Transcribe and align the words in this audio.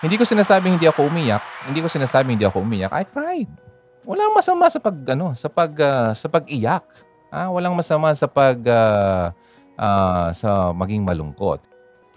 Hindi 0.00 0.16
ko 0.16 0.24
sinasabing 0.24 0.80
hindi 0.80 0.88
ako 0.88 1.12
umiyak. 1.12 1.44
Hindi 1.68 1.84
ko 1.84 1.88
sinasabing 1.92 2.40
hindi 2.40 2.48
ako 2.48 2.64
umiyak. 2.64 2.88
I 2.88 3.04
cried. 3.04 3.50
Walang 4.08 4.32
masama 4.32 4.64
sa 4.72 4.80
pag 4.80 4.96
ano, 5.12 5.36
sa 5.36 5.52
pag 5.52 5.72
uh, 5.76 6.16
sa 6.16 6.26
pag-iyak. 6.32 6.80
Ah, 7.28 7.52
walang 7.52 7.76
masama 7.76 8.08
sa 8.16 8.24
pag 8.24 8.56
uh, 8.64 9.28
uh, 9.76 10.28
sa 10.32 10.72
maging 10.72 11.04
malungkot. 11.04 11.60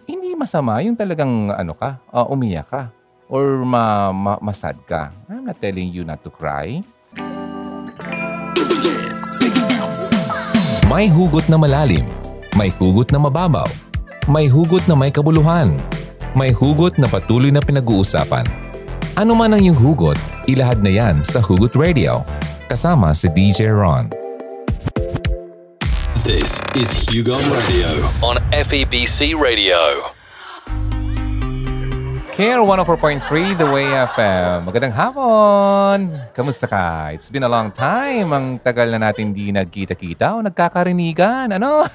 Hindi 0.07 0.31
masama 0.31 0.79
yung 0.79 0.95
talagang 0.95 1.51
ano 1.51 1.75
ka, 1.75 1.99
uh, 2.15 2.23
umiyak 2.31 2.71
ka 2.71 2.87
or 3.27 3.67
ma, 3.67 4.15
ma, 4.15 4.39
masad 4.39 4.79
ka. 4.87 5.11
I'm 5.27 5.43
not 5.43 5.59
telling 5.59 5.91
you 5.91 6.07
not 6.07 6.23
to 6.23 6.31
cry. 6.31 6.79
May 10.87 11.11
hugot 11.11 11.51
na 11.51 11.59
malalim, 11.59 12.07
may 12.55 12.71
hugot 12.71 13.11
na 13.11 13.19
mababaw, 13.19 13.67
may 14.31 14.47
hugot 14.47 14.87
na 14.87 14.95
may 14.95 15.11
kabuluhan, 15.11 15.75
may 16.33 16.49
hugot 16.49 16.97
na 16.97 17.05
patuloy 17.05 17.53
na 17.53 17.61
pinag-uusapan. 17.61 18.45
Ano 19.13 19.37
man 19.37 19.53
ang 19.53 19.61
iyong 19.61 19.77
hugot, 19.77 20.17
ilahad 20.49 20.81
na 20.81 20.89
yan 20.89 21.21
sa 21.21 21.37
Hugot 21.37 21.77
Radio. 21.77 22.25
Kasama 22.65 23.13
si 23.13 23.29
DJ 23.29 23.69
Ron. 23.69 24.09
This 26.25 26.57
is 26.73 26.89
Hugo 27.05 27.37
Radio 27.37 27.89
on 28.25 28.41
FEBC 28.49 29.37
Radio. 29.37 29.77
Care 32.33 32.65
104.3 32.65 33.61
The 33.61 33.69
Way 33.69 33.93
FM. 34.17 34.65
Magandang 34.65 34.95
hapon! 34.97 35.97
Kamusta 36.33 36.65
ka? 36.65 37.13
It's 37.13 37.29
been 37.29 37.45
a 37.45 37.51
long 37.51 37.69
time. 37.69 38.33
Ang 38.33 38.57
tagal 38.57 38.89
na 38.89 38.97
natin 38.97 39.37
di 39.37 39.53
nagkita-kita 39.53 40.33
o 40.33 40.41
nagkakarinigan. 40.41 41.53
Ano? 41.53 41.85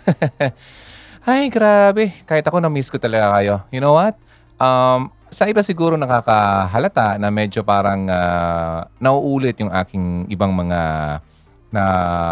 Ay, 1.27 1.50
grabe. 1.50 2.14
Kahit 2.22 2.46
ako 2.46 2.62
na-miss 2.62 2.86
ko 2.86 3.02
talaga 3.02 3.34
kayo. 3.34 3.66
You 3.74 3.82
know 3.82 3.98
what? 3.98 4.27
Um, 4.58 5.14
sa 5.30 5.46
iba 5.46 5.62
siguro 5.62 5.94
nakakahalata 5.94 7.14
na 7.20 7.30
medyo 7.30 7.62
parang 7.62 8.10
uh, 8.10 8.88
nauulit 8.98 9.54
yung 9.62 9.70
aking 9.70 10.27
ibang 10.33 10.50
mga 10.50 10.80
na 11.69 11.84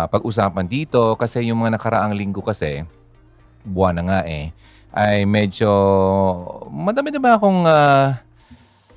pag-usapan 0.09 0.65
dito 0.65 1.13
kasi 1.15 1.45
yung 1.47 1.61
mga 1.61 1.77
nakaraang 1.77 2.17
linggo 2.17 2.41
kasi 2.41 2.89
buwan 3.63 4.01
na 4.01 4.03
nga 4.09 4.21
eh 4.25 4.49
ay 4.97 5.29
medyo 5.29 5.69
madami 6.73 7.13
na 7.13 7.21
ba 7.21 7.37
akong 7.37 7.69
uh, 7.69 8.17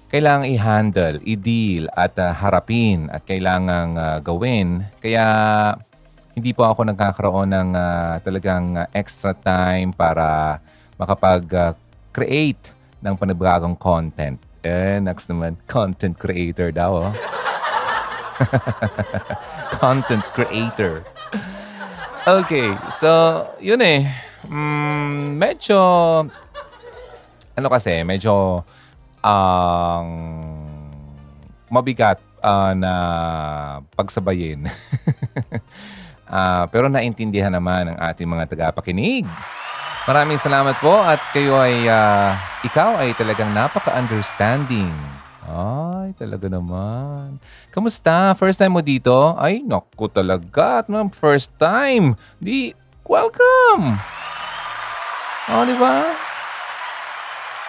kailangang 0.09 0.48
i-handle, 0.56 1.17
i-deal 1.28 1.92
at 1.94 2.16
uh, 2.17 2.32
harapin 2.34 3.11
at 3.14 3.22
kailangang 3.28 3.94
uh, 4.00 4.17
gawin. 4.23 4.88
Kaya 5.04 5.28
hindi 6.34 6.56
po 6.56 6.66
ako 6.66 6.88
nagkakaroon 6.88 7.52
ng 7.52 7.70
uh, 7.76 8.16
talagang 8.23 8.80
uh, 8.80 8.88
extra 8.95 9.36
time 9.36 9.92
para 9.92 10.58
makapag-create 10.95 12.64
uh, 12.64 12.79
ng 13.00 13.16
panibagong 13.16 13.75
content. 13.75 14.39
Eh, 14.64 15.00
next 15.00 15.31
naman, 15.31 15.55
content 15.67 16.16
creator 16.19 16.72
daw. 16.72 17.09
Oh. 17.09 17.14
content 19.81 20.23
creator. 20.36 21.03
Okay, 22.27 22.75
so 22.92 23.44
yun 23.64 23.80
eh 23.80 24.30
Mm, 24.47 25.36
medyo, 25.36 25.77
ano 27.53 27.67
kasi, 27.67 28.08
medyo 28.08 28.64
ang 29.20 30.08
uh, 30.08 31.67
mabigat 31.67 32.23
uh, 32.39 32.72
na 32.72 32.94
pagsabayin. 34.00 34.72
uh, 36.31 36.64
pero 36.72 36.88
naintindihan 36.88 37.52
naman 37.52 37.92
ng 37.92 37.97
ating 38.00 38.30
mga 38.31 38.47
tagapakinig. 38.47 39.27
Maraming 40.10 40.42
salamat 40.42 40.74
po 40.82 40.90
at 40.90 41.22
kayo 41.30 41.54
ay, 41.62 41.86
uh, 41.86 42.34
ikaw 42.66 42.98
ay 42.98 43.14
talagang 43.14 43.54
napaka-understanding. 43.54 44.90
Ay, 45.46 46.18
talaga 46.18 46.50
naman. 46.50 47.38
Kamusta? 47.70 48.34
First 48.34 48.58
time 48.58 48.74
mo 48.74 48.82
dito? 48.82 49.38
Ay, 49.38 49.62
naku 49.62 50.10
talaga. 50.10 50.82
At 50.82 50.90
first 51.14 51.54
time. 51.62 52.18
Di, 52.42 52.73
welcome! 53.06 54.02
Oh, 55.54 55.61
di 55.70 55.78
ba? 55.78 56.10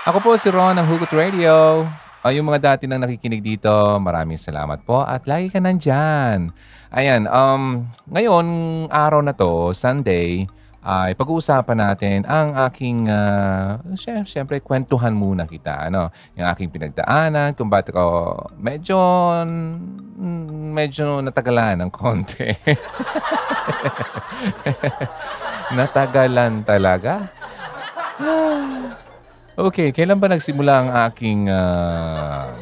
Ako 0.09 0.25
po 0.25 0.33
si 0.41 0.49
Ron 0.49 0.81
ng 0.81 0.89
Hugot 0.89 1.13
Radio. 1.13 1.85
O 2.25 2.33
yung 2.33 2.49
mga 2.49 2.73
dati 2.73 2.89
nang 2.89 3.05
nakikinig 3.05 3.45
dito, 3.45 3.69
maraming 4.01 4.41
salamat 4.41 4.81
po 4.89 5.05
at 5.05 5.29
lagi 5.29 5.53
ka 5.53 5.61
nandyan. 5.61 6.57
Ayan, 6.89 7.29
um, 7.29 7.85
ngayon, 8.09 8.49
araw 8.89 9.21
na 9.21 9.37
to, 9.37 9.77
Sunday, 9.77 10.49
ay 10.81 11.13
pag-uusapan 11.13 11.77
natin 11.77 12.19
ang 12.25 12.57
aking, 12.69 13.05
uh, 13.13 13.77
siyempre, 14.25 14.65
kwentuhan 14.65 15.13
muna 15.13 15.45
kita. 15.45 15.93
Ano? 15.93 16.09
Yung 16.41 16.49
aking 16.49 16.73
pinagdaanan, 16.73 17.53
kung 17.53 17.69
bakit 17.69 17.93
ako 17.93 18.49
medyo, 18.57 18.97
medyo 20.73 21.21
natagalan 21.21 21.85
ng 21.85 21.91
konti. 21.93 22.49
natagalan 25.77 26.65
talaga. 26.65 27.29
okay, 29.69 29.93
kailan 29.93 30.17
ba 30.17 30.33
nagsimula 30.33 30.73
ang 30.81 30.91
aking 31.13 31.53
uh, 31.53 32.57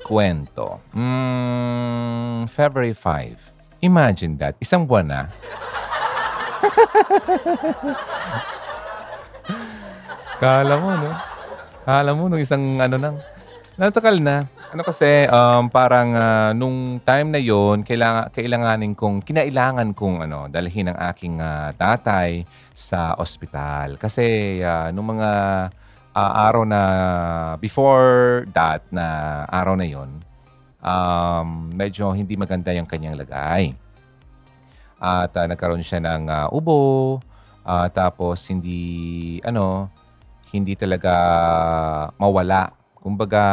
kwento? 0.00 0.80
Mm, 0.96 2.48
February 2.48 2.96
5. 2.96 3.84
Imagine 3.84 4.40
that. 4.40 4.56
Isang 4.64 4.88
buwan 4.88 5.12
na. 5.12 5.22
Kala 10.42 10.74
mo, 10.78 10.90
no? 10.94 11.10
Kala 11.82 12.14
mo, 12.14 12.30
nung 12.30 12.42
isang 12.42 12.78
ano 12.78 12.96
nang... 12.98 13.18
Natakal 13.78 14.18
na. 14.18 14.50
Ano 14.74 14.82
kasi, 14.82 15.30
um, 15.30 15.70
parang 15.70 16.10
uh, 16.10 16.50
nung 16.52 16.98
time 17.00 17.30
na 17.30 17.38
yon 17.38 17.86
kailangan, 17.86 18.26
kailanganin 18.34 18.92
kong, 18.98 19.22
kinailangan 19.22 19.94
kong 19.94 20.26
ano, 20.26 20.50
dalhin 20.50 20.90
ang 20.90 20.98
aking 21.08 21.38
uh, 21.38 21.70
tatay 21.78 22.42
sa 22.74 23.14
ospital. 23.16 23.96
Kasi 23.96 24.58
uh, 24.60 24.90
nung 24.90 25.14
mga 25.14 25.30
uh, 26.10 26.32
araw 26.50 26.66
na, 26.66 26.82
before 27.62 28.42
that 28.50 28.82
na 28.90 29.46
araw 29.46 29.78
na 29.78 29.86
yon 29.86 30.10
um, 30.82 31.70
medyo 31.74 32.10
hindi 32.14 32.38
maganda 32.38 32.70
yung 32.74 32.86
kanyang 32.86 33.18
lagay. 33.18 33.74
At 34.98 35.34
uh, 35.34 35.46
nagkaroon 35.46 35.86
siya 35.86 36.02
ng 36.02 36.26
uh, 36.26 36.46
ubo, 36.50 37.18
uh, 37.62 37.86
tapos 37.90 38.42
hindi, 38.50 39.38
ano, 39.46 39.88
hindi 40.50 40.74
talaga 40.74 41.14
mawala 42.18 42.78
Kumbaga, 42.98 43.44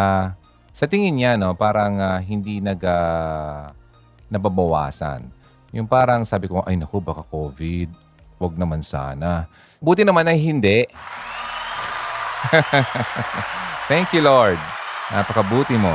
sa 0.75 0.89
tingin 0.89 1.15
niya, 1.15 1.37
no, 1.37 1.53
parang 1.53 2.01
uh, 2.01 2.19
hindi 2.19 2.59
nag, 2.59 2.81
uh, 2.81 3.69
nababawasan. 4.27 5.23
Yung 5.71 5.87
parang 5.87 6.25
sabi 6.25 6.49
ko, 6.49 6.65
ay 6.65 6.75
naku, 6.75 6.99
baka 6.99 7.21
COVID. 7.29 7.89
Huwag 8.35 8.59
naman 8.59 8.83
sana. 8.83 9.47
Buti 9.79 10.03
naman 10.03 10.27
ay 10.27 10.41
hindi. 10.41 10.83
Thank 13.89 14.11
you, 14.11 14.25
Lord. 14.25 14.59
Napakabuti 15.13 15.77
mo. 15.77 15.93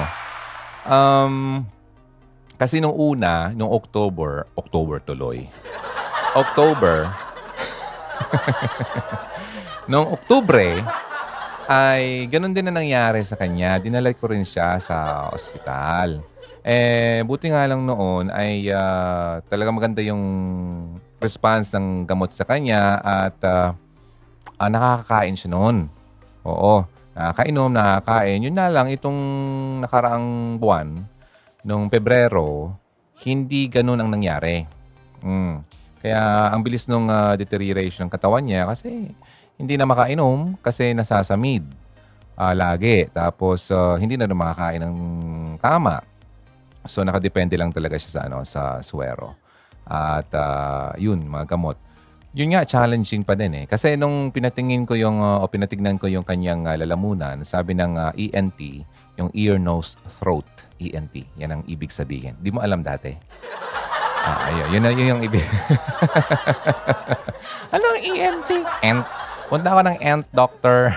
Um, 0.86 1.66
kasi 2.60 2.76
nung 2.76 2.92
una, 2.92 3.56
nung 3.56 3.72
October, 3.72 4.44
October 4.52 5.00
tuloy. 5.00 5.48
October, 6.36 7.08
nung 9.90 10.12
Oktubre, 10.12 10.84
ay 11.64 12.28
ganun 12.28 12.52
din 12.52 12.68
na 12.68 12.76
nangyari 12.76 13.24
sa 13.24 13.40
kanya. 13.40 13.80
Dinala 13.80 14.12
ko 14.12 14.28
rin 14.28 14.44
siya 14.44 14.76
sa 14.76 15.30
ospital. 15.32 16.20
Eh, 16.60 17.24
buti 17.24 17.48
nga 17.48 17.64
lang 17.64 17.88
noon 17.88 18.28
ay 18.28 18.68
uh, 18.68 19.40
talaga 19.48 19.72
maganda 19.72 20.04
yung 20.04 20.20
response 21.16 21.72
ng 21.72 22.04
gamot 22.04 22.36
sa 22.36 22.44
kanya 22.44 23.00
at 23.00 23.40
uh, 23.40 23.72
uh, 24.60 24.68
nakakakain 24.68 25.32
siya 25.32 25.56
noon. 25.56 25.88
Oo, 26.44 26.84
nakakainom, 27.16 27.72
nakakain. 27.72 28.44
Yun 28.44 28.52
na 28.52 28.68
lang, 28.68 28.92
itong 28.92 29.20
nakaraang 29.80 30.60
buwan, 30.60 31.08
nung 31.64 31.88
Pebrero, 31.92 32.74
hindi 33.24 33.68
ganun 33.68 34.00
ang 34.00 34.10
nangyari. 34.12 34.64
Mm. 35.20 35.64
Kaya 36.00 36.48
ang 36.48 36.64
bilis 36.64 36.88
nung 36.88 37.12
uh, 37.12 37.36
deterioration 37.36 38.08
ng 38.08 38.12
katawan 38.12 38.40
niya 38.40 38.64
kasi 38.64 39.12
hindi 39.60 39.74
na 39.76 39.84
makainom 39.84 40.56
kasi 40.64 40.96
nasasamid 40.96 41.60
uh, 42.40 42.56
lagi. 42.56 43.04
Tapos 43.12 43.68
uh, 43.68 44.00
hindi 44.00 44.16
na 44.16 44.24
rin 44.24 44.38
makakain 44.38 44.80
ng 44.80 44.96
tama. 45.60 46.00
So 46.88 47.04
nakadepende 47.04 47.60
lang 47.60 47.68
talaga 47.68 48.00
siya 48.00 48.10
sa 48.16 48.20
ano 48.24 48.40
sa 48.48 48.80
swero. 48.80 49.36
At 49.84 50.30
uh, 50.32 50.96
yun, 50.96 51.26
mga 51.26 51.50
gamot. 51.50 51.76
Yun 52.30 52.54
nga, 52.54 52.62
challenging 52.62 53.26
pa 53.26 53.34
din 53.34 53.52
eh. 53.58 53.64
Kasi 53.66 53.98
nung 53.98 54.30
pinatingin 54.30 54.86
ko 54.86 54.94
yung, 54.94 55.18
uh, 55.18 55.42
o 55.42 55.50
pinatignan 55.50 55.98
ko 55.98 56.06
yung 56.06 56.22
kanyang 56.22 56.62
uh, 56.62 56.78
lalamunan, 56.78 57.42
sabi 57.42 57.74
ng 57.74 57.98
uh, 57.98 58.14
ENT, 58.14 58.86
yung 59.20 59.30
ear, 59.36 59.60
nose, 59.60 60.00
throat, 60.16 60.48
ENT. 60.80 61.28
Yan 61.36 61.60
ang 61.60 61.62
ibig 61.68 61.92
sabihin. 61.92 62.40
Di 62.40 62.48
mo 62.48 62.64
alam 62.64 62.80
dati. 62.80 63.12
Ah, 64.20 64.48
ayun, 64.52 64.80
yun, 64.80 64.88
yun 64.96 65.10
yung 65.16 65.22
ibig. 65.24 65.44
ano 67.74 67.84
ang 67.84 68.00
ENT? 68.00 68.50
Ent. 68.80 69.04
Punta 69.50 69.74
ako 69.74 69.80
ng 69.82 69.98
ant 69.98 70.26
doctor. 70.30 70.94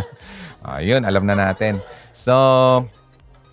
Ayun, 0.78 1.02
alam 1.02 1.26
na 1.26 1.34
natin. 1.34 1.82
So, 2.14 2.34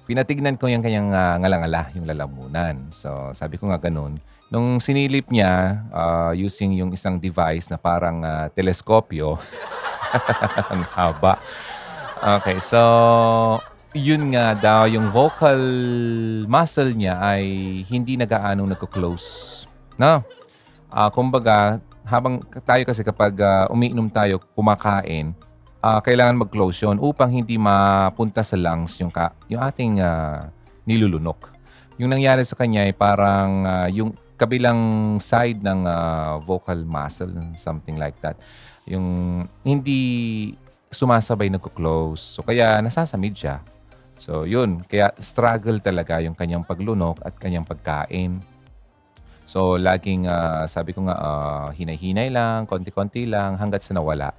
pinatignan 0.05 0.61
ko 0.61 0.69
yung 0.69 0.85
kanyang 0.85 1.09
uh, 1.09 1.41
ngalangala, 1.41 1.89
yung 1.97 2.05
lalamunan. 2.05 2.93
So, 2.93 3.33
sabi 3.33 3.57
ko 3.57 3.73
nga 3.73 3.81
ganun. 3.81 4.21
Nung 4.53 4.77
sinilip 4.77 5.33
niya 5.33 5.81
uh, 5.89 6.31
using 6.37 6.77
yung 6.77 6.93
isang 6.93 7.17
device 7.17 7.73
na 7.73 7.81
parang 7.81 8.21
uh, 8.21 8.45
teleskopyo, 8.53 9.41
ang 10.71 10.85
haba. 10.93 11.41
Okay, 12.21 12.61
so 12.61 12.79
yun 13.95 14.35
nga 14.35 14.51
daw, 14.51 14.83
yung 14.91 15.07
vocal 15.07 15.55
muscle 16.51 16.91
niya 16.91 17.15
ay 17.15 17.43
hindi 17.87 18.19
nagaanong 18.19 18.75
nagko-close. 18.75 19.63
No? 19.95 20.19
Uh, 20.91 21.07
kumbaga, 21.15 21.79
habang 22.03 22.43
tayo 22.67 22.83
kasi 22.83 23.07
kapag 23.07 23.39
uh, 23.39 23.71
umiinom 23.71 24.11
tayo, 24.11 24.43
kumakain, 24.51 25.31
uh, 25.79 26.03
kailangan 26.03 26.43
mag-close 26.43 26.83
yun 26.83 26.99
upang 26.99 27.31
hindi 27.31 27.55
mapunta 27.55 28.43
sa 28.43 28.59
lungs 28.59 28.99
yung, 28.99 29.07
ka, 29.07 29.31
yung 29.47 29.63
ating 29.63 30.03
uh, 30.03 30.51
nilulunok. 30.83 31.55
Yung 31.95 32.11
nangyari 32.11 32.43
sa 32.43 32.59
kanya 32.59 32.83
ay 32.83 32.91
parang 32.91 33.63
uh, 33.63 33.87
yung 33.87 34.11
kabilang 34.35 35.15
side 35.23 35.63
ng 35.63 35.87
uh, 35.87 36.43
vocal 36.43 36.83
muscle, 36.83 37.31
something 37.55 37.95
like 37.95 38.19
that. 38.19 38.35
Yung 38.83 39.47
hindi 39.63 40.51
sumasabay 40.91 41.47
nagko-close. 41.47 42.35
So 42.35 42.43
kaya 42.43 42.83
nasasamid 42.83 43.39
siya. 43.39 43.63
So 44.19 44.47
yun, 44.47 44.81
kaya 44.87 45.11
struggle 45.19 45.83
talaga 45.83 46.23
yung 46.23 46.33
kanyang 46.33 46.63
paglunok 46.63 47.21
at 47.21 47.35
kanyang 47.35 47.67
pagkain. 47.67 48.39
So 49.45 49.77
laging 49.77 50.25
uh, 50.25 50.65
sabi 50.65 50.95
ko 50.95 51.05
nga 51.05 51.15
uh, 51.17 51.67
hinay-hinay 51.75 52.33
lang, 52.33 52.65
konti-konti 52.65 53.29
lang 53.29 53.59
hanggat 53.59 53.85
sa 53.85 53.93
nawala 53.93 54.33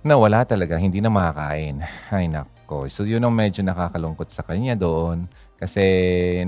nawala 0.00 0.48
talaga, 0.48 0.80
hindi 0.80 1.00
na 1.00 1.12
makakain. 1.12 1.84
Ay 2.08 2.28
nako. 2.28 2.88
So 2.88 3.04
yun 3.04 3.24
ang 3.24 3.36
medyo 3.36 3.60
nakakalungkot 3.60 4.32
sa 4.32 4.40
kanya 4.40 4.72
doon 4.72 5.28
kasi 5.60 5.84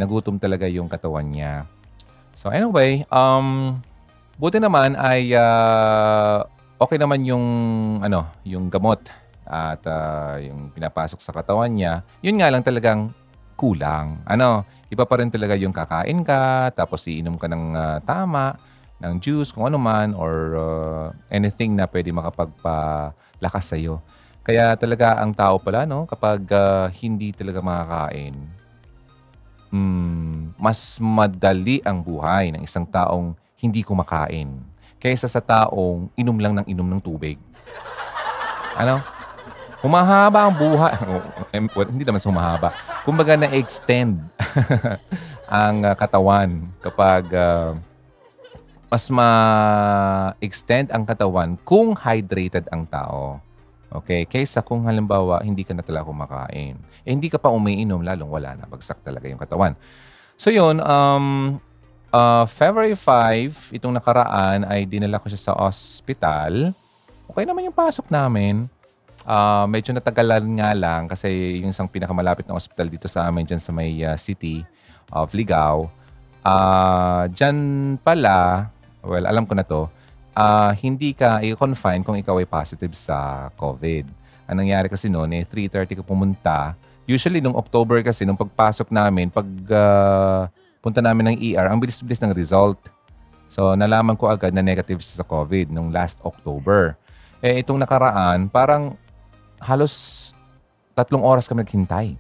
nagutom 0.00 0.40
talaga 0.40 0.64
yung 0.64 0.88
katawan 0.88 1.28
niya. 1.28 1.68
So 2.32 2.48
anyway, 2.48 3.04
um, 3.12 3.76
buti 4.40 4.56
naman 4.56 4.96
ay 4.96 5.36
uh, 5.36 6.48
okay 6.80 6.96
naman 6.96 7.28
yung 7.28 7.44
ano, 8.00 8.24
yung 8.48 8.72
gamot 8.72 9.04
at 9.52 9.84
uh, 9.84 10.40
yung 10.40 10.72
pinapasok 10.72 11.20
sa 11.20 11.36
katawan 11.36 11.68
niya. 11.68 12.00
Yun 12.24 12.40
nga 12.40 12.48
lang 12.48 12.64
talagang 12.64 13.12
kulang. 13.52 14.16
Ano, 14.24 14.64
iba 14.88 15.04
pa 15.04 15.20
rin 15.20 15.28
talaga 15.28 15.52
yung 15.60 15.76
kakain 15.76 16.24
ka, 16.24 16.72
tapos 16.72 17.04
iinom 17.04 17.36
ka 17.36 17.52
ng 17.52 17.64
uh, 17.76 17.98
tama, 18.00 18.56
ng 19.04 19.20
juice, 19.20 19.52
kung 19.52 19.68
ano 19.68 19.76
man, 19.76 20.16
or 20.16 20.56
uh, 20.56 21.06
anything 21.28 21.76
na 21.76 21.84
pwede 21.84 22.08
makapagpa 22.16 23.12
lakas 23.44 23.68
sa 23.68 23.76
iyo. 23.76 24.00
Kaya 24.42 24.74
talaga 24.74 25.20
ang 25.20 25.36
tao 25.36 25.60
pala, 25.60 25.84
no, 25.84 26.08
kapag 26.08 26.48
uh, 26.48 26.88
hindi 26.98 27.30
talaga 27.36 27.60
makakain, 27.60 28.34
mm, 29.68 30.56
mas 30.56 30.96
madali 30.98 31.84
ang 31.84 32.00
buhay 32.00 32.56
ng 32.56 32.62
isang 32.64 32.88
taong 32.88 33.36
hindi 33.60 33.84
kumakain 33.84 34.58
kaysa 34.98 35.30
sa 35.30 35.38
taong 35.38 36.10
inom 36.18 36.38
lang 36.40 36.54
ng 36.58 36.66
inom 36.66 36.88
ng 36.88 37.02
tubig. 37.02 37.38
Ano? 38.74 39.21
Humahaba 39.82 40.46
ang 40.46 40.54
buhay. 40.54 40.94
well, 41.74 41.90
hindi 41.90 42.06
naman 42.06 42.22
sa 42.22 42.30
humahaba. 42.30 42.70
Kumbaga 43.02 43.34
na-extend 43.34 44.22
ang 45.50 45.82
uh, 45.82 45.98
katawan 45.98 46.70
kapag 46.78 47.26
uh, 47.34 47.74
mas 48.86 49.10
ma-extend 49.10 50.94
ang 50.94 51.02
katawan 51.02 51.58
kung 51.66 51.98
hydrated 51.98 52.70
ang 52.70 52.86
tao. 52.86 53.42
Okay? 53.90 54.22
Kaysa 54.28 54.62
kung 54.62 54.86
halimbawa, 54.86 55.42
hindi 55.42 55.66
ka 55.66 55.74
na 55.74 55.82
talaga 55.82 56.08
kumakain. 56.08 56.78
Eh, 57.02 57.10
hindi 57.10 57.26
ka 57.26 57.42
pa 57.42 57.50
umiinom, 57.50 58.06
lalong 58.06 58.30
wala 58.30 58.54
na. 58.54 58.64
Bagsak 58.70 59.02
talaga 59.02 59.26
yung 59.26 59.40
katawan. 59.40 59.74
So 60.38 60.52
yun, 60.52 60.78
um, 60.78 61.58
uh, 62.12 62.44
February 62.46 62.94
5, 62.94 63.74
itong 63.74 63.96
nakaraan 63.96 64.68
ay 64.68 64.84
dinala 64.84 65.18
ko 65.18 65.26
siya 65.26 65.52
sa 65.52 65.52
ospital. 65.56 66.76
Okay 67.32 67.48
naman 67.48 67.66
yung 67.66 67.74
pasok 67.74 68.12
namin. 68.12 68.68
Uh, 69.22 69.70
medyo 69.70 69.94
natagalan 69.94 70.42
nga 70.58 70.74
lang 70.74 71.06
kasi 71.06 71.62
yung 71.62 71.70
isang 71.70 71.86
pinakamalapit 71.86 72.42
na 72.42 72.58
ospital 72.58 72.90
dito 72.90 73.06
sa 73.06 73.30
amin 73.30 73.46
dyan 73.46 73.62
sa 73.62 73.70
may 73.70 74.02
uh, 74.02 74.18
city 74.18 74.66
of 75.14 75.30
Ligao. 75.30 75.86
Uh, 76.42 77.30
dyan 77.30 77.56
pala, 78.02 78.66
well, 79.06 79.22
alam 79.22 79.46
ko 79.46 79.54
na 79.54 79.62
to, 79.62 79.86
uh, 80.34 80.74
hindi 80.74 81.14
ka 81.14 81.38
i-confine 81.44 82.02
kung 82.02 82.18
ikaw 82.18 82.42
ay 82.42 82.48
positive 82.50 82.92
sa 82.98 83.48
COVID. 83.54 84.10
Ang 84.50 84.56
nangyari 84.66 84.90
kasi 84.90 85.06
noon, 85.06 85.30
eh, 85.38 85.46
3.30 85.46 86.02
ka 86.02 86.04
pumunta. 86.04 86.74
Usually, 87.06 87.38
nung 87.38 87.54
October 87.54 88.02
kasi, 88.02 88.26
nung 88.26 88.38
pagpasok 88.38 88.90
namin, 88.90 89.30
pag 89.30 89.46
uh, 89.70 90.50
punta 90.82 90.98
namin 90.98 91.34
ng 91.34 91.36
ER, 91.38 91.70
ang 91.70 91.78
bilis-bilis 91.78 92.18
ng 92.26 92.34
result. 92.34 92.78
So, 93.46 93.78
nalaman 93.78 94.18
ko 94.18 94.32
agad 94.32 94.50
na 94.50 94.64
negative 94.64 94.98
sa 95.04 95.22
COVID 95.22 95.70
nung 95.70 95.94
last 95.94 96.18
October. 96.26 96.98
Eh, 97.38 97.62
itong 97.62 97.78
nakaraan, 97.78 98.50
parang 98.50 98.98
halos 99.62 99.94
tatlong 100.92 101.24
oras 101.24 101.48
kami 101.48 101.64
naghintay 101.64 102.18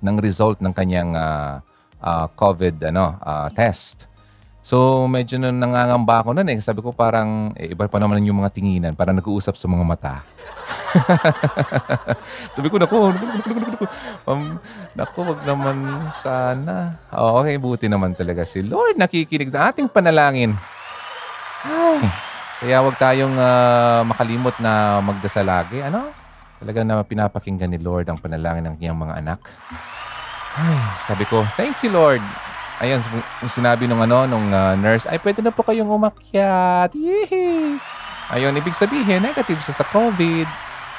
ng 0.00 0.16
result 0.22 0.62
ng 0.62 0.72
kanyang 0.72 1.12
uh, 1.18 1.60
uh, 2.00 2.26
COVID 2.38 2.80
ano, 2.88 3.18
uh, 3.20 3.48
test. 3.52 4.06
So 4.66 5.06
medyo 5.06 5.38
nang 5.38 5.62
nangangamba 5.62 6.26
ako 6.26 6.34
noon 6.34 6.50
eh. 6.50 6.58
Sabi 6.58 6.82
ko 6.82 6.90
parang 6.90 7.54
eh, 7.54 7.70
iba 7.70 7.86
pa 7.86 8.02
naman 8.02 8.18
yung 8.26 8.42
mga 8.42 8.50
tinginan. 8.50 8.98
Parang 8.98 9.14
nag-uusap 9.14 9.54
sa 9.54 9.70
mga 9.70 9.84
mata. 9.86 10.14
Sabi 12.54 12.66
ko, 12.66 12.82
naku, 12.82 13.14
naku, 13.14 13.24
naku, 13.30 13.46
naku, 13.46 13.70
naku. 13.78 13.86
Um, 14.26 14.58
naku, 14.98 15.18
wag 15.22 15.40
naman 15.46 15.76
sana. 16.18 16.98
Oh, 17.14 17.38
okay, 17.38 17.54
buti 17.62 17.86
naman 17.86 18.18
talaga 18.18 18.42
si 18.42 18.58
Lord 18.66 18.98
nakikinig 18.98 19.54
sa 19.54 19.70
ating 19.70 19.86
panalangin. 19.86 20.58
Ay, 21.62 22.02
kaya 22.58 22.82
wag 22.82 22.98
tayong 22.98 23.38
uh, 23.38 24.02
makalimot 24.02 24.58
na 24.58 24.98
magdasal 24.98 25.46
lagi. 25.46 25.78
Ano? 25.78 26.25
Talagang 26.62 26.86
na 26.88 27.04
pinapakinggan 27.04 27.70
ni 27.72 27.80
Lord 27.80 28.08
ang 28.08 28.18
panalangin 28.20 28.68
ng 28.68 28.74
kanyang 28.80 29.00
mga 29.00 29.14
anak. 29.20 29.40
Ay, 30.56 30.76
sabi 31.04 31.28
ko, 31.28 31.44
thank 31.56 31.76
you 31.84 31.92
Lord 31.92 32.24
ayun, 32.80 33.00
sinabi 33.48 33.88
nung 33.88 34.02
ano, 34.04 34.28
nung 34.28 34.52
uh, 34.52 34.76
nurse, 34.76 35.08
ay 35.08 35.20
pwede 35.20 35.40
na 35.40 35.52
po 35.52 35.64
kayong 35.64 35.88
umakyat. 35.88 36.92
Yee! 36.92 37.80
Ayun, 38.32 38.58
ibig 38.58 38.76
sabihin, 38.76 39.22
negative 39.22 39.62
siya 39.62 39.74
sa 39.80 39.86
COVID. 39.86 40.46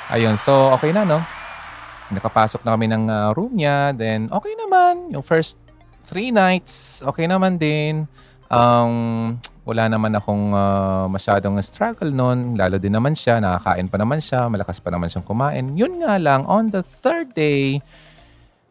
Ayun, 0.09 0.39
so 0.39 0.71
okay 0.73 0.95
na, 0.95 1.03
no? 1.03 1.19
Nakapasok 2.07 2.63
na 2.63 2.73
kami 2.73 2.87
ng 2.87 3.03
uh, 3.11 3.29
room 3.35 3.51
niya. 3.51 3.91
Then, 3.91 4.31
okay 4.31 4.55
naman. 4.55 5.11
Yung 5.11 5.21
first 5.21 5.59
three 6.07 6.31
nights, 6.31 7.03
okay 7.03 7.27
naman 7.27 7.59
din. 7.59 8.07
Um, 8.47 9.35
wala 9.67 9.91
naman 9.91 10.15
akong 10.15 10.55
uh, 10.55 11.11
masyadong 11.11 11.59
struggle 11.59 12.07
noon. 12.07 12.55
Lalo 12.55 12.79
din 12.79 12.95
naman 12.95 13.13
siya. 13.13 13.43
Nakakain 13.43 13.91
pa 13.91 13.99
naman 13.99 14.23
siya. 14.23 14.47
Malakas 14.47 14.79
pa 14.79 14.87
naman 14.87 15.11
siyang 15.11 15.27
kumain. 15.27 15.75
Yun 15.75 15.99
nga 15.99 16.15
lang, 16.15 16.47
on 16.47 16.71
the 16.71 16.79
third 16.79 17.35
day 17.35 17.83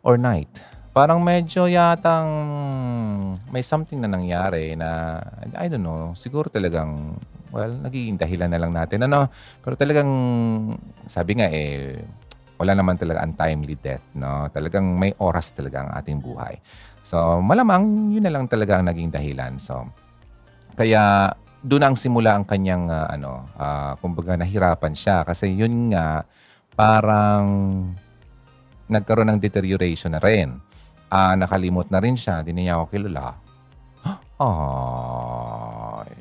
or 0.00 0.16
night, 0.16 0.48
parang 0.96 1.20
medyo 1.20 1.68
yatang 1.68 2.28
may 3.52 3.60
something 3.60 4.00
na 4.00 4.08
nangyari 4.08 4.72
na, 4.72 5.20
I 5.52 5.68
don't 5.68 5.84
know, 5.84 6.16
siguro 6.16 6.48
talagang, 6.48 7.20
well, 7.52 7.68
nagiging 7.68 8.16
dahilan 8.16 8.48
na 8.48 8.56
lang 8.56 8.72
natin. 8.72 9.04
Ano, 9.04 9.28
pero 9.60 9.76
talagang, 9.76 10.08
sabi 11.04 11.36
nga 11.36 11.52
eh, 11.52 12.00
wala 12.56 12.72
naman 12.72 12.96
talaga 12.96 13.20
untimely 13.20 13.76
death, 13.76 14.16
no? 14.16 14.48
Talagang 14.48 14.96
may 14.96 15.12
oras 15.20 15.52
talaga 15.52 15.84
ang 15.84 15.90
ating 16.00 16.24
buhay. 16.24 16.56
So, 17.06 17.38
malamang 17.38 18.10
yun 18.10 18.26
na 18.26 18.34
lang 18.34 18.50
talaga 18.50 18.82
ang 18.82 18.90
naging 18.90 19.14
dahilan. 19.14 19.62
So, 19.62 19.86
kaya 20.74 21.30
doon 21.62 21.86
ang 21.86 21.94
simula 21.94 22.34
ang 22.34 22.42
kanyang 22.42 22.90
uh, 22.90 23.06
ano, 23.06 23.46
uh, 23.54 23.94
kumbaga 24.02 24.34
nahirapan 24.34 24.90
siya 24.90 25.22
kasi 25.22 25.54
yun 25.54 25.94
nga 25.94 26.26
parang 26.74 27.46
nagkaroon 28.90 29.30
ng 29.30 29.40
deterioration 29.42 30.18
na 30.18 30.20
rin 30.22 30.58
uh, 31.10 31.34
nakalimot 31.38 31.86
na 31.90 32.02
rin 32.02 32.18
siya. 32.18 32.42
Hindi 32.42 32.66
niya 32.66 32.82
ako 32.82 32.86
kilala. 32.90 33.26
Ay. 34.42 36.12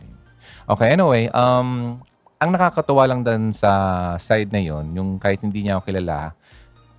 Okay, 0.65 0.89
anyway, 0.97 1.29
um, 1.29 2.01
ang 2.41 2.49
nakakatuwa 2.49 3.05
lang 3.05 3.21
dan 3.21 3.53
sa 3.53 3.71
side 4.17 4.49
na 4.49 4.61
yon, 4.61 4.97
yung 4.97 5.09
kahit 5.21 5.41
hindi 5.45 5.61
niya 5.65 5.77
ako 5.77 5.93
kilala, 5.93 6.33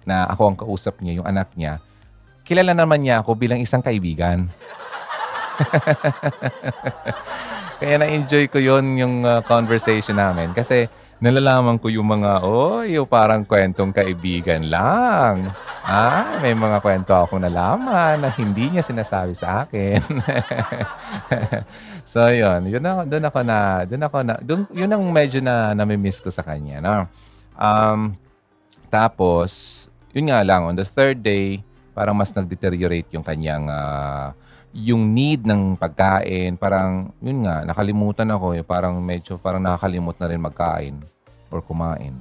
na 0.07 0.23
ako 0.31 0.43
ang 0.47 0.57
kausap 0.59 1.03
niya, 1.03 1.19
yung 1.19 1.27
anak 1.27 1.51
niya, 1.59 1.83
kilala 2.47 2.79
naman 2.79 3.03
niya 3.03 3.27
ako 3.27 3.35
bilang 3.35 3.59
isang 3.59 3.83
kaibigan. 3.83 4.47
Kaya 7.83 8.01
na-enjoy 8.01 8.49
ko 8.49 8.57
yon 8.57 8.97
yung 8.97 9.27
uh, 9.27 9.43
conversation 9.45 10.17
namin. 10.17 10.55
Kasi 10.55 10.89
nalalaman 11.21 11.77
ko 11.77 11.91
yung 11.91 12.09
mga, 12.09 12.47
oh, 12.47 12.87
yung 12.87 13.05
parang 13.05 13.45
kwentong 13.45 13.93
kaibigan 13.93 14.71
lang. 14.71 15.53
Ah, 15.85 16.41
may 16.41 16.57
mga 16.57 16.81
kwento 16.81 17.13
akong 17.13 17.43
nalaman 17.43 18.23
na 18.23 18.31
hindi 18.33 18.73
niya 18.73 18.87
sinasabi 18.87 19.35
sa 19.37 19.67
akin. 19.67 20.01
so, 22.09 22.31
yun. 22.31 22.71
Yun 22.71 22.85
ako, 22.85 23.01
doon 23.11 23.25
ako 23.29 23.41
na, 23.45 23.59
doon 23.85 24.03
ako 24.07 24.19
na, 24.25 24.35
doon, 24.41 24.61
yun 24.73 24.93
ang 24.93 25.05
medyo 25.13 25.43
na 25.43 25.77
nami-miss 25.77 26.23
ko 26.23 26.33
sa 26.33 26.47
kanya, 26.47 26.81
no? 26.81 27.11
Um, 27.59 28.17
Tapos, 28.87 29.85
yun 30.15 30.31
nga 30.31 30.47
lang, 30.47 30.65
on 30.65 30.79
the 30.79 30.87
third 30.87 31.21
day, 31.21 31.61
parang 31.97 32.13
mas 32.13 32.29
nag-deteriorate 32.37 33.17
yung 33.17 33.25
kanyang 33.25 33.65
uh, 33.73 34.37
yung 34.77 35.17
need 35.17 35.49
ng 35.49 35.81
pagkain. 35.81 36.61
Parang, 36.61 37.09
yun 37.25 37.49
nga, 37.49 37.65
nakalimutan 37.65 38.29
ako. 38.29 38.53
Eh, 38.53 38.61
parang 38.61 39.01
medyo, 39.01 39.41
parang 39.41 39.65
nakakalimot 39.65 40.21
na 40.21 40.29
rin 40.29 40.41
magkain 40.45 41.01
or 41.49 41.65
kumain. 41.65 42.13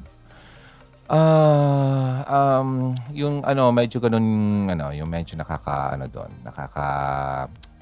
Ah, 1.06 2.26
uh, 2.26 2.64
um, 2.64 2.96
yung 3.14 3.46
ano, 3.46 3.70
medyo 3.70 4.02
ganun, 4.02 4.26
ano, 4.72 4.90
yung 4.90 5.06
medyo 5.06 5.38
nakaka, 5.38 5.94
ano 5.94 6.10
doon, 6.10 6.32
nakaka, 6.42 6.88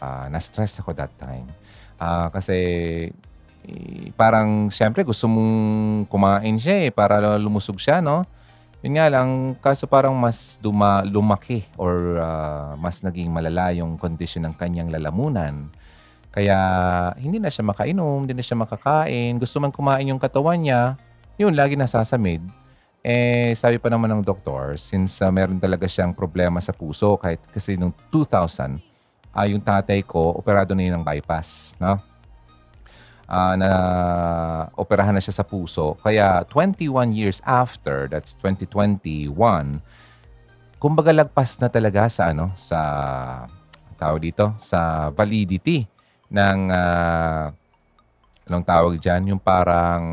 uh, 0.03 0.25
na-stress 0.27 0.83
ako 0.83 0.91
that 0.91 1.13
time. 1.15 1.47
Uh, 2.01 2.27
kasi, 2.35 2.57
eh, 3.63 4.11
parang, 4.19 4.67
syempre, 4.67 5.07
gusto 5.07 5.31
mong 5.31 5.53
kumain 6.11 6.59
siya 6.59 6.89
eh, 6.89 6.91
para 6.91 7.39
lumusog 7.39 7.79
siya, 7.79 8.03
no? 8.03 8.27
Yun 8.83 8.99
nga 8.99 9.07
lang, 9.07 9.55
kaso 9.63 9.87
parang 9.87 10.11
mas 10.11 10.59
duma, 10.59 11.07
lumaki 11.07 11.63
or 11.79 12.19
uh, 12.19 12.75
mas 12.75 12.99
naging 12.99 13.31
malala 13.31 13.71
yung 13.71 13.95
condition 13.95 14.43
ng 14.43 14.59
kanyang 14.59 14.91
lalamunan. 14.91 15.71
Kaya 16.35 16.59
hindi 17.15 17.39
na 17.39 17.47
siya 17.47 17.63
makainom, 17.63 18.27
hindi 18.27 18.35
na 18.35 18.43
siya 18.43 18.59
makakain. 18.59 19.39
Gusto 19.39 19.63
man 19.63 19.71
kumain 19.71 20.11
yung 20.11 20.19
katawan 20.19 20.59
niya, 20.59 20.99
yun, 21.39 21.55
lagi 21.55 21.79
nasasamid. 21.79 22.43
Eh, 23.03 23.55
sabi 23.55 23.79
pa 23.79 23.87
naman 23.87 24.11
ng 24.19 24.23
doktor, 24.23 24.75
since 24.75 25.23
uh, 25.23 25.31
meron 25.31 25.63
talaga 25.63 25.87
siyang 25.87 26.11
problema 26.11 26.59
sa 26.59 26.75
puso, 26.75 27.15
kahit 27.15 27.39
kasi 27.55 27.79
nung 27.79 27.95
2000, 28.11 28.75
uh, 28.75 28.79
ah, 29.31 29.47
yung 29.47 29.63
tatay 29.63 30.03
ko, 30.03 30.35
operado 30.35 30.75
na 30.75 30.83
yun 30.83 30.99
ng 30.99 31.07
bypass. 31.07 31.71
No? 31.79 31.99
Uh, 33.23 33.55
na 33.55 33.69
operahan 34.75 35.15
na 35.15 35.23
siya 35.23 35.39
sa 35.41 35.47
puso. 35.47 35.95
Kaya 36.03 36.43
21 36.51 37.15
years 37.15 37.39
after, 37.47 38.11
that's 38.11 38.35
2021, 38.35 39.31
kumbaga 40.75 41.15
lagpas 41.15 41.55
na 41.63 41.71
talaga 41.71 42.11
sa 42.11 42.35
ano, 42.35 42.51
sa 42.59 42.79
tawag 43.95 44.27
dito, 44.27 44.51
sa 44.59 45.07
validity 45.15 45.87
ng 46.27 46.59
uh, 46.67 47.47
anong 48.51 48.65
tawag 48.67 48.99
diyan, 48.99 49.31
yung 49.31 49.41
parang 49.41 50.03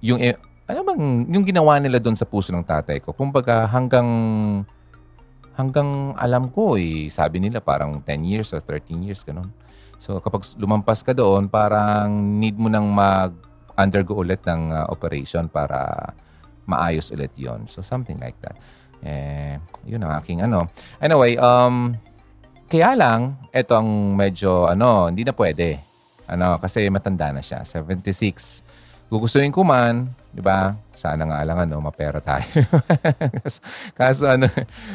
yung 0.00 0.16
eh, 0.22 0.40
ano 0.68 0.80
bang 0.84 1.28
yung 1.28 1.44
ginawa 1.44 1.76
nila 1.76 2.00
doon 2.00 2.16
sa 2.16 2.24
puso 2.24 2.48
ng 2.54 2.64
tatay 2.64 3.04
ko? 3.04 3.12
Kumbaga 3.12 3.68
hanggang 3.68 4.08
hanggang 5.58 6.14
alam 6.16 6.48
ko 6.48 6.78
eh, 6.78 7.10
sabi 7.12 7.42
nila 7.42 7.58
parang 7.60 8.00
10 8.00 8.24
years 8.24 8.48
or 8.54 8.62
13 8.64 9.04
years 9.04 9.20
ganun. 9.26 9.50
So 9.98 10.22
kapag 10.22 10.46
lumampas 10.58 11.02
ka 11.02 11.12
doon, 11.12 11.50
parang 11.50 12.38
need 12.38 12.54
mo 12.54 12.70
nang 12.70 12.86
mag-undergo 12.90 14.22
ulit 14.22 14.42
ng 14.46 14.70
uh, 14.70 14.86
operation 14.90 15.50
para 15.50 16.10
maayos 16.68 17.10
ulit 17.10 17.34
yon 17.34 17.66
So 17.66 17.82
something 17.82 18.16
like 18.22 18.38
that. 18.44 18.56
Eh, 19.02 19.58
yun 19.86 20.02
ang 20.02 20.18
aking 20.18 20.42
ano. 20.42 20.70
Anyway, 20.98 21.38
um, 21.38 21.94
kaya 22.68 22.92
lang, 22.92 23.40
ito 23.48 23.72
ang 23.72 24.12
medyo, 24.12 24.68
ano, 24.68 25.08
hindi 25.08 25.24
na 25.24 25.32
pwede. 25.32 25.80
Ano, 26.28 26.60
kasi 26.60 26.84
matanda 26.92 27.32
na 27.32 27.40
siya. 27.40 27.64
76. 27.64 29.08
Gugustuhin 29.08 29.48
ko 29.48 29.64
man, 29.64 30.12
Di 30.38 30.42
ba? 30.46 30.70
Sana 30.94 31.26
nga 31.26 31.42
lang 31.42 31.66
ano, 31.66 31.82
mapera 31.82 32.22
tayo. 32.22 32.46
Kaso 33.98 34.30
ano, 34.30 34.46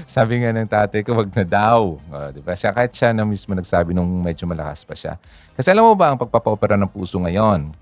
sabi 0.07 0.39
nga 0.39 0.55
ng 0.55 0.71
tatay 0.71 1.03
ko, 1.03 1.19
wag 1.19 1.35
na 1.35 1.43
daw. 1.43 1.99
Uh, 2.07 2.31
di 2.31 2.39
ba? 2.39 2.55
Siya, 2.55 2.71
kahit 2.71 2.95
siya 2.95 3.11
na 3.11 3.27
mismo 3.27 3.51
nagsabi 3.51 3.91
nung 3.91 4.23
medyo 4.23 4.47
malakas 4.47 4.87
pa 4.87 4.95
siya. 4.95 5.19
Kasi 5.51 5.67
alam 5.67 5.83
mo 5.83 5.99
ba, 5.99 6.15
ang 6.15 6.19
pagpapaopera 6.23 6.79
ng 6.79 6.87
puso 6.87 7.19
ngayon, 7.19 7.75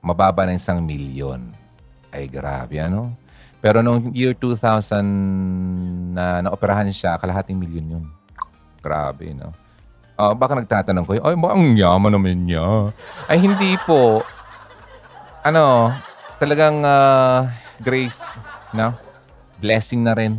mababa 0.00 0.48
na 0.48 0.56
isang 0.56 0.80
milyon. 0.80 1.52
Ay, 2.08 2.32
grabe 2.32 2.80
ano? 2.80 3.12
Pero 3.60 3.84
nung 3.84 4.08
year 4.16 4.32
2000 4.32 5.04
na 6.16 6.40
naoperahan 6.40 6.88
siya, 6.88 7.20
kalahating 7.20 7.60
milyon 7.60 7.92
yun. 7.92 8.04
Grabe, 8.80 9.36
no? 9.36 9.52
Uh, 10.16 10.32
baka 10.32 10.56
nagtatanong 10.56 11.04
ko, 11.04 11.12
ay, 11.12 11.36
ba 11.36 11.52
ang 11.52 11.76
yaman 11.76 12.08
naman 12.08 12.48
niya? 12.48 12.88
Ay, 13.28 13.36
hindi 13.36 13.76
po. 13.84 14.24
Ano, 15.44 15.92
talagang 16.38 16.86
uh, 16.86 17.50
grace, 17.82 18.38
no? 18.70 18.94
Blessing 19.58 20.06
na 20.06 20.14
rin. 20.14 20.38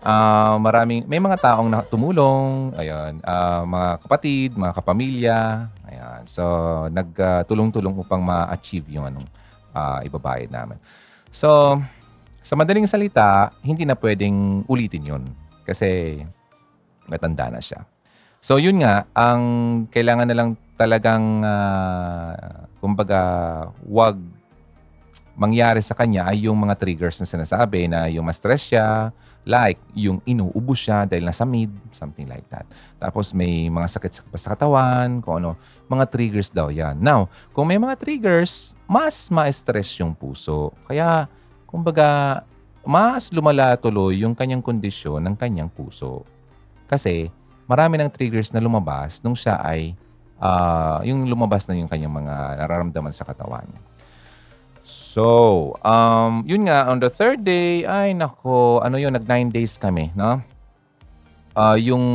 Uh, 0.00 0.56
maraming, 0.62 1.04
may 1.04 1.20
mga 1.20 1.36
taong 1.36 1.68
na 1.68 1.84
tumulong, 1.84 2.72
ayun, 2.78 3.20
uh, 3.20 3.62
mga 3.68 3.88
kapatid, 4.06 4.50
mga 4.56 4.72
kapamilya, 4.72 5.38
ayan. 5.84 6.20
So, 6.24 6.42
nagtulong-tulong 6.88 7.94
uh, 8.00 8.02
upang 8.06 8.24
ma-achieve 8.24 8.88
yung 8.88 9.12
anong 9.12 9.28
uh, 9.76 10.00
ibabayad 10.06 10.48
namin. 10.48 10.80
So, 11.28 11.76
sa 12.40 12.54
madaling 12.54 12.88
salita, 12.88 13.52
hindi 13.60 13.84
na 13.84 13.98
pwedeng 13.98 14.64
ulitin 14.70 15.04
yun 15.04 15.22
kasi 15.66 16.22
matanda 17.10 17.50
na 17.50 17.60
siya. 17.60 17.84
So, 18.38 18.62
yun 18.62 18.78
nga, 18.80 19.10
ang 19.10 19.42
kailangan 19.90 20.30
na 20.30 20.36
lang 20.38 20.48
talagang, 20.78 21.42
uh, 21.42 22.70
kumbaga, 22.78 23.20
wag 23.82 24.16
mangyari 25.36 25.84
sa 25.84 25.92
kanya 25.92 26.32
ay 26.32 26.48
yung 26.48 26.56
mga 26.56 26.74
triggers 26.80 27.20
na 27.20 27.28
sinasabi 27.28 27.86
na 27.86 28.08
yung 28.08 28.24
ma-stress 28.24 28.72
siya, 28.72 29.12
like 29.46 29.78
yung 29.94 30.18
inuubos 30.26 30.88
siya 30.88 31.06
dahil 31.06 31.28
nasa 31.28 31.46
mid, 31.46 31.70
something 31.94 32.26
like 32.26 32.42
that. 32.50 32.66
Tapos 32.98 33.30
may 33.36 33.68
mga 33.70 33.86
sakit 33.86 34.12
sa 34.34 34.56
katawan, 34.56 35.22
kung 35.22 35.44
ano, 35.44 35.54
mga 35.86 36.04
triggers 36.10 36.50
daw 36.50 36.72
yan. 36.72 36.98
Now, 36.98 37.30
kung 37.52 37.68
may 37.68 37.78
mga 37.78 37.94
triggers, 38.00 38.74
mas 38.88 39.28
ma-stress 39.30 40.02
yung 40.02 40.16
puso. 40.16 40.74
Kaya, 40.88 41.30
kumbaga, 41.68 42.42
mas 42.82 43.30
lumala 43.30 43.76
tuloy 43.78 44.24
yung 44.24 44.34
kanyang 44.34 44.64
kondisyon 44.64 45.22
ng 45.22 45.36
kanyang 45.38 45.70
puso. 45.70 46.26
Kasi, 46.90 47.30
marami 47.70 48.00
ng 48.02 48.10
triggers 48.10 48.50
na 48.50 48.58
lumabas 48.58 49.22
nung 49.22 49.36
siya 49.36 49.62
ay, 49.62 49.94
uh, 50.40 51.04
yung 51.06 51.28
lumabas 51.28 51.68
na 51.68 51.78
yung 51.78 51.90
kanyang 51.92 52.14
mga 52.24 52.66
nararamdaman 52.66 53.14
sa 53.14 53.22
katawan. 53.22 53.68
So, 54.86 55.74
um, 55.82 56.46
yun 56.46 56.70
nga, 56.70 56.86
on 56.86 57.02
the 57.02 57.10
third 57.10 57.42
day, 57.42 57.82
ay 57.82 58.14
nako, 58.14 58.78
ano 58.86 58.94
yun, 59.02 59.18
nag 59.18 59.26
nine 59.26 59.50
days 59.50 59.74
kami, 59.74 60.14
no? 60.14 60.38
Uh, 61.58 61.74
yung, 61.74 62.06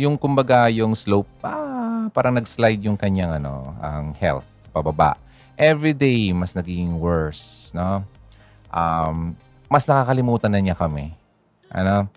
yung 0.00 0.16
kumbaga, 0.16 0.72
yung 0.72 0.96
slope, 0.96 1.28
ah, 1.44 2.08
parang 2.16 2.40
nag-slide 2.40 2.80
yung 2.80 2.96
kanyang, 2.96 3.36
ano, 3.36 3.76
ang 3.84 4.16
health, 4.16 4.48
pababa. 4.72 5.20
Every 5.60 5.92
day, 5.92 6.32
mas 6.32 6.56
nagiging 6.56 6.96
worse, 6.96 7.68
no? 7.76 8.00
Um, 8.72 9.36
mas 9.68 9.84
nakakalimutan 9.84 10.56
na 10.56 10.64
niya 10.64 10.80
kami. 10.80 11.12
Ano? 11.68 12.08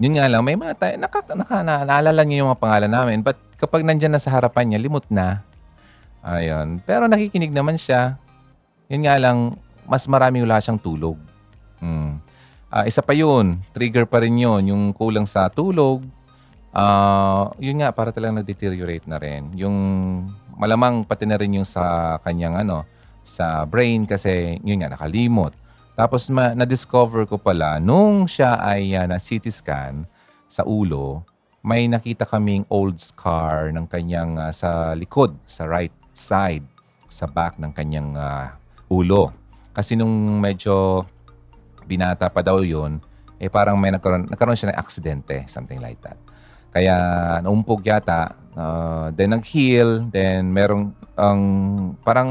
Yun 0.00 0.16
nga 0.16 0.32
lang, 0.32 0.40
may 0.48 0.56
mga 0.56 0.74
tayo, 0.80 0.94
naka, 0.96 1.20
naka, 1.36 1.60
na, 1.60 1.84
naalala 1.84 2.24
niyo 2.24 2.40
yung 2.40 2.56
mga 2.56 2.62
pangalan 2.64 2.92
namin, 2.96 3.20
but 3.20 3.36
kapag 3.60 3.84
nandyan 3.84 4.16
na 4.16 4.22
sa 4.22 4.32
harapan 4.32 4.72
niya, 4.72 4.80
limot 4.80 5.04
na. 5.12 5.44
Ayun. 6.24 6.80
Pero 6.88 7.04
nakikinig 7.04 7.52
naman 7.52 7.76
siya 7.76 8.16
yun 8.88 9.04
nga 9.04 9.20
lang, 9.20 9.54
mas 9.84 10.08
marami 10.08 10.40
wala 10.40 10.60
siyang 10.60 10.80
tulog. 10.80 11.16
Hmm. 11.80 12.20
Uh, 12.68 12.84
isa 12.84 13.00
pa 13.00 13.16
yun, 13.16 13.60
trigger 13.72 14.04
pa 14.04 14.20
rin 14.20 14.36
yun, 14.36 14.64
yung 14.68 14.82
kulang 14.92 15.24
sa 15.24 15.48
tulog. 15.48 16.04
Uh, 16.72 17.48
yun 17.60 17.80
nga, 17.80 17.92
para 17.92 18.12
talagang 18.12 18.44
nag-deteriorate 18.44 19.08
na 19.08 19.16
rin. 19.16 19.48
Yung 19.56 19.76
malamang 20.56 21.04
pati 21.04 21.24
na 21.24 21.40
rin 21.40 21.56
yung 21.56 21.68
sa 21.68 22.16
kanyang 22.20 22.60
ano, 22.60 22.84
sa 23.24 23.64
brain 23.64 24.04
kasi 24.04 24.60
yun 24.64 24.80
nga, 24.84 24.92
nakalimot. 24.92 25.52
Tapos 25.96 26.28
ma- 26.28 26.52
na-discover 26.56 27.24
ko 27.24 27.40
pala, 27.40 27.80
nung 27.80 28.28
siya 28.28 28.60
ay 28.60 28.92
uh, 28.96 29.08
na 29.08 29.16
CT 29.16 29.48
scan 29.48 30.04
sa 30.48 30.64
ulo, 30.64 31.24
may 31.64 31.88
nakita 31.88 32.24
kaming 32.24 32.64
old 32.72 32.96
scar 32.96 33.68
ng 33.72 33.84
kanyang 33.88 34.36
uh, 34.36 34.52
sa 34.52 34.92
likod, 34.96 35.36
sa 35.44 35.68
right 35.68 35.92
side, 36.16 36.64
sa 37.08 37.24
back 37.24 37.56
ng 37.56 37.72
kanyang 37.72 38.12
uh, 38.14 38.52
ulo. 38.90 39.32
Kasi 39.72 39.94
nung 39.94 40.42
medyo 40.42 41.06
binata 41.86 42.28
pa 42.28 42.42
daw 42.42 42.60
yun, 42.60 43.00
eh 43.38 43.46
parang 43.46 43.78
may 43.78 43.94
nagkaroon, 43.94 44.26
nagkaroon 44.28 44.58
siya 44.58 44.74
ng 44.74 44.80
aksidente, 44.80 45.46
something 45.46 45.78
like 45.78 46.00
that. 46.02 46.18
Kaya 46.74 46.96
naumpog 47.40 47.86
yata, 47.86 48.34
uh, 48.58 49.08
then 49.14 49.32
nag-heal, 49.32 50.04
then 50.12 50.52
merong 50.52 50.92
ang 51.16 51.42
um, 51.94 51.98
parang 52.04 52.30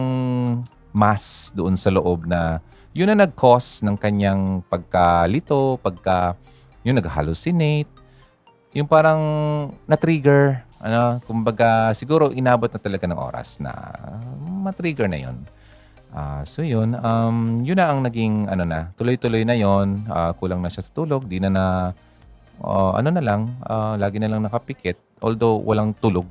mass 0.94 1.52
doon 1.56 1.74
sa 1.74 1.90
loob 1.90 2.30
na 2.30 2.62
yun 2.94 3.10
na 3.14 3.26
nag-cause 3.26 3.86
ng 3.86 3.98
kanyang 3.98 4.66
pagkalito, 4.66 5.78
pagka 5.82 6.34
yun 6.82 6.98
nag-hallucinate, 6.98 7.90
yung 8.74 8.90
parang 8.90 9.22
na-trigger, 9.90 10.66
ano, 10.82 11.22
kumbaga 11.26 11.94
siguro 11.98 12.30
inabot 12.30 12.70
na 12.70 12.82
talaga 12.82 13.06
ng 13.10 13.18
oras 13.18 13.58
na 13.58 13.74
ma-trigger 14.62 15.10
na 15.10 15.20
yon 15.30 15.38
Uh, 16.08 16.42
so 16.48 16.64
yun, 16.64 16.96
um, 17.04 17.62
yun 17.68 17.78
na 17.78 17.92
ang 17.92 18.00
naging 18.02 18.48
ano 18.48 18.64
na, 18.64 18.90
tuloy-tuloy 18.96 19.44
na 19.44 19.54
yon 19.54 20.08
uh, 20.08 20.32
kulang 20.40 20.64
na 20.64 20.72
siya 20.72 20.82
sa 20.88 20.92
tulog, 20.96 21.28
di 21.28 21.38
na 21.44 21.52
na, 21.52 21.66
uh, 22.64 22.96
ano 22.96 23.12
na 23.12 23.22
lang, 23.22 23.52
uh, 23.68 24.00
lagi 24.00 24.18
na 24.18 24.32
lang 24.32 24.42
nakapikit, 24.48 24.96
although 25.20 25.60
walang 25.62 25.92
tulog. 26.00 26.26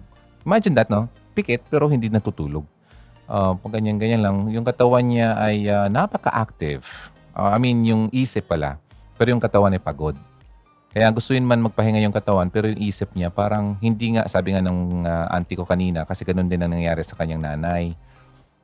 Imagine 0.48 0.74
that, 0.78 0.88
no? 0.88 1.10
Pikit, 1.36 1.66
pero 1.68 1.90
hindi 1.90 2.08
natutulog. 2.08 2.64
Uh, 3.26 3.58
pag 3.58 3.82
ganyan-ganyan 3.82 4.22
lang, 4.22 4.36
yung 4.54 4.62
katawan 4.62 5.02
niya 5.02 5.34
ay 5.36 5.66
uh, 5.66 5.90
napaka-active. 5.90 6.86
Uh, 7.34 7.52
I 7.52 7.58
mean, 7.58 7.84
yung 7.84 8.08
isip 8.14 8.48
pala. 8.48 8.78
Pero 9.18 9.34
yung 9.34 9.42
katawan 9.42 9.74
ay 9.74 9.82
pagod. 9.82 10.16
Kaya 10.96 11.12
gustuin 11.12 11.44
man 11.44 11.60
magpahinga 11.60 12.00
yung 12.00 12.14
katawan, 12.14 12.48
pero 12.48 12.72
yung 12.72 12.80
isip 12.80 13.12
niya 13.12 13.28
parang 13.28 13.76
hindi 13.84 14.16
nga, 14.16 14.24
sabi 14.32 14.56
nga 14.56 14.64
ng 14.64 15.04
uh, 15.04 15.28
auntie 15.28 15.58
ko 15.58 15.68
kanina, 15.68 16.08
kasi 16.08 16.24
ganun 16.24 16.48
din 16.48 16.64
ang 16.64 16.72
nangyayari 16.72 17.04
sa 17.04 17.18
kanyang 17.20 17.44
nanay, 17.44 17.92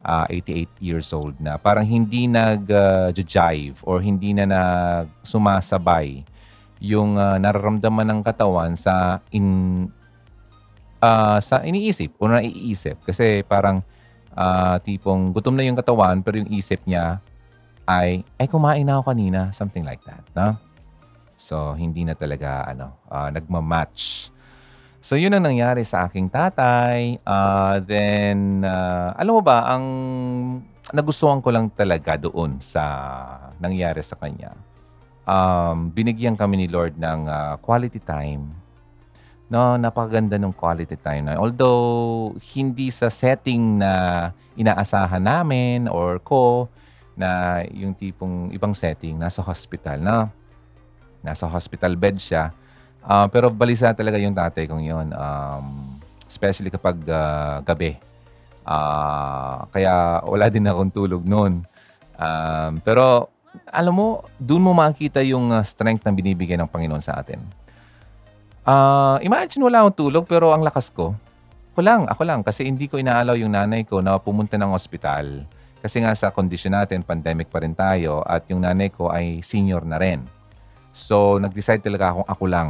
uh, 0.02 0.26
88 0.28 0.68
years 0.82 1.08
old 1.14 1.38
na, 1.38 1.56
parang 1.56 1.86
hindi 1.86 2.26
nag-jive 2.26 3.78
uh, 3.82 3.88
or 3.88 4.02
hindi 4.02 4.34
na 4.34 4.44
nag 4.46 5.08
sumasabay 5.22 6.22
yung 6.82 7.14
uh, 7.14 7.38
nararamdaman 7.38 8.10
ng 8.10 8.20
katawan 8.26 8.74
sa 8.74 9.22
in 9.30 9.86
uh, 10.98 11.38
sa 11.38 11.62
iniisip 11.62 12.18
o 12.18 12.26
naiisip. 12.26 12.98
Kasi 13.06 13.46
parang 13.46 13.86
uh, 14.34 14.76
tipong 14.82 15.30
gutom 15.30 15.54
na 15.54 15.62
yung 15.62 15.78
katawan 15.78 16.18
pero 16.26 16.42
yung 16.42 16.50
isip 16.50 16.82
niya 16.82 17.22
ay, 17.86 18.26
ay 18.38 18.46
kumain 18.50 18.82
na 18.82 18.98
ako 18.98 19.14
kanina. 19.14 19.54
Something 19.54 19.86
like 19.86 20.02
that. 20.06 20.26
No? 20.34 20.58
So, 21.38 21.74
hindi 21.74 22.06
na 22.06 22.14
talaga 22.14 22.66
ano, 22.70 22.98
uh, 23.10 23.30
nagmamatch. 23.30 24.30
So, 25.02 25.18
yun 25.18 25.34
ang 25.34 25.42
nangyari 25.42 25.82
sa 25.82 26.06
aking 26.06 26.30
tatay. 26.30 27.18
Uh, 27.26 27.82
then, 27.82 28.62
uh, 28.62 29.10
alam 29.18 29.34
mo 29.34 29.42
ba, 29.42 29.66
ang 29.66 29.84
nagustuhan 30.94 31.42
ko 31.42 31.50
lang 31.50 31.66
talaga 31.74 32.14
doon 32.14 32.62
sa 32.62 32.86
nangyari 33.58 33.98
sa 34.06 34.14
kanya. 34.14 34.54
Um, 35.26 35.90
binigyan 35.90 36.38
kami 36.38 36.62
ni 36.62 36.66
Lord 36.70 36.94
ng 36.94 37.26
uh, 37.26 37.58
quality 37.58 37.98
time. 37.98 38.54
No, 39.50 39.74
napakaganda 39.74 40.38
ng 40.38 40.54
quality 40.54 40.94
time 40.94 41.26
na. 41.26 41.34
Although, 41.34 42.38
hindi 42.54 42.94
sa 42.94 43.10
setting 43.10 43.82
na 43.82 44.30
inaasahan 44.54 45.20
namin 45.20 45.90
or 45.90 46.22
ko 46.22 46.70
na 47.18 47.60
yung 47.74 47.92
tipong 47.92 48.54
ibang 48.54 48.72
setting, 48.72 49.18
nasa 49.18 49.42
hospital 49.42 49.98
na 49.98 50.30
Nasa 51.22 51.46
hospital 51.46 51.94
bed 51.94 52.18
siya. 52.18 52.50
Uh, 53.02 53.26
pero 53.30 53.50
balisa 53.50 53.90
talaga 53.94 54.18
yung 54.18 54.34
tatay 54.34 54.70
kong 54.70 54.84
yun. 54.86 55.08
Um, 55.14 55.98
especially 56.30 56.72
kapag 56.72 57.02
uh, 57.10 57.60
gabi. 57.66 57.98
Uh, 58.62 59.66
kaya 59.74 60.22
wala 60.22 60.46
din 60.48 60.64
akong 60.64 60.94
tulog 60.94 61.22
noon. 61.26 61.66
Um, 62.16 62.72
pero 62.80 63.28
alam 63.68 63.92
mo, 63.92 64.24
doon 64.40 64.64
mo 64.64 64.72
makikita 64.72 65.20
yung 65.20 65.52
strength 65.66 66.06
na 66.06 66.14
binibigay 66.14 66.56
ng 66.56 66.70
Panginoon 66.70 67.04
sa 67.04 67.20
atin. 67.20 67.42
Uh, 68.62 69.18
imagine 69.20 69.60
wala 69.66 69.82
akong 69.82 70.08
tulog 70.08 70.24
pero 70.24 70.54
ang 70.54 70.62
lakas 70.62 70.88
ko. 70.88 71.12
Ako 71.74 71.80
lang, 71.82 72.06
ako 72.08 72.22
lang. 72.22 72.40
Kasi 72.46 72.64
hindi 72.64 72.86
ko 72.86 72.96
inaalaw 72.96 73.34
yung 73.36 73.52
nanay 73.52 73.82
ko 73.84 74.00
na 74.00 74.16
pumunta 74.16 74.54
ng 74.56 74.72
ospital. 74.72 75.44
Kasi 75.82 75.98
nga 75.98 76.14
sa 76.14 76.30
kondisyon 76.30 76.78
natin, 76.78 77.02
pandemic 77.02 77.50
pa 77.50 77.58
rin 77.58 77.74
tayo 77.74 78.22
at 78.22 78.46
yung 78.46 78.62
nanay 78.62 78.88
ko 78.92 79.10
ay 79.10 79.42
senior 79.42 79.82
na 79.82 79.98
rin. 79.98 80.22
So, 80.94 81.40
nag-decide 81.42 81.82
talaga 81.82 82.14
akong 82.14 82.28
ako 82.28 82.44
lang. 82.46 82.68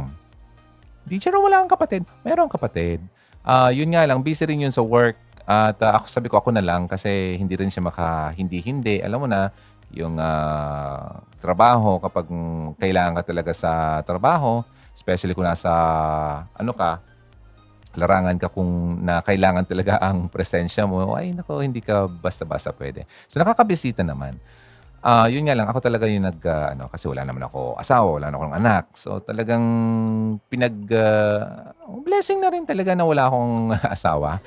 Teacher, 1.07 1.35
wala 1.35 1.63
kang 1.63 1.73
kapatid. 1.75 2.03
Meron 2.23 2.47
kapatid. 2.47 3.03
Uh, 3.43 3.69
yun 3.75 3.91
nga 3.91 4.07
lang, 4.07 4.23
busy 4.23 4.47
rin 4.47 4.63
yun 4.63 4.73
sa 4.73 4.81
work. 4.81 5.19
At 5.43 5.75
uh, 5.83 5.99
ako 5.99 6.05
sabi 6.07 6.27
ko, 6.31 6.39
ako 6.39 6.55
na 6.55 6.63
lang 6.63 6.87
kasi 6.87 7.35
hindi 7.35 7.59
rin 7.59 7.67
siya 7.67 7.83
maka 7.83 8.31
hindi-hindi. 8.31 9.03
Alam 9.03 9.25
mo 9.25 9.27
na, 9.27 9.51
yung 9.93 10.17
uh, 10.17 11.21
trabaho, 11.37 12.01
kapag 12.01 12.25
kailangan 12.81 13.19
ka 13.21 13.23
talaga 13.29 13.51
sa 13.53 14.01
trabaho, 14.01 14.65
especially 14.95 15.37
kung 15.37 15.45
nasa, 15.45 15.69
ano 16.55 16.71
ka, 16.73 17.03
larangan 17.93 18.39
ka 18.41 18.49
kung 18.49 19.03
na 19.05 19.21
kailangan 19.21 19.69
talaga 19.69 20.01
ang 20.01 20.25
presensya 20.25 20.89
mo, 20.89 21.13
ay 21.13 21.35
nako, 21.35 21.61
hindi 21.61 21.83
ka 21.83 22.09
basta-basta 22.09 22.73
pwede. 22.73 23.05
So 23.29 23.37
nakakabisita 23.37 24.01
naman. 24.01 24.41
Ah, 25.03 25.27
yun 25.27 25.43
nga 25.43 25.51
lang, 25.51 25.67
ako 25.67 25.83
talaga 25.83 26.07
yung 26.07 26.23
nag, 26.23 26.39
ah, 26.47 26.71
ano, 26.71 26.87
kasi 26.87 27.11
wala 27.11 27.27
naman 27.27 27.43
ako 27.43 27.75
asawa, 27.75 28.07
wala 28.23 28.31
naman 28.31 28.47
akong 28.47 28.59
anak. 28.63 28.83
So 28.95 29.19
talagang 29.19 29.65
pinag, 30.47 30.79
ah, 30.95 31.75
blessing 32.07 32.39
na 32.39 32.47
rin 32.47 32.63
talaga 32.63 32.95
na 32.95 33.03
wala 33.03 33.27
akong 33.27 33.75
asawa. 33.99 34.39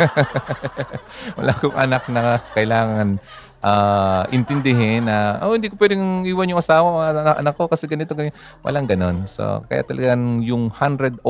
wala 1.38 1.52
akong 1.52 1.76
anak 1.76 2.08
na 2.08 2.40
kailangan 2.56 3.20
ah, 3.60 4.24
intindihin 4.32 5.04
na, 5.04 5.44
oh, 5.44 5.52
hindi 5.52 5.68
ko 5.68 5.76
pwedeng 5.76 6.24
iwan 6.24 6.48
yung 6.48 6.64
asawa, 6.64 7.12
anak, 7.36 7.52
ko 7.52 7.68
kasi 7.68 7.84
ganito, 7.84 8.16
ganito. 8.16 8.40
Walang 8.64 8.88
ganon. 8.88 9.28
So 9.28 9.68
kaya 9.68 9.84
talagang 9.84 10.40
yung 10.48 10.72
101% 10.72 11.20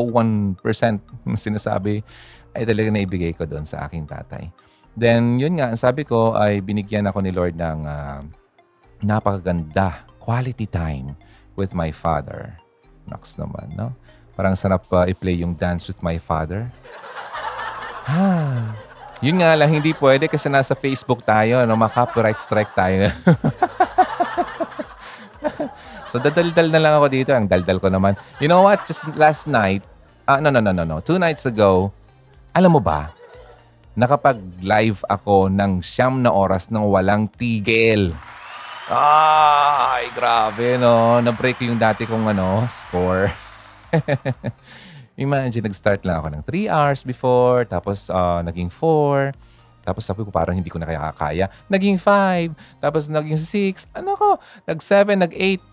na 1.27 1.35
sinasabi 1.35 2.07
ay 2.55 2.63
talaga 2.63 2.87
naibigay 2.95 3.35
ko 3.35 3.51
doon 3.51 3.67
sa 3.67 3.91
aking 3.91 4.07
tatay. 4.07 4.47
Then, 4.95 5.43
yun 5.43 5.59
nga, 5.59 5.75
sabi 5.75 6.07
ko 6.07 6.39
ay 6.39 6.63
binigyan 6.63 7.11
ako 7.11 7.19
ni 7.19 7.35
Lord 7.35 7.59
ng 7.59 7.83
ah, 7.83 8.23
napakaganda, 9.05 10.09
quality 10.19 10.65
time 10.65 11.13
with 11.55 11.77
my 11.77 11.93
father. 11.93 12.57
Naks 13.07 13.37
naman, 13.37 13.69
no? 13.77 13.93
Parang 14.35 14.59
sarap 14.59 14.89
uh, 14.91 15.07
i-play 15.07 15.45
yung 15.45 15.55
Dance 15.55 15.87
with 15.87 16.01
my 16.03 16.19
father. 16.19 16.67
Ha. 18.11 18.27
Yun 19.23 19.41
nga 19.41 19.55
lang, 19.55 19.71
hindi 19.71 19.95
pwede 19.95 20.27
kasi 20.27 20.51
nasa 20.51 20.75
Facebook 20.75 21.23
tayo, 21.23 21.63
no? 21.63 21.79
Maka-copyright 21.79 22.43
strike 22.43 22.75
tayo. 22.75 23.13
so, 26.11 26.19
dadaldal 26.19 26.69
na 26.73 26.81
lang 26.83 26.95
ako 26.99 27.07
dito. 27.13 27.31
Ang 27.31 27.47
daldal 27.47 27.79
ko 27.79 27.93
naman. 27.93 28.19
You 28.43 28.51
know 28.51 28.67
what? 28.67 28.83
Just 28.89 29.07
last 29.15 29.47
night, 29.47 29.87
uh, 30.27 30.43
no, 30.43 30.51
no, 30.51 30.59
no, 30.59 30.75
no, 30.75 30.83
no. 30.83 30.99
Two 30.99 31.21
nights 31.21 31.47
ago, 31.47 31.95
alam 32.51 32.75
mo 32.75 32.83
ba, 32.83 33.15
nakapag-live 33.95 35.07
ako 35.07 35.47
ng 35.47 35.79
siyam 35.79 36.19
na 36.19 36.35
oras 36.35 36.67
ng 36.69 36.83
walang 36.83 37.31
tigil. 37.31 38.11
Ay, 38.85 40.13
grabe, 40.13 40.77
no? 40.77 41.17
Na-break 41.25 41.57
yung 41.65 41.81
dati 41.81 42.05
kong 42.05 42.37
ano, 42.37 42.69
score. 42.69 43.33
Imagine, 45.17 45.65
nag-start 45.65 46.05
lang 46.05 46.21
ako 46.21 46.29
ng 46.29 46.43
3 46.45 46.69
hours 46.69 47.01
before, 47.01 47.65
tapos 47.65 48.13
uh, 48.13 48.45
naging 48.45 48.69
4, 48.69 49.33
tapos 49.89 50.05
sabi 50.05 50.21
ko 50.21 50.29
parang 50.29 50.53
hindi 50.53 50.69
ko 50.69 50.77
na 50.77 50.85
kaya 50.85 51.17
kaya. 51.17 51.47
Naging 51.73 51.97
5, 51.97 52.85
tapos 52.85 53.09
naging 53.09 53.41
6, 53.41 53.89
ano 53.97 54.21
ko, 54.21 54.29
nag-7, 54.69 55.17
nag-8. 55.17 55.65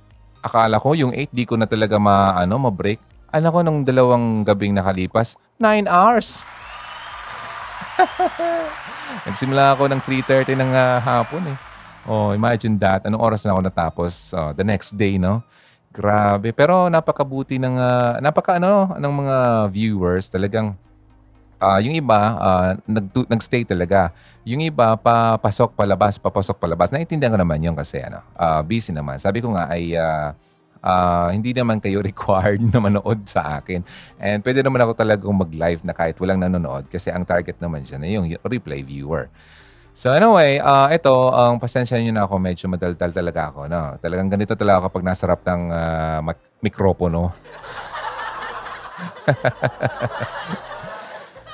Akala 0.47 0.79
ko 0.79 0.95
yung 0.95 1.11
8 1.11 1.35
di 1.35 1.43
ko 1.43 1.59
na 1.59 1.67
talaga 1.67 1.99
ma, 1.99 2.39
ano, 2.39 2.63
ma-break. 2.63 3.03
Ano 3.35 3.51
ko, 3.51 3.59
nung 3.59 3.83
dalawang 3.83 4.47
gabing 4.47 4.71
nakalipas, 4.71 5.35
9 5.59 5.83
hours. 5.83 6.47
Nagsimula 9.27 9.75
ako 9.75 9.91
ng 9.91 9.99
3.30 9.99 10.55
ng 10.55 10.71
uh, 10.71 11.03
hapon 11.03 11.43
eh. 11.51 11.70
Oh, 12.09 12.33
imagine 12.33 12.81
that. 12.81 13.05
Anong 13.05 13.21
oras 13.21 13.45
na 13.45 13.53
ako 13.53 13.61
natapos? 13.61 14.33
Uh, 14.33 14.51
the 14.57 14.65
next 14.65 14.97
day, 14.97 15.21
no? 15.21 15.45
Grabe. 15.93 16.49
Pero 16.55 16.89
napakabuti 16.89 17.61
ng, 17.61 17.77
uh, 17.77 18.17
napaka 18.23 18.57
ano, 18.57 18.95
ng 18.97 19.13
mga 19.21 19.37
viewers. 19.69 20.25
Talagang, 20.25 20.73
uh, 21.61 21.79
yung 21.83 21.93
iba, 21.93 22.19
uh, 22.41 22.69
nag, 22.89 23.05
nag-stay 23.29 23.61
talaga. 23.67 24.09
Yung 24.41 24.65
iba, 24.65 24.97
papasok, 24.97 25.77
palabas, 25.77 26.17
papasok, 26.17 26.57
palabas. 26.57 26.89
Naintindihan 26.89 27.37
ko 27.37 27.39
naman 27.39 27.61
yun 27.61 27.77
kasi, 27.77 28.01
ano, 28.01 28.25
uh, 28.33 28.65
busy 28.65 28.89
naman. 28.89 29.21
Sabi 29.21 29.43
ko 29.43 29.53
nga 29.53 29.69
ay, 29.69 29.93
uh, 29.93 30.33
uh, 30.81 31.29
hindi 31.29 31.53
naman 31.53 31.77
kayo 31.77 32.01
required 32.09 32.61
na 32.65 32.81
manood 32.81 33.29
sa 33.29 33.61
akin. 33.61 33.85
And 34.17 34.41
pwede 34.41 34.65
naman 34.65 34.81
ako 34.81 34.97
talagang 34.97 35.37
mag-live 35.37 35.85
na 35.85 35.93
kahit 35.93 36.17
walang 36.17 36.41
nanonood 36.41 36.89
kasi 36.89 37.13
ang 37.13 37.23
target 37.23 37.61
naman 37.61 37.85
siya 37.85 38.01
na 38.01 38.09
yung 38.09 38.25
replay 38.41 38.81
viewer. 38.81 39.29
So 39.91 40.15
anyway, 40.15 40.55
uh, 40.63 40.87
ito, 40.87 41.11
ang 41.35 41.55
um, 41.55 41.59
pasensya 41.59 41.99
niyo 41.99 42.15
na 42.15 42.23
ako, 42.23 42.39
medyo 42.39 42.71
madaldal 42.71 43.11
talaga 43.11 43.51
ako. 43.51 43.67
No? 43.67 43.99
Talagang 43.99 44.31
ganito 44.31 44.55
talaga 44.55 44.79
ako 44.79 44.83
kapag 44.87 45.03
nasa 45.03 45.27
harap 45.27 45.43
ng 45.43 45.61
uh, 45.67 46.19
mikropono. 46.63 47.35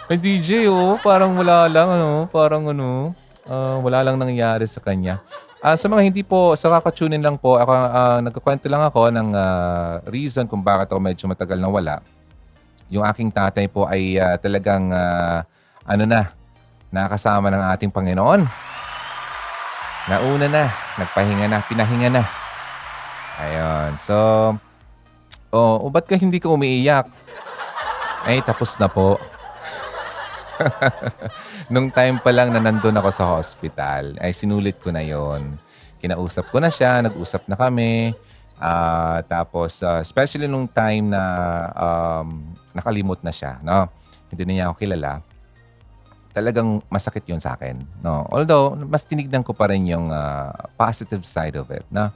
May 0.08 0.22
DJ, 0.22 0.70
oh, 0.70 1.02
parang 1.02 1.34
wala 1.36 1.68
lang, 1.68 1.90
ano, 1.90 2.30
parang 2.32 2.72
ano, 2.72 3.12
uh, 3.50 3.82
wala 3.82 4.06
lang 4.06 4.22
nangyari 4.22 4.70
sa 4.70 4.80
kanya. 4.80 5.20
Uh, 5.58 5.74
sa 5.74 5.90
mga 5.90 6.06
hindi 6.06 6.22
po, 6.22 6.54
sa 6.54 6.70
kakatunin 6.78 7.20
lang 7.20 7.42
po, 7.42 7.58
ako, 7.58 7.74
uh, 7.74 8.22
nagkakwento 8.22 8.70
lang 8.70 8.86
ako 8.86 9.10
ng 9.12 9.34
uh, 9.34 10.06
reason 10.14 10.46
kung 10.46 10.62
bakit 10.62 10.94
ako 10.94 11.02
medyo 11.02 11.26
matagal 11.26 11.58
na 11.58 11.68
wala. 11.68 11.96
Yung 12.88 13.04
aking 13.04 13.34
tatay 13.34 13.66
po 13.68 13.90
ay 13.90 14.22
uh, 14.22 14.38
talagang, 14.38 14.94
uh, 14.94 15.42
ano 15.84 16.06
na, 16.06 16.38
nakasama 16.92 17.52
ng 17.52 17.64
ating 17.76 17.92
Panginoon. 17.92 18.48
Nauna 20.08 20.48
na, 20.48 20.72
nagpahinga 20.96 21.48
na, 21.52 21.60
pinahinga 21.68 22.10
na. 22.10 22.24
Ayun. 23.38 24.00
So, 24.00 24.16
oh, 25.52 25.76
oh 25.84 25.92
ba't 25.92 26.08
ka 26.08 26.16
hindi 26.16 26.40
ka 26.40 26.48
umiiyak? 26.48 27.12
Ay, 28.24 28.40
tapos 28.44 28.76
na 28.80 28.88
po. 28.88 29.20
Nung 31.74 31.94
time 31.94 32.18
pa 32.18 32.32
lang 32.34 32.50
na 32.50 32.64
nandun 32.64 32.98
ako 32.98 33.10
sa 33.14 33.26
hospital, 33.38 34.18
ay 34.18 34.34
sinulit 34.34 34.80
ko 34.82 34.90
na 34.90 35.06
yon. 35.06 35.60
Kinausap 36.02 36.50
ko 36.50 36.58
na 36.58 36.72
siya, 36.72 37.04
nag-usap 37.04 37.46
na 37.46 37.56
kami. 37.60 38.16
Uh, 38.58 39.22
tapos, 39.30 39.86
uh, 39.86 40.02
especially 40.02 40.50
nung 40.50 40.66
time 40.66 41.14
na 41.14 41.22
um, 41.78 42.42
nakalimot 42.74 43.22
na 43.22 43.30
siya, 43.30 43.62
no? 43.62 43.86
Hindi 44.34 44.44
na 44.44 44.52
niya 44.54 44.66
ako 44.70 44.76
kilala. 44.82 45.22
Talagang 46.38 46.86
masakit 46.94 47.26
yun 47.26 47.42
sa 47.42 47.58
akin. 47.58 47.82
No? 48.06 48.30
Although, 48.30 48.78
mas 48.86 49.02
tinignan 49.02 49.42
ko 49.42 49.58
pa 49.58 49.74
rin 49.74 49.90
yung 49.90 50.14
uh, 50.14 50.54
positive 50.78 51.26
side 51.26 51.58
of 51.58 51.66
it. 51.74 51.82
Na? 51.90 52.14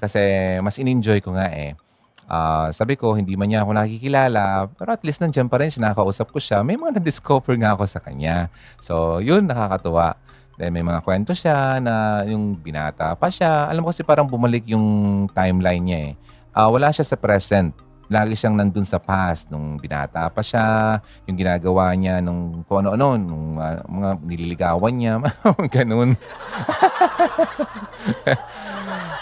Kasi 0.00 0.16
mas 0.64 0.80
in-enjoy 0.80 1.20
ko 1.20 1.36
nga 1.36 1.52
eh. 1.52 1.76
Uh, 2.24 2.72
sabi 2.72 2.96
ko, 2.96 3.12
hindi 3.12 3.36
man 3.36 3.52
niya 3.52 3.66
ako 3.66 3.76
nakikilala, 3.76 4.70
pero 4.72 4.96
at 4.96 5.02
least 5.04 5.20
nandiyan 5.20 5.50
pa 5.50 5.60
rin 5.60 5.68
siya, 5.68 5.90
nakakausap 5.92 6.32
ko 6.32 6.40
siya. 6.40 6.64
May 6.64 6.80
mga 6.80 6.96
na-discover 6.96 7.52
nga 7.60 7.76
ako 7.76 7.84
sa 7.84 8.00
kanya. 8.00 8.48
So, 8.80 9.20
yun, 9.20 9.44
nakakatuwa. 9.44 10.16
Then 10.56 10.76
may 10.76 10.84
mga 10.84 11.00
kwento 11.04 11.32
siya 11.32 11.80
na 11.80 12.24
yung 12.28 12.52
binata 12.52 13.16
pa 13.16 13.32
siya. 13.32 13.68
Alam 13.68 13.84
mo 13.84 13.88
kasi 13.92 14.04
parang 14.04 14.28
bumalik 14.28 14.68
yung 14.68 15.24
timeline 15.32 15.84
niya 15.84 16.00
eh. 16.08 16.12
Uh, 16.52 16.68
wala 16.68 16.92
siya 16.92 17.04
sa 17.04 17.16
present 17.16 17.72
lagi 18.10 18.34
siyang 18.34 18.58
nandun 18.58 18.82
sa 18.82 18.98
past 18.98 19.54
nung 19.54 19.78
binata 19.78 20.26
pa 20.34 20.42
siya, 20.42 20.98
yung 21.30 21.38
ginagawa 21.38 21.94
niya 21.94 22.18
nung 22.18 22.66
kung 22.66 22.82
ano-ano, 22.82 23.14
nung 23.14 23.54
uh, 23.54 23.78
mga 23.86 24.08
nililigawan 24.26 24.94
niya, 24.98 25.22
ganun. 25.78 26.18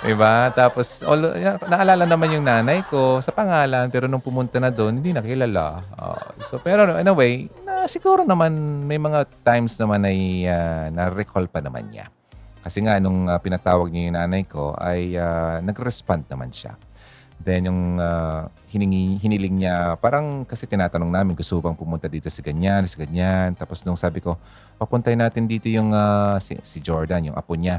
diba? 0.08 0.48
Tapos, 0.56 1.04
all, 1.04 1.36
naalala 1.68 2.08
naman 2.08 2.32
yung 2.32 2.48
nanay 2.48 2.80
ko 2.88 3.20
sa 3.20 3.28
pangalan, 3.28 3.92
pero 3.92 4.08
nung 4.08 4.24
pumunta 4.24 4.56
na 4.56 4.72
doon, 4.72 5.04
hindi 5.04 5.12
nakilala. 5.12 5.84
Uh, 5.92 6.32
so, 6.40 6.56
pero 6.56 6.88
anyway, 6.96 7.44
na, 7.68 7.84
siguro 7.84 8.24
naman 8.24 8.56
may 8.88 8.96
mga 8.96 9.28
times 9.44 9.76
naman 9.76 10.08
ay 10.08 10.48
uh, 10.48 10.88
na-recall 10.96 11.44
pa 11.44 11.60
naman 11.60 11.92
niya. 11.92 12.08
Kasi 12.64 12.80
nga, 12.80 12.96
nung 12.96 13.28
uh, 13.28 13.36
pinatawag 13.36 13.92
niya 13.92 14.08
yung 14.08 14.16
nanay 14.16 14.42
ko, 14.48 14.72
ay 14.80 15.12
uh, 15.12 15.60
nag-respond 15.60 16.24
naman 16.32 16.48
siya. 16.56 16.72
Then 17.38 17.70
yung 17.70 18.02
uh, 18.02 18.50
hiningi, 18.66 19.22
hiniling 19.22 19.62
niya, 19.62 19.94
parang 20.02 20.42
kasi 20.42 20.66
tinatanong 20.66 21.08
namin, 21.08 21.32
gusto 21.38 21.62
bang 21.62 21.78
pumunta 21.78 22.10
dito 22.10 22.26
sa 22.26 22.42
ganyan, 22.42 22.82
sa 22.90 22.98
ganyan. 22.98 23.54
Tapos 23.54 23.86
nung 23.86 23.96
sabi 23.96 24.18
ko, 24.18 24.34
papuntay 24.74 25.14
natin 25.14 25.46
dito 25.46 25.70
yung 25.70 25.94
uh, 25.94 26.36
si, 26.42 26.58
si 26.66 26.82
Jordan, 26.82 27.30
yung 27.30 27.38
apo 27.38 27.54
niya. 27.54 27.78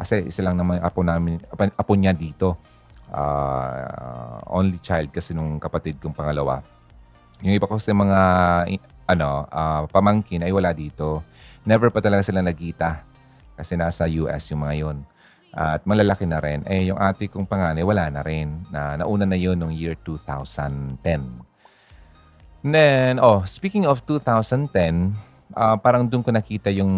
Kasi 0.00 0.24
isa 0.24 0.40
lang 0.40 0.56
naman 0.56 0.80
apo 0.80 1.04
namin, 1.04 1.36
apo, 1.52 1.68
apo 1.68 1.92
niya 1.92 2.16
dito. 2.16 2.56
Uh, 3.12 4.42
only 4.50 4.80
child 4.82 5.12
kasi 5.12 5.36
nung 5.36 5.60
kapatid 5.60 6.00
kong 6.00 6.16
pangalawa. 6.16 6.64
Yung 7.44 7.52
iba 7.52 7.68
ko 7.68 7.76
sa 7.76 7.92
mga 7.92 8.20
ano, 9.06 9.46
uh, 9.46 9.84
pamangkin 9.92 10.42
ay 10.42 10.50
wala 10.50 10.72
dito. 10.72 11.20
Never 11.68 11.92
pa 11.92 12.00
talaga 12.00 12.24
sila 12.24 12.40
nagkita 12.40 13.04
kasi 13.60 13.76
nasa 13.76 14.08
US 14.08 14.50
yung 14.50 14.64
mga 14.64 14.74
yon 14.82 14.98
at 15.56 15.80
malalaki 15.88 16.28
na 16.28 16.36
rin. 16.36 16.60
Eh, 16.68 16.92
yung 16.92 17.00
ate 17.00 17.32
kong 17.32 17.48
panganay, 17.48 17.80
wala 17.80 18.12
na 18.12 18.20
rin. 18.20 18.60
Na, 18.68 19.00
nauna 19.00 19.24
na 19.24 19.40
yun 19.40 19.56
noong 19.56 19.72
year 19.72 19.96
2010. 20.04 21.00
Then, 22.60 23.16
oh, 23.16 23.40
speaking 23.48 23.88
of 23.88 24.04
2010, 24.04 25.16
uh, 25.56 25.76
parang 25.80 26.04
doon 26.04 26.20
ko 26.20 26.28
nakita 26.28 26.68
yung 26.68 26.92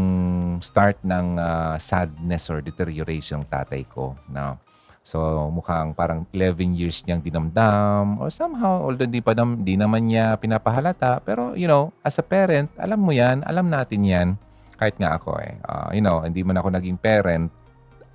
start 0.58 0.98
ng 1.06 1.38
uh, 1.38 1.78
sadness 1.78 2.50
or 2.50 2.58
deterioration 2.58 3.46
ng 3.46 3.46
tatay 3.46 3.86
ko. 3.86 4.18
No? 4.26 4.58
So, 5.06 5.48
mukhang 5.54 5.94
parang 5.94 6.26
11 6.34 6.74
years 6.74 7.00
niyang 7.06 7.22
dinamdam 7.22 8.18
or 8.18 8.28
somehow, 8.28 8.84
although 8.84 9.08
di, 9.08 9.22
pa 9.22 9.32
nam, 9.32 9.62
di 9.64 9.78
naman 9.78 10.10
niya 10.10 10.34
pinapahalata, 10.36 11.22
pero, 11.24 11.54
you 11.54 11.70
know, 11.70 11.94
as 12.02 12.18
a 12.18 12.24
parent, 12.26 12.68
alam 12.76 13.00
mo 13.00 13.14
yan, 13.14 13.40
alam 13.46 13.70
natin 13.70 14.02
yan. 14.04 14.28
Kahit 14.76 14.98
nga 14.98 15.16
ako 15.16 15.38
eh. 15.40 15.56
Uh, 15.64 15.90
you 15.94 16.02
know, 16.04 16.20
hindi 16.26 16.42
man 16.44 16.60
ako 16.60 16.74
naging 16.74 17.00
parent, 17.00 17.48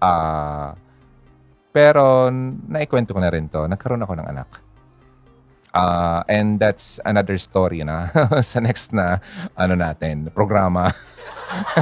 Uh, 0.04 0.76
pero 1.72 2.28
naikwento 2.68 3.16
ko 3.16 3.20
na 3.24 3.32
rin 3.32 3.48
to. 3.48 3.64
Nagkaroon 3.66 4.04
ako 4.04 4.14
ng 4.20 4.28
anak. 4.28 4.50
Uh, 5.74 6.22
and 6.30 6.62
that's 6.62 7.02
another 7.02 7.34
story 7.42 7.82
na 7.82 8.06
sa 8.46 8.62
next 8.62 8.94
na 8.94 9.18
ano 9.58 9.74
natin, 9.74 10.30
programa. 10.30 10.94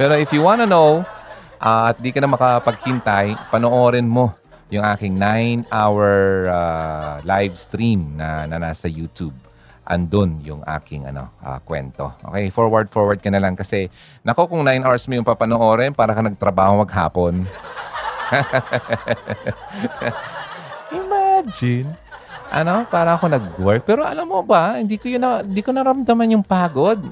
Pero 0.00 0.16
if 0.16 0.32
you 0.32 0.40
wanna 0.40 0.64
know 0.64 1.04
uh, 1.60 1.92
at 1.92 2.00
di 2.00 2.16
ka 2.16 2.24
na 2.24 2.32
makapaghintay, 2.32 3.36
panoorin 3.52 4.08
mo 4.08 4.32
yung 4.72 4.82
aking 4.96 5.20
9-hour 5.20 6.48
uh, 6.48 7.14
live 7.20 7.54
stream 7.54 8.16
na, 8.16 8.48
na 8.48 8.56
nasa 8.56 8.88
YouTube 8.88 9.36
andun 9.86 10.42
yung 10.42 10.66
aking 10.66 11.06
ano, 11.06 11.30
uh, 11.40 11.62
kwento. 11.62 12.10
Okay, 12.26 12.50
forward 12.50 12.90
forward 12.90 13.22
ka 13.22 13.30
na 13.30 13.38
lang 13.38 13.54
kasi 13.54 13.86
nako 14.26 14.50
kung 14.50 14.66
9 14.66 14.82
hours 14.82 15.06
mo 15.06 15.14
yung 15.14 15.26
papanoorin 15.26 15.94
para 15.94 16.10
ka 16.10 16.26
nagtrabaho 16.26 16.82
maghapon. 16.82 17.46
Imagine. 21.00 21.88
Ano, 22.50 22.86
para 22.86 23.14
ako 23.14 23.30
nag-work. 23.30 23.82
Pero 23.86 24.06
alam 24.06 24.26
mo 24.26 24.42
ba, 24.42 24.78
hindi 24.78 24.98
ko, 24.98 25.10
yun 25.10 25.22
na, 25.22 25.42
hindi 25.42 25.62
ko 25.62 25.74
naramdaman 25.74 26.34
yung 26.38 26.44
pagod. 26.46 27.02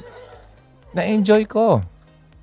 Na-enjoy 0.94 1.46
ko. 1.46 1.82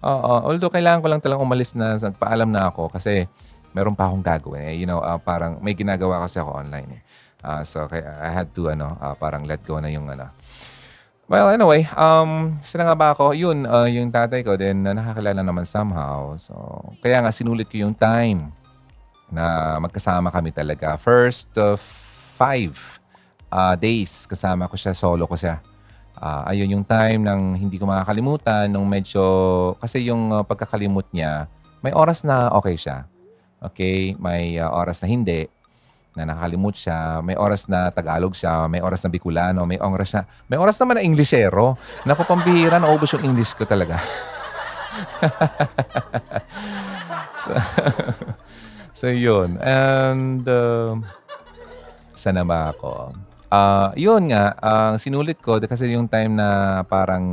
Oo, 0.02 0.34
although 0.50 0.74
kailangan 0.74 1.00
ko 1.00 1.08
lang 1.08 1.24
talagang 1.24 1.46
umalis 1.46 1.72
na, 1.78 1.96
nagpaalam 1.96 2.50
na 2.52 2.68
ako 2.68 2.92
kasi 2.92 3.30
meron 3.72 3.96
pa 3.96 4.12
akong 4.12 4.24
gagawin. 4.24 4.68
Eh, 4.68 4.76
you 4.84 4.88
know, 4.88 5.00
uh, 5.00 5.20
parang 5.20 5.60
may 5.64 5.72
ginagawa 5.72 6.28
kasi 6.28 6.40
ako 6.40 6.52
online. 6.52 7.00
Eh. 7.00 7.02
Uh, 7.42 7.66
so 7.66 7.90
kaya 7.90 8.14
I 8.22 8.30
had 8.30 8.54
to 8.54 8.70
ano, 8.70 8.98
uh, 9.02 9.18
parang 9.18 9.46
let 9.50 9.66
go 9.66 9.82
na 9.82 9.90
yung 9.90 10.10
ano. 10.10 10.30
Well, 11.32 11.48
anyway, 11.48 11.88
um, 11.96 12.60
sila 12.60 12.84
nga 12.84 12.96
ba 12.98 13.08
ako? 13.16 13.32
Yun, 13.32 13.64
uh, 13.64 13.88
yung 13.88 14.12
tatay 14.12 14.44
ko 14.44 14.60
din 14.60 14.84
uh, 14.84 14.92
nakakilala 14.92 15.40
naman 15.40 15.64
somehow. 15.64 16.36
So, 16.36 16.54
kaya 17.00 17.24
nga 17.24 17.32
sinulit 17.32 17.72
ko 17.72 17.80
yung 17.80 17.96
time 17.96 18.52
na 19.32 19.80
magkasama 19.80 20.28
kami 20.28 20.52
talaga. 20.52 21.00
First 21.00 21.56
uh, 21.56 21.80
five 22.36 22.76
uh, 23.48 23.80
days 23.80 24.28
kasama 24.28 24.68
ko 24.68 24.76
siya, 24.76 24.92
solo 24.92 25.24
ko 25.24 25.40
siya. 25.40 25.64
Uh, 26.20 26.52
ayun 26.52 26.78
yung 26.78 26.86
time 26.86 27.24
nang 27.24 27.56
hindi 27.56 27.80
ko 27.80 27.88
makakalimutan 27.88 28.68
nung 28.68 28.86
medyo, 28.86 29.24
kasi 29.80 30.04
yung 30.06 30.36
uh, 30.36 30.44
pagkakalimot 30.44 31.08
niya, 31.16 31.48
may 31.80 31.96
oras 31.96 32.28
na 32.28 32.52
okay 32.52 32.76
siya. 32.76 33.08
Okay, 33.64 34.20
may 34.20 34.60
uh, 34.60 34.68
oras 34.68 35.00
na 35.00 35.08
hindi 35.08 35.48
na 36.12 36.28
nakakalimut 36.28 36.76
siya, 36.76 37.24
may 37.24 37.40
oras 37.40 37.72
na 37.72 37.88
Tagalog 37.88 38.36
siya, 38.36 38.68
may 38.68 38.84
oras 38.84 39.00
na 39.04 39.10
Bicolano, 39.12 39.64
may 39.64 39.80
oras 39.80 40.12
na, 40.12 40.28
may 40.52 40.60
oras 40.60 40.76
naman 40.76 41.00
na 41.00 41.08
Englishero. 41.08 41.80
Naku, 42.04 42.28
pambihira, 42.28 42.84
naubos 42.84 43.16
yung 43.16 43.32
English 43.32 43.56
ko 43.56 43.64
talaga. 43.64 43.96
so, 47.44 47.52
so, 49.00 49.08
yun. 49.08 49.56
And, 49.64 50.44
uh, 50.44 51.00
sana 52.12 52.44
ba 52.44 52.76
ako? 52.76 53.16
Uh, 53.52 53.92
yun 54.00 54.32
nga, 54.32 54.56
ang 54.64 54.96
uh, 54.96 55.00
sinulit 55.00 55.44
ko 55.44 55.60
kasi 55.60 55.92
yung 55.92 56.08
time 56.08 56.40
na 56.40 56.80
parang 56.88 57.24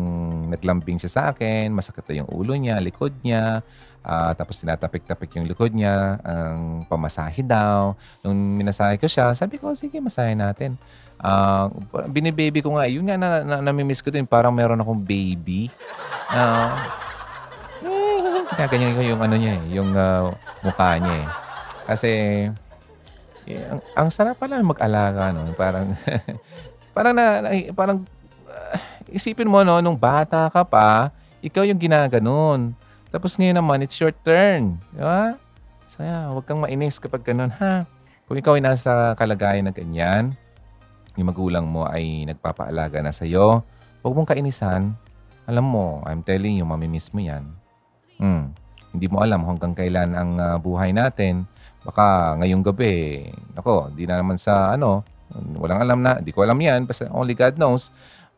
naglambing 0.50 0.98
siya 0.98 1.10
sa 1.14 1.22
akin, 1.30 1.70
masakit 1.70 2.02
na 2.10 2.14
yung 2.22 2.30
ulo 2.34 2.58
niya, 2.58 2.82
likod 2.82 3.14
niya, 3.22 3.62
Uh, 4.02 4.32
tapos 4.32 4.56
tinatapik-tapik 4.62 5.36
yung 5.36 5.46
likod 5.46 5.74
niya, 5.74 6.16
ang 6.24 6.86
pamasahe 6.88 7.44
daw. 7.44 7.92
Nung 8.24 8.56
minasahe 8.56 8.96
ko 8.96 9.04
siya, 9.10 9.34
sabi 9.36 9.60
ko, 9.60 9.74
sige, 9.76 10.00
masahe 10.00 10.32
natin. 10.32 10.78
Uh, 11.18 11.68
binibaby 12.08 12.62
ko 12.62 12.78
nga, 12.78 12.86
yun 12.86 13.04
nga 13.04 13.18
na, 13.18 13.42
na, 13.42 13.56
namimiss 13.58 14.00
ko 14.00 14.08
din, 14.08 14.24
parang 14.24 14.54
meron 14.54 14.80
akong 14.80 15.02
baby. 15.02 15.68
Uh, 16.28 16.76
eh, 18.60 18.68
ganyan 18.68 18.92
ko 18.92 19.00
yung 19.00 19.20
ano 19.24 19.36
niya, 19.36 19.56
eh, 19.56 19.64
yung 19.80 19.96
uh, 19.96 20.28
mukha 20.60 21.00
niya 21.00 21.24
eh. 21.24 21.26
Kasi, 21.88 22.10
eh, 23.48 23.64
ang, 23.64 23.80
ang 23.96 24.08
sarap 24.12 24.36
pala 24.36 24.60
mag-alaga, 24.60 25.32
no? 25.32 25.56
Parang, 25.56 25.96
parang 26.96 27.16
na, 27.16 27.40
na 27.40 27.48
parang, 27.72 28.04
uh, 28.44 28.76
isipin 29.08 29.48
mo, 29.48 29.64
no, 29.64 29.80
nung 29.80 29.96
bata 29.96 30.52
ka 30.52 30.68
pa, 30.68 31.08
ikaw 31.40 31.64
yung 31.64 31.80
ginaganon. 31.80 32.74
Tapos 33.08 33.40
ngayon 33.40 33.56
naman, 33.56 33.80
it's 33.80 33.96
your 33.96 34.12
turn. 34.12 34.76
Di 34.92 35.00
ba? 35.00 35.36
So, 35.88 36.04
yeah, 36.04 36.28
huwag 36.28 36.44
kang 36.44 36.60
mainis 36.60 37.00
kapag 37.00 37.24
ganun, 37.24 37.48
ha? 37.56 37.88
Kung 38.28 38.36
ikaw 38.36 38.60
ay 38.60 38.62
nasa 38.62 39.16
kalagayan 39.16 39.64
na 39.64 39.72
ganyan, 39.72 40.36
yung 41.16 41.32
magulang 41.32 41.64
mo 41.64 41.88
ay 41.88 42.28
nagpapaalaga 42.28 43.00
na 43.00 43.10
sa'yo, 43.10 43.64
huwag 44.04 44.14
mong 44.14 44.28
kainisan. 44.28 44.92
Alam 45.48 45.64
mo, 45.64 45.86
I'm 46.04 46.20
telling 46.20 46.60
you, 46.60 46.68
mamimiss 46.68 47.08
mo 47.16 47.24
yan. 47.24 47.48
Hmm. 48.20 48.52
Hindi 48.92 49.08
mo 49.08 49.24
alam 49.24 49.44
hanggang 49.48 49.72
kailan 49.72 50.12
ang 50.12 50.36
uh, 50.36 50.56
buhay 50.60 50.92
natin. 50.92 51.48
Baka 51.88 52.36
ngayong 52.36 52.60
gabi, 52.60 53.24
ako, 53.56 53.96
di 53.96 54.04
na 54.04 54.20
naman 54.20 54.36
sa 54.36 54.76
ano, 54.76 55.00
walang 55.56 55.80
alam 55.80 55.98
na, 56.04 56.20
di 56.20 56.32
ko 56.32 56.44
alam 56.44 56.60
yan, 56.60 56.84
basta 56.84 57.08
only 57.12 57.32
God 57.32 57.56
knows, 57.56 57.88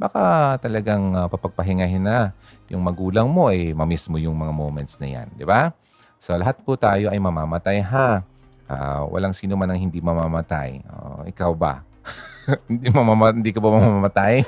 baka 0.01 0.57
talagang 0.63 1.13
uh, 1.13 1.27
papagpahingahin 1.29 2.03
na 2.03 2.33
yung 2.71 2.87
magulang 2.87 3.27
mo, 3.27 3.51
eh, 3.51 3.75
mamiss 3.75 4.07
mo 4.07 4.17
yung 4.17 4.39
mga 4.39 4.55
moments 4.55 4.95
na 5.03 5.11
yan. 5.11 5.27
Di 5.35 5.43
ba? 5.43 5.75
So, 6.23 6.39
lahat 6.39 6.63
po 6.63 6.79
tayo 6.79 7.11
ay 7.11 7.19
mamamatay, 7.19 7.83
ha? 7.83 8.23
Uh, 8.71 9.03
walang 9.11 9.35
sino 9.35 9.59
man 9.59 9.75
ang 9.75 9.81
hindi 9.83 9.99
mamamatay. 9.99 10.79
Uh, 10.87 11.27
ikaw 11.27 11.51
ba? 11.51 11.83
hindi, 12.71 12.87
mamama- 12.95 13.35
hindi 13.35 13.51
ka 13.51 13.59
ba 13.59 13.75
mamamatay? 13.75 14.47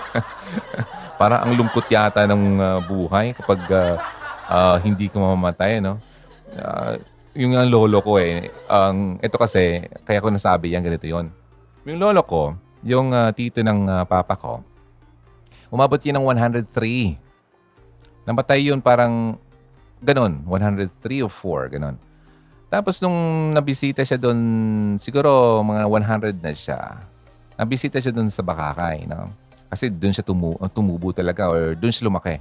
Para 1.20 1.44
ang 1.44 1.52
lungkot 1.52 1.84
yata 1.92 2.24
ng 2.24 2.42
uh, 2.56 2.80
buhay 2.88 3.36
kapag 3.36 3.60
uh, 3.68 3.96
uh, 4.48 4.76
hindi 4.80 5.12
ka 5.12 5.20
mamamatay, 5.20 5.84
no? 5.84 6.00
Uh, 6.56 6.96
yung 7.34 7.58
ang 7.58 7.68
lolo 7.68 8.00
ko 8.00 8.16
eh, 8.16 8.48
ang 8.70 9.18
ito 9.18 9.36
kasi, 9.36 9.84
kaya 10.06 10.22
ko 10.22 10.30
nasabi 10.30 10.72
yan, 10.72 10.86
ganito 10.86 11.04
yon 11.04 11.28
Yung 11.84 11.98
lolo 11.98 12.22
ko, 12.24 12.54
yung 12.86 13.10
uh, 13.10 13.28
tito 13.34 13.60
ng 13.60 13.90
uh, 13.90 14.04
papa 14.06 14.38
ko, 14.38 14.62
Umabot 15.74 15.98
yun 15.98 16.14
ng 16.14 16.26
103. 16.70 17.18
Namatay 18.30 18.70
yun 18.70 18.78
parang 18.78 19.34
ganun, 19.98 20.46
103 20.46 21.26
o 21.26 21.28
4, 21.28 21.74
ganun. 21.74 21.98
Tapos 22.70 23.02
nung 23.02 23.50
nabisita 23.50 24.06
siya 24.06 24.14
doon, 24.14 24.38
siguro 25.02 25.58
mga 25.66 25.82
100 26.30 26.38
na 26.38 26.54
siya. 26.54 26.78
Nabisita 27.58 27.98
siya 27.98 28.14
doon 28.14 28.30
sa 28.30 28.46
Bakakay, 28.46 29.10
no? 29.10 29.34
Kasi 29.66 29.90
doon 29.90 30.14
siya 30.14 30.22
tumu 30.22 30.54
tumubo 30.70 31.10
talaga 31.10 31.50
or 31.50 31.74
doon 31.74 31.90
siya 31.90 32.06
lumaki. 32.06 32.38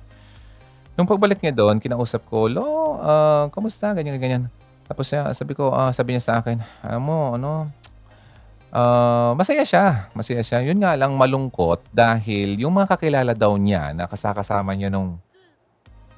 Nung 0.94 1.10
pagbalik 1.10 1.42
niya 1.42 1.58
doon, 1.58 1.82
kinausap 1.82 2.22
ko, 2.30 2.46
Lo, 2.46 3.02
uh, 3.02 3.50
kamusta? 3.50 3.98
Ganyan, 3.98 4.22
ganyan. 4.22 4.44
Tapos 4.86 5.10
siya, 5.10 5.34
sabi 5.34 5.58
ko, 5.58 5.74
uh, 5.74 5.90
sabi 5.90 6.14
niya 6.14 6.22
sa 6.22 6.34
akin, 6.38 6.62
alam 6.86 7.02
mo, 7.02 7.34
ano, 7.34 7.74
uh, 8.74 9.32
masaya 9.38 9.64
siya. 9.64 10.10
Masaya 10.18 10.42
siya. 10.42 10.60
Yun 10.66 10.82
nga 10.82 10.98
lang 10.98 11.14
malungkot 11.14 11.86
dahil 11.94 12.58
yung 12.58 12.74
mga 12.74 12.98
kakilala 12.98 13.34
daw 13.38 13.54
niya 13.56 13.94
na 13.94 14.10
kasakasama 14.10 14.74
niya 14.74 14.90
nung 14.90 15.22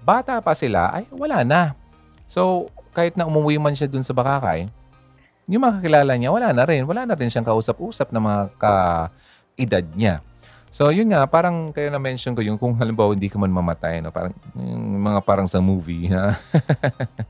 bata 0.05 0.39
pa 0.39 0.55
sila, 0.55 0.95
ay 0.95 1.05
wala 1.11 1.43
na. 1.43 1.61
So, 2.25 2.71
kahit 2.95 3.19
na 3.19 3.27
umuwi 3.27 3.59
man 3.59 3.75
siya 3.75 3.91
dun 3.91 4.05
sa 4.05 4.15
Bakakay, 4.15 4.69
yung 5.45 5.61
mga 5.61 5.81
kakilala 5.81 6.13
niya, 6.15 6.29
wala 6.31 6.49
na 6.55 6.63
rin. 6.63 6.85
Wala 6.87 7.03
na 7.05 7.17
rin 7.17 7.29
siyang 7.29 7.45
kausap-usap 7.45 8.09
na 8.13 8.21
mga 8.21 8.41
ka-edad 8.57 9.85
niya. 9.93 10.21
So, 10.75 10.91
yun 10.91 11.07
nga, 11.07 11.23
parang 11.25 11.71
kaya 11.71 11.87
na-mention 11.87 12.35
ko 12.35 12.43
yung 12.43 12.59
kung 12.59 12.75
halimbawa 12.75 13.15
hindi 13.15 13.31
ka 13.31 13.39
man 13.39 13.47
mamatay, 13.47 14.03
no? 14.03 14.11
parang 14.11 14.35
yung 14.59 14.99
mga 14.99 15.19
parang 15.23 15.47
sa 15.47 15.63
movie, 15.63 16.11
ha? 16.11 16.35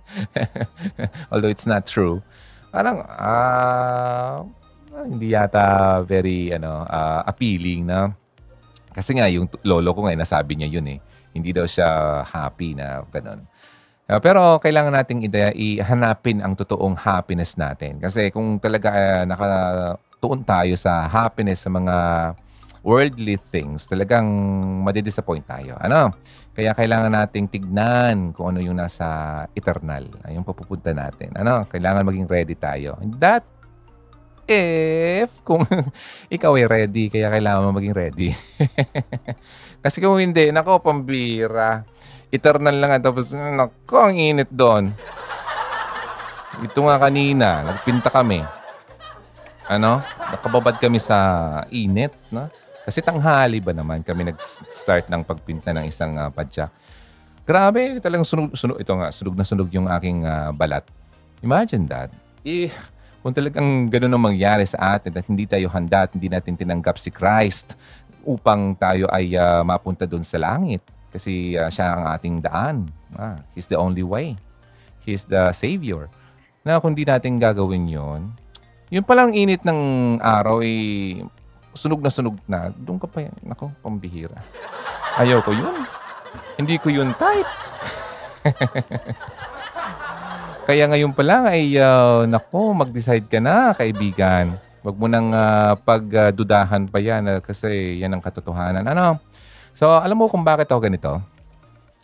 although 1.29 1.51
it's 1.51 1.69
not 1.69 1.85
true, 1.85 2.25
parang 2.73 3.05
ah, 3.05 4.41
uh, 4.41 4.64
hindi 5.03 5.35
yata 5.35 5.99
very 6.07 6.55
ano 6.55 6.87
uh, 6.87 7.27
appealing 7.27 7.83
na 7.83 8.15
kasi 8.95 9.11
nga 9.19 9.27
yung 9.27 9.51
lolo 9.67 9.91
ko 9.91 10.07
nga 10.07 10.15
nasabi 10.15 10.55
niya 10.55 10.79
yun 10.79 10.87
eh. 10.87 10.99
Hindi 11.35 11.51
daw 11.51 11.67
siya 11.67 12.23
happy 12.23 12.79
na 12.79 13.03
ganun. 13.11 13.43
Uh, 14.07 14.23
pero 14.23 14.55
kailangan 14.63 14.95
nating 14.95 15.27
ide- 15.27 15.57
ihanapin 15.59 16.39
ang 16.39 16.55
totoong 16.55 16.95
happiness 16.95 17.59
natin. 17.59 17.99
Kasi 17.99 18.31
kung 18.31 18.55
talaga 18.55 18.95
uh, 18.95 19.23
nakatuon 19.27 20.47
tayo 20.47 20.79
sa 20.79 21.11
happiness 21.11 21.67
sa 21.67 21.69
mga 21.75 21.95
worldly 22.87 23.35
things, 23.35 23.83
talagang 23.83 24.23
madidisappoint 24.87 25.43
tayo. 25.43 25.75
Ano? 25.83 26.15
Kaya 26.55 26.71
kailangan 26.71 27.11
nating 27.11 27.51
tignan 27.51 28.31
kung 28.31 28.55
ano 28.55 28.63
yung 28.63 28.79
nasa 28.79 29.43
eternal, 29.57 30.07
yung 30.31 30.47
papupunta 30.47 30.95
natin. 30.95 31.35
Ano? 31.35 31.67
Kailangan 31.67 32.07
maging 32.07 32.31
ready 32.31 32.55
tayo. 32.55 32.95
That 33.19 33.43
if 34.45 35.29
kung 35.41 35.65
ikaw 36.35 36.53
ay 36.57 36.65
ready, 36.69 37.09
kaya 37.09 37.33
kailangan 37.33 37.65
mo 37.65 37.77
maging 37.77 37.95
ready. 37.97 38.29
Kasi 39.83 40.01
kung 40.01 40.17
hindi, 40.17 40.49
nako, 40.49 40.81
pambira. 40.81 41.85
Eternal 42.33 42.73
lang 42.73 42.89
nga. 42.93 43.09
Tapos, 43.09 43.33
nako, 43.33 44.09
ang 44.09 44.17
init 44.17 44.49
doon. 44.49 44.93
Ito 46.61 46.79
nga 46.87 46.97
kanina, 46.97 47.61
nagpinta 47.61 48.09
kami. 48.09 48.41
Ano? 49.69 50.01
Nakababad 50.01 50.77
kami 50.81 50.97
sa 51.01 51.17
init, 51.69 52.13
no? 52.33 52.49
Kasi 52.85 53.01
tanghali 53.01 53.57
ba 53.57 53.73
naman 53.73 54.05
kami 54.05 54.29
nag-start 54.29 55.09
ng 55.09 55.25
pagpinta 55.25 55.73
ng 55.73 55.89
isang 55.89 56.13
uh, 56.21 56.29
padyak. 56.29 56.69
Grabe, 57.45 57.97
talagang 57.97 58.25
sunog, 58.25 58.53
sunog, 58.53 58.77
ito 58.77 58.93
nga, 58.93 59.09
sunog 59.09 59.33
na 59.37 59.45
sunog 59.45 59.69
yung 59.73 59.89
aking 59.89 60.21
uh, 60.25 60.53
balat. 60.53 60.85
Imagine 61.41 61.85
that. 61.89 62.09
Eh, 62.45 62.69
kung 63.25 63.33
talagang 63.33 63.89
ganun 63.89 64.13
ang 64.13 64.21
mangyari 64.29 64.69
sa 64.69 65.01
atin 65.01 65.17
at 65.17 65.25
hindi 65.25 65.49
tayo 65.49 65.65
handa 65.73 66.05
at 66.05 66.13
hindi 66.13 66.29
natin 66.29 66.53
tinanggap 66.53 66.93
si 67.01 67.09
Christ 67.09 67.73
upang 68.21 68.77
tayo 68.77 69.09
ay 69.09 69.33
uh, 69.33 69.65
mapunta 69.65 70.05
doon 70.05 70.21
sa 70.21 70.37
langit. 70.37 70.85
Kasi 71.09 71.57
uh, 71.57 71.65
siya 71.73 71.97
ang 71.97 72.05
ating 72.13 72.37
daan. 72.45 72.85
Ah, 73.17 73.33
he's 73.57 73.65
the 73.65 73.81
only 73.81 74.05
way. 74.05 74.37
He's 75.01 75.25
the 75.25 75.49
Savior. 75.57 76.05
Na 76.61 76.77
kung 76.77 76.93
hindi 76.93 77.01
natin 77.01 77.41
gagawin 77.41 77.89
yon, 77.89 78.29
yun 78.93 79.01
palang 79.01 79.33
init 79.33 79.65
ng 79.65 80.21
araw 80.21 80.61
eh, 80.61 81.25
sunog 81.73 82.05
na 82.05 82.13
sunog 82.13 82.37
na, 82.45 82.69
doon 82.77 83.01
ka 83.01 83.09
pa 83.09 83.25
yan. 83.25 83.33
Nako, 83.41 83.73
pambihira. 83.81 84.37
Ayaw 85.17 85.41
ko 85.41 85.49
yun. 85.49 85.73
Hindi 86.61 86.77
ko 86.77 86.93
yun 86.93 87.09
type. 87.17 87.49
Kaya 90.65 90.89
ngayon 90.89 91.13
pa 91.13 91.21
lang 91.21 91.45
ay, 91.45 91.77
uh, 91.77 92.25
nako, 92.25 92.73
mag-decide 92.73 93.29
ka 93.29 93.37
na, 93.37 93.77
kaibigan. 93.77 94.57
Huwag 94.81 94.97
mo 94.97 95.05
nang 95.05 95.29
uh, 95.29 95.77
pagdudahan 95.77 96.89
pa 96.89 96.97
yan 96.97 97.29
uh, 97.29 97.37
kasi 97.37 98.01
yan 98.01 98.17
ang 98.17 98.21
katotohanan. 98.25 98.81
Ano? 98.81 99.21
So, 99.77 99.93
alam 99.93 100.17
mo 100.17 100.25
kung 100.25 100.41
bakit 100.41 100.65
ako 100.73 100.81
ganito? 100.81 101.21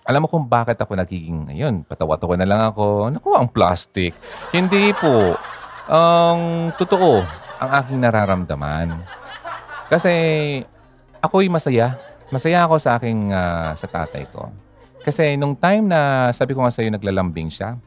Alam 0.05 0.25
mo 0.25 0.27
kung 0.29 0.45
bakit 0.45 0.77
ako 0.77 0.93
nagiging, 0.93 1.49
ayun, 1.49 1.81
patawa-tawa 1.89 2.37
na 2.37 2.45
lang 2.45 2.61
ako. 2.69 3.09
Naku, 3.09 3.29
ang 3.33 3.49
plastic. 3.49 4.13
Hindi 4.53 4.93
po. 4.93 5.33
Ang 5.89 6.69
um, 6.69 6.77
totoo, 6.77 7.25
ang 7.57 7.69
aking 7.81 7.97
nararamdaman. 7.97 8.93
Kasi 9.89 10.13
ako'y 11.17 11.49
masaya. 11.49 11.97
Masaya 12.29 12.65
ako 12.69 12.77
sa 12.77 13.01
aking 13.01 13.33
uh, 13.33 13.73
sa 13.73 13.89
tatay 13.89 14.29
ko. 14.29 14.53
Kasi 15.01 15.33
nung 15.33 15.57
time 15.57 15.89
na 15.89 16.29
sabi 16.29 16.53
ko 16.53 16.61
nga 16.61 16.73
sa'yo 16.73 16.93
naglalambing 16.93 17.49
siya, 17.49 17.77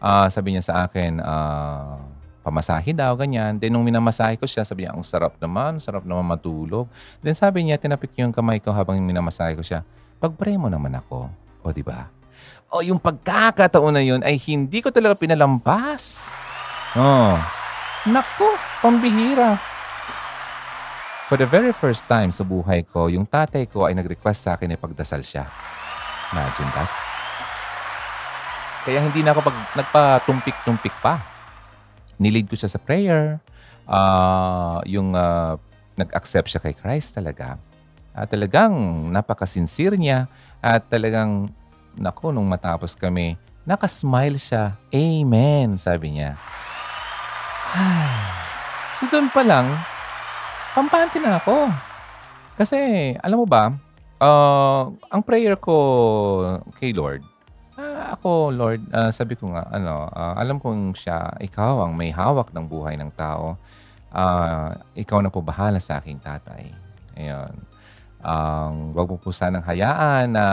uh, 0.00 0.26
sabi 0.32 0.56
niya 0.56 0.64
sa 0.64 0.74
akin, 0.88 1.20
uh, 1.20 2.00
pamasahe 2.40 2.96
daw, 2.96 3.14
ganyan. 3.14 3.60
Then 3.60 3.76
nung 3.76 3.84
minamasahe 3.84 4.40
ko 4.40 4.48
siya, 4.48 4.64
sabi 4.64 4.84
niya, 4.88 4.96
ang 4.96 5.04
sarap 5.04 5.36
naman, 5.38 5.78
sarap 5.78 6.02
naman 6.08 6.24
matulog. 6.26 6.88
Then 7.20 7.36
sabi 7.36 7.68
niya, 7.68 7.76
tinapik 7.76 8.16
yung 8.16 8.32
kamay 8.32 8.58
ko 8.58 8.72
habang 8.72 8.98
minamasahe 8.98 9.54
ko 9.54 9.62
siya, 9.62 9.84
pagpray 10.18 10.56
mo 10.56 10.72
naman 10.72 10.96
ako. 10.96 11.28
O, 11.60 11.70
di 11.70 11.84
ba? 11.84 12.08
O, 12.72 12.80
yung 12.80 12.96
pagkakataon 12.96 13.92
na 13.92 14.02
yun 14.02 14.20
ay 14.24 14.40
hindi 14.40 14.80
ko 14.80 14.88
talaga 14.88 15.20
pinalampas. 15.20 16.32
Oh. 16.96 17.36
Nako, 18.08 18.56
pambihira. 18.80 19.60
For 21.28 21.38
the 21.38 21.46
very 21.46 21.70
first 21.70 22.10
time 22.10 22.34
sa 22.34 22.42
buhay 22.42 22.82
ko, 22.90 23.06
yung 23.06 23.28
tatay 23.28 23.70
ko 23.70 23.86
ay 23.86 23.94
nag-request 23.94 24.50
sa 24.50 24.58
akin 24.58 24.74
na 24.74 24.80
pagdasal 24.80 25.22
siya. 25.22 25.46
Imagine 26.34 26.70
that. 26.74 27.09
Kaya 28.80 29.04
hindi 29.04 29.20
na 29.20 29.36
ako 29.36 29.40
pag, 29.44 29.56
nagpatumpik-tumpik 29.76 30.94
pa. 31.04 31.20
Nilid 32.16 32.48
ko 32.48 32.56
siya 32.56 32.72
sa 32.72 32.80
prayer. 32.80 33.36
Uh, 33.84 34.80
yung 34.88 35.12
uh, 35.12 35.60
nag-accept 36.00 36.48
siya 36.48 36.62
kay 36.64 36.72
Christ 36.72 37.12
talaga. 37.12 37.60
At 38.16 38.32
talagang 38.32 38.72
napaka-sincere 39.12 40.00
niya. 40.00 40.32
At 40.64 40.88
talagang, 40.88 41.52
nako, 42.00 42.32
nung 42.32 42.48
matapos 42.48 42.96
kami, 42.96 43.36
nakasmile 43.68 44.40
siya. 44.40 44.76
Amen, 44.88 45.76
sabi 45.76 46.16
niya. 46.16 46.40
so 48.96 49.04
doon 49.12 49.28
pa 49.28 49.44
lang, 49.44 49.68
kampante 50.72 51.20
na 51.20 51.36
ako. 51.36 51.68
Kasi, 52.56 53.12
alam 53.20 53.44
mo 53.44 53.46
ba, 53.48 53.72
uh, 54.20 54.82
ang 55.12 55.20
prayer 55.24 55.56
ko 55.56 55.76
kay 56.76 56.92
Lord, 56.92 57.24
uh, 57.80 58.12
ako, 58.12 58.52
Lord, 58.52 58.84
uh, 58.92 59.08
sabi 59.08 59.40
ko 59.40 59.56
nga, 59.56 59.64
ano, 59.72 60.04
uh, 60.12 60.36
alam 60.36 60.60
kong 60.60 60.92
siya, 60.92 61.32
ikaw 61.40 61.88
ang 61.88 61.96
may 61.96 62.12
hawak 62.12 62.52
ng 62.52 62.68
buhay 62.68 63.00
ng 63.00 63.08
tao. 63.16 63.56
Uh, 64.12 64.76
ikaw 64.92 65.24
na 65.24 65.32
po 65.32 65.40
bahala 65.40 65.80
sa 65.80 65.96
aking 65.96 66.20
tatay. 66.20 66.68
Ayun. 67.16 67.54
Ang 68.20 68.92
wag 68.92 69.08
mo 69.08 69.16
po 69.16 69.32
sanang 69.32 69.64
hayaan 69.64 70.36
na 70.36 70.44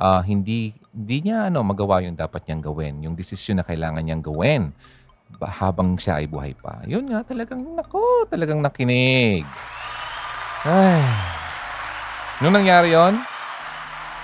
uh, 0.00 0.22
hindi 0.24 0.72
hindi 0.92 1.28
niya 1.28 1.52
ano 1.52 1.60
magawa 1.60 2.00
yung 2.04 2.16
dapat 2.16 2.48
niyang 2.48 2.64
gawin, 2.64 2.94
yung 3.04 3.16
desisyon 3.16 3.60
na 3.60 3.66
kailangan 3.66 4.00
niyang 4.00 4.24
gawin 4.24 4.72
habang 5.40 5.96
siya 5.96 6.20
ay 6.20 6.28
buhay 6.28 6.52
pa. 6.52 6.84
Yun 6.84 7.08
nga, 7.08 7.24
talagang, 7.24 7.64
nako, 7.72 8.28
talagang 8.28 8.60
nakinig. 8.60 9.48
Ay. 10.62 11.00
Nung 12.44 12.52
nangyari 12.52 12.92
yon, 12.92 13.16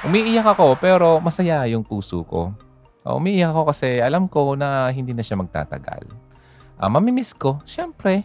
umiiyak 0.07 0.47
ako 0.55 0.79
pero 0.79 1.19
masaya 1.19 1.67
yung 1.67 1.83
puso 1.83 2.23
ko. 2.23 2.55
Uh, 3.03 3.19
umiiyak 3.19 3.51
ako 3.51 3.73
kasi 3.73 3.99
alam 3.99 4.29
ko 4.31 4.55
na 4.55 4.93
hindi 4.95 5.17
na 5.17 5.25
siya 5.25 5.41
magtatagal. 5.41 6.07
Uh, 6.79 6.91
mamimiss 6.91 7.35
ko, 7.35 7.59
syempre, 7.67 8.23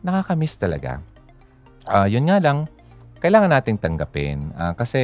nakakamiss 0.00 0.56
talaga. 0.56 1.04
Uh, 1.84 2.08
yun 2.08 2.24
nga 2.24 2.40
lang, 2.40 2.64
kailangan 3.20 3.56
nating 3.56 3.80
tanggapin 3.80 4.52
uh, 4.56 4.76
kasi 4.76 5.00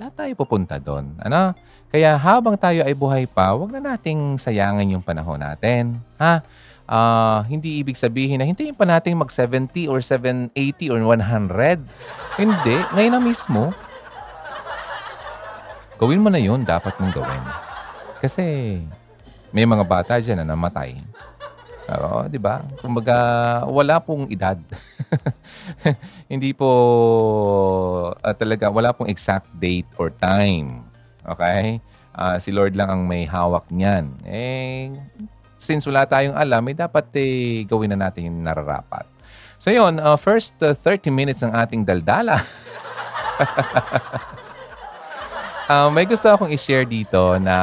lahat 0.00 0.14
tayo 0.16 0.32
pupunta 0.36 0.80
doon. 0.80 1.16
Ano? 1.20 1.52
Kaya 1.92 2.16
habang 2.16 2.56
tayo 2.56 2.84
ay 2.84 2.96
buhay 2.96 3.28
pa, 3.28 3.52
wag 3.52 3.72
na 3.76 3.92
nating 3.92 4.40
sayangin 4.40 4.96
yung 4.96 5.04
panahon 5.04 5.40
natin. 5.40 6.00
Ha? 6.16 6.40
Uh, 6.88 7.40
hindi 7.48 7.80
ibig 7.80 7.96
sabihin 7.96 8.40
na 8.40 8.48
hintayin 8.48 8.72
pa 8.72 8.88
natin 8.88 9.16
mag 9.16 9.28
70 9.28 9.88
or 9.88 10.00
780 10.00 10.52
or 10.92 11.00
100. 11.04 11.84
Hindi. 12.40 12.76
Ngayon 12.96 13.12
na 13.12 13.20
mismo, 13.20 13.62
gawin 16.02 16.18
mo 16.18 16.26
na 16.34 16.42
yun, 16.42 16.66
dapat 16.66 16.98
mong 16.98 17.14
gawin. 17.14 17.44
Kasi 18.18 18.42
may 19.54 19.62
mga 19.62 19.86
bata 19.86 20.18
dyan 20.18 20.42
na 20.42 20.50
namatay. 20.50 20.98
Oo, 21.94 22.26
di 22.26 22.42
ba? 22.42 22.66
Kumbaga, 22.82 23.14
wala 23.70 24.02
pong 24.02 24.26
edad. 24.26 24.58
hindi 26.32 26.50
po 26.50 26.70
uh, 28.18 28.34
talaga, 28.34 28.66
wala 28.66 28.90
pong 28.90 29.06
exact 29.06 29.46
date 29.62 29.86
or 29.94 30.10
time. 30.10 30.82
Okay? 31.22 31.78
Uh, 32.18 32.34
si 32.42 32.50
Lord 32.50 32.74
lang 32.74 32.90
ang 32.90 33.02
may 33.06 33.22
hawak 33.22 33.70
niyan. 33.70 34.10
Eh, 34.26 34.90
since 35.54 35.86
wala 35.86 36.02
tayong 36.02 36.34
alam, 36.34 36.66
eh, 36.66 36.74
dapat 36.74 37.06
eh, 37.14 37.62
gawin 37.62 37.94
na 37.94 38.10
natin 38.10 38.26
yung 38.26 38.42
nararapat. 38.42 39.06
So 39.54 39.70
yun, 39.70 40.02
uh, 40.02 40.18
first 40.18 40.58
uh, 40.66 40.74
30 40.74 41.14
minutes 41.14 41.46
ng 41.46 41.54
ating 41.54 41.86
daldala. 41.86 42.42
uh, 45.72 45.88
may 45.88 46.04
gusto 46.04 46.28
akong 46.28 46.52
i-share 46.52 46.84
dito 46.84 47.40
na 47.40 47.56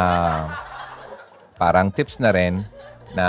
parang 1.62 1.94
tips 1.94 2.18
na 2.18 2.34
rin 2.34 2.66
na 3.14 3.28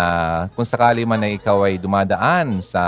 kung 0.52 0.64
sakali 0.64 1.04
man 1.04 1.20
na 1.20 1.32
ikaw 1.32 1.64
ay 1.64 1.80
dumadaan 1.80 2.60
sa 2.60 2.84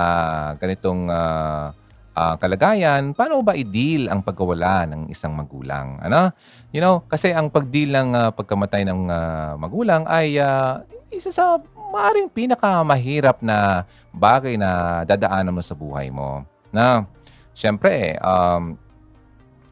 ganitong 0.61 1.09
uh, 1.09 1.73
uh, 2.13 2.35
kalagayan, 2.37 3.17
paano 3.17 3.41
ba 3.41 3.57
i-deal 3.57 4.09
ang 4.09 4.21
pagkawala 4.21 4.85
ng 4.89 5.01
isang 5.09 5.33
magulang? 5.33 5.97
Ano? 6.01 6.29
You 6.69 6.81
know, 6.81 7.01
kasi 7.09 7.33
ang 7.33 7.49
pag-deal 7.49 7.93
ng 7.93 8.09
uh, 8.13 8.29
pagkamatay 8.33 8.85
ng 8.85 9.09
uh, 9.09 9.53
magulang 9.57 10.05
ay 10.05 10.37
uh, 10.37 10.85
isa 11.09 11.33
sa 11.33 11.57
maaring 11.93 12.29
pinakamahirap 12.29 13.41
na 13.41 13.85
bagay 14.13 14.57
na 14.57 15.01
dadaanan 15.05 15.53
mo 15.53 15.61
sa 15.61 15.77
buhay 15.77 16.09
mo. 16.09 16.45
Na, 16.73 17.05
syempre, 17.53 18.17
um, 18.21 18.77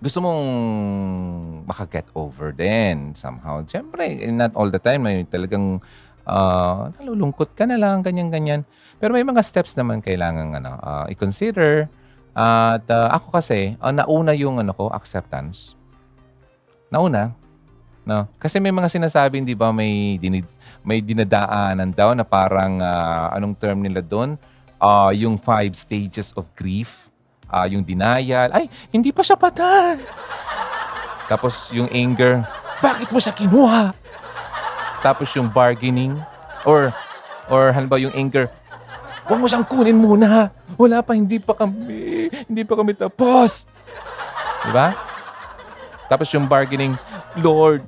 gusto 0.02 0.18
mong 0.18 0.44
makaget 1.70 2.10
over 2.18 2.50
din 2.50 3.14
somehow. 3.14 3.62
Siyempre, 3.62 4.18
not 4.34 4.58
all 4.58 4.74
the 4.74 4.82
time, 4.82 5.06
may 5.06 5.22
talagang 5.30 5.78
uh, 6.26 6.90
nalulungkot 6.98 7.54
ka 7.54 7.70
na 7.70 7.78
lang, 7.78 8.02
ganyan-ganyan. 8.02 8.66
Pero 8.98 9.14
may 9.14 9.22
mga 9.22 9.46
steps 9.46 9.78
naman 9.78 10.02
kailangan 10.02 10.58
ano, 10.58 10.74
uh, 10.82 11.06
i-consider. 11.06 11.86
At 12.34 12.90
uh, 12.90 13.14
ako 13.14 13.30
kasi, 13.30 13.78
uh, 13.78 13.94
nauna 13.94 14.34
yung 14.34 14.58
ano 14.58 14.74
ko, 14.74 14.90
acceptance. 14.90 15.78
Nauna. 16.90 17.38
No? 18.02 18.26
Kasi 18.42 18.58
may 18.58 18.74
mga 18.74 18.90
sinasabi, 18.90 19.46
di 19.46 19.54
ba, 19.54 19.70
may, 19.70 20.18
dinid, 20.18 20.50
may 20.82 20.98
dinadaanan 20.98 21.94
daw 21.94 22.18
na 22.18 22.26
parang, 22.26 22.82
uh, 22.82 23.38
anong 23.38 23.54
term 23.54 23.86
nila 23.86 24.02
doon? 24.02 24.34
Uh, 24.82 25.14
yung 25.14 25.38
five 25.38 25.78
stages 25.78 26.34
of 26.34 26.50
grief 26.58 27.11
uh, 27.52 27.68
yung 27.68 27.84
denial, 27.84 28.50
ay, 28.56 28.72
hindi 28.90 29.12
pa 29.12 29.22
siya 29.22 29.36
patay. 29.36 30.00
Tapos 31.28 31.70
yung 31.76 31.92
anger, 31.92 32.48
bakit 32.80 33.12
mo 33.12 33.20
siya 33.20 33.36
kinuha? 33.36 33.94
Tapos 35.04 35.30
yung 35.36 35.52
bargaining, 35.52 36.16
or, 36.64 36.96
or 37.52 37.76
halimbawa 37.76 38.00
yung 38.00 38.16
anger, 38.16 38.48
huwag 39.28 39.40
mo 39.40 39.46
siyang 39.46 39.68
kunin 39.68 40.00
muna. 40.00 40.50
Wala 40.80 41.04
pa, 41.04 41.14
hindi 41.14 41.38
pa 41.38 41.54
kami, 41.54 42.32
hindi 42.48 42.64
pa 42.64 42.74
kami 42.80 42.96
tapos. 42.96 43.68
Diba? 44.66 44.96
Tapos 46.12 46.28
yung 46.36 46.48
bargaining, 46.50 47.00
Lord, 47.40 47.88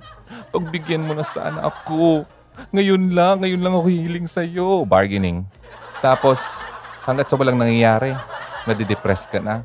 pagbigyan 0.53 1.03
mo 1.03 1.11
na 1.17 1.25
sana 1.25 1.67
ako. 1.67 2.23
Ngayon 2.69 3.11
lang, 3.11 3.41
ngayon 3.41 3.61
lang 3.61 3.73
ako 3.73 3.87
hiling 3.89 4.29
sa'yo. 4.29 4.85
Bargaining. 4.85 5.43
Tapos, 5.99 6.61
hanggat 7.03 7.27
sa 7.27 7.35
walang 7.35 7.57
nangyayari, 7.57 8.15
nadidepress 8.67 9.27
ka 9.27 9.39
na. 9.39 9.63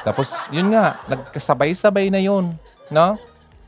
Tapos, 0.00 0.32
yun 0.48 0.72
nga, 0.72 0.96
nagkasabay-sabay 1.06 2.08
na 2.08 2.20
yun. 2.20 2.56
No? 2.88 3.20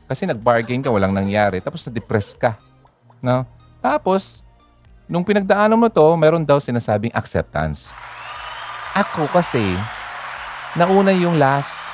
Kasi 0.09 0.25
nag-bargain 0.25 0.81
ka, 0.81 0.89
walang 0.89 1.13
nangyari. 1.13 1.61
Tapos, 1.61 1.85
na-depress 1.85 2.33
ka. 2.33 2.57
No? 3.21 3.45
Tapos, 3.79 4.41
nung 5.05 5.23
pinagdaanan 5.23 5.77
mo 5.77 5.87
to, 5.87 6.03
meron 6.17 6.41
daw 6.41 6.57
sinasabing 6.57 7.13
acceptance. 7.13 7.93
Ako 8.97 9.29
kasi, 9.29 9.61
nauna 10.73 11.13
yung 11.13 11.37
last. 11.37 11.85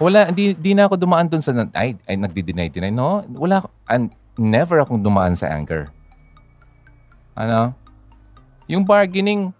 Wala, 0.00 0.32
hindi, 0.32 0.56
hindi 0.56 0.72
na 0.72 0.88
ako 0.88 0.96
dumaan 0.96 1.28
dun 1.28 1.44
sa, 1.44 1.52
ay, 1.76 1.96
ay 2.08 2.16
nagdi-deny-deny. 2.16 2.88
No, 2.88 3.20
wala, 3.36 3.64
and 3.88 4.12
never 4.40 4.80
akong 4.80 5.04
dumaan 5.04 5.36
sa 5.36 5.52
anger. 5.52 5.92
Ano? 7.36 7.76
Yung 8.64 8.84
bargaining, 8.84 9.52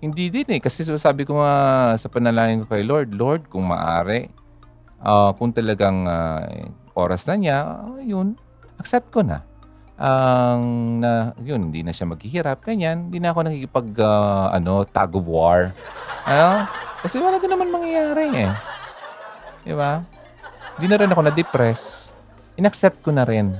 hindi 0.00 0.28
din 0.28 0.48
eh. 0.56 0.60
Kasi 0.60 0.84
sabi 0.84 1.24
ko 1.24 1.40
nga 1.40 1.54
sa 1.96 2.08
panalangin 2.12 2.64
ko 2.64 2.76
kay 2.76 2.84
Lord, 2.84 3.16
Lord, 3.16 3.42
kung 3.48 3.72
maaari, 3.72 4.28
uh, 5.00 5.32
kung 5.36 5.56
talagang 5.56 6.04
uh, 6.04 6.44
oras 6.92 7.24
na 7.28 7.34
niya, 7.36 7.58
uh, 7.80 8.00
yun, 8.00 8.36
accept 8.76 9.08
ko 9.12 9.24
na. 9.24 9.40
Ang 9.96 11.00
uh, 11.00 11.32
na 11.32 11.40
yun, 11.40 11.72
hindi 11.72 11.80
na 11.80 11.96
siya 11.96 12.04
maghihirap, 12.12 12.60
ganyan. 12.60 13.08
Hindi 13.08 13.24
na 13.24 13.32
ako 13.32 13.48
nakikipag 13.48 13.88
uh, 13.96 14.52
ano, 14.52 14.84
tag 14.84 15.16
of 15.16 15.24
war. 15.24 15.72
Ano? 16.28 16.68
Kasi 17.00 17.16
wala 17.16 17.40
din 17.40 17.48
naman 17.48 17.72
mangyayari 17.72 18.24
eh. 18.44 18.52
Di 19.64 19.72
ba? 19.72 20.04
Hindi 20.76 20.86
na 20.92 20.98
rin 21.00 21.12
ako 21.12 21.20
na-depress. 21.24 22.12
Inaccept 22.60 23.00
ko 23.00 23.08
na 23.12 23.24
rin. 23.24 23.56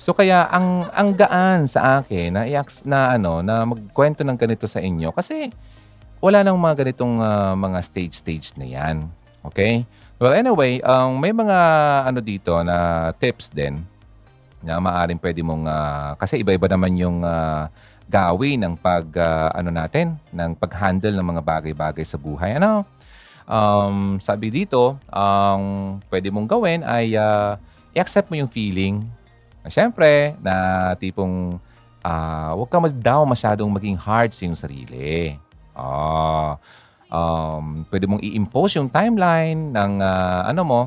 So 0.00 0.16
kaya 0.16 0.48
ang 0.48 0.88
ang 0.96 1.12
gaan 1.12 1.68
sa 1.68 2.00
akin 2.00 2.32
na 2.32 2.48
na 2.88 2.98
ano 3.20 3.44
na 3.44 3.68
magkwento 3.68 4.24
ng 4.24 4.32
ganito 4.32 4.64
sa 4.64 4.80
inyo 4.80 5.12
kasi 5.12 5.52
wala 6.24 6.40
nang 6.40 6.56
mga 6.56 6.80
ganitong 6.80 7.20
uh, 7.20 7.52
mga 7.52 7.78
stage 7.84 8.16
stage 8.16 8.56
na 8.56 8.64
'yan. 8.64 9.04
Okay? 9.44 9.84
Well, 10.16 10.32
anyway, 10.32 10.80
um, 10.80 11.20
may 11.20 11.36
mga 11.36 11.58
ano 12.08 12.20
dito 12.24 12.56
na 12.64 13.08
tips 13.20 13.52
din 13.52 13.84
na 14.64 14.80
maaring 14.80 15.20
pwede 15.20 15.44
mong 15.44 15.68
uh, 15.68 16.16
kasi 16.16 16.40
iba-iba 16.40 16.64
naman 16.68 16.96
yung 16.96 17.20
uh, 17.20 17.68
gawin 18.08 18.60
ng 18.64 18.74
pag 18.80 19.04
uh, 19.16 19.52
ano 19.52 19.68
natin 19.68 20.16
ng 20.32 20.56
pag-handle 20.56 21.12
ng 21.12 21.28
mga 21.28 21.42
bagay-bagay 21.44 22.04
sa 22.08 22.16
buhay. 22.16 22.56
Ano? 22.56 22.88
Um, 23.44 24.16
sabi 24.20 24.48
dito, 24.48 24.96
ang 25.12 25.96
um, 26.00 26.08
pwede 26.08 26.32
mong 26.32 26.48
gawin 26.48 26.80
ay 26.84 27.16
uh, 27.16 27.56
i-accept 27.92 28.32
mo 28.32 28.40
yung 28.40 28.48
feeling 28.48 29.00
Siyempre, 29.68 30.38
na 30.40 30.96
tipong 30.96 31.60
uh, 32.04 32.50
huwag 32.56 32.68
ka 32.72 32.78
daw 32.96 33.24
masyadong 33.28 33.68
maging 33.68 33.98
hard 34.00 34.32
sa 34.32 34.48
iyong 34.48 34.58
sarili. 34.58 35.36
Uh, 35.76 36.56
um, 37.12 37.84
pwede 37.92 38.08
mong 38.08 38.22
i-impose 38.24 38.80
yung 38.80 38.88
timeline 38.88 39.74
ng 39.74 39.92
uh, 40.00 40.48
ano 40.48 40.62
mo 40.64 40.80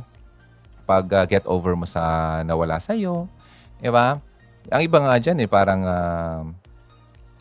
pag 0.83 1.05
uh, 1.13 1.25
get 1.27 1.45
over 1.47 1.77
mo 1.77 1.85
sa 1.87 2.41
nawala 2.43 2.79
sa 2.81 2.97
iyo. 2.97 3.29
Diba? 3.79 4.19
Ang 4.71 4.81
iba 4.83 4.97
nga 4.99 5.15
dyan 5.19 5.43
eh, 5.43 5.49
parang 5.49 5.81
uh, 5.83 6.41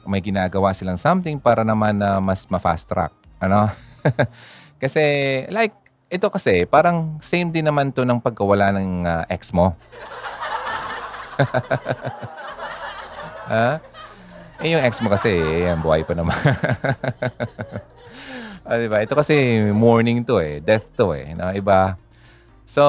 may 0.06 0.18
ginagawa 0.18 0.74
silang 0.74 0.98
something 0.98 1.38
para 1.38 1.62
naman 1.62 1.98
na 1.98 2.18
uh, 2.18 2.20
mas 2.22 2.46
ma-fast 2.50 2.90
track. 2.90 3.14
Ano? 3.38 3.70
kasi 4.82 5.02
like, 5.50 5.74
ito 6.12 6.28
kasi 6.28 6.68
parang 6.68 7.16
same 7.24 7.48
din 7.48 7.64
naman 7.64 7.88
to 7.88 8.04
ng 8.04 8.20
pagkawala 8.20 8.74
ng 8.76 9.06
uh, 9.06 9.24
ex 9.32 9.54
mo. 9.54 9.72
ha? 13.52 13.80
Eh, 14.62 14.70
yung 14.70 14.82
ex 14.86 15.02
mo 15.02 15.10
kasi, 15.10 15.34
eh, 15.34 15.74
buhay 15.74 16.06
pa 16.06 16.14
naman. 16.14 16.38
ah, 18.66 18.78
diba? 18.78 19.02
Ito 19.02 19.18
kasi 19.18 19.58
morning 19.74 20.22
to 20.22 20.38
eh. 20.38 20.62
Death 20.62 20.94
to 20.94 21.18
eh. 21.18 21.34
Na 21.34 21.50
iba. 21.50 21.98
So, 22.62 22.84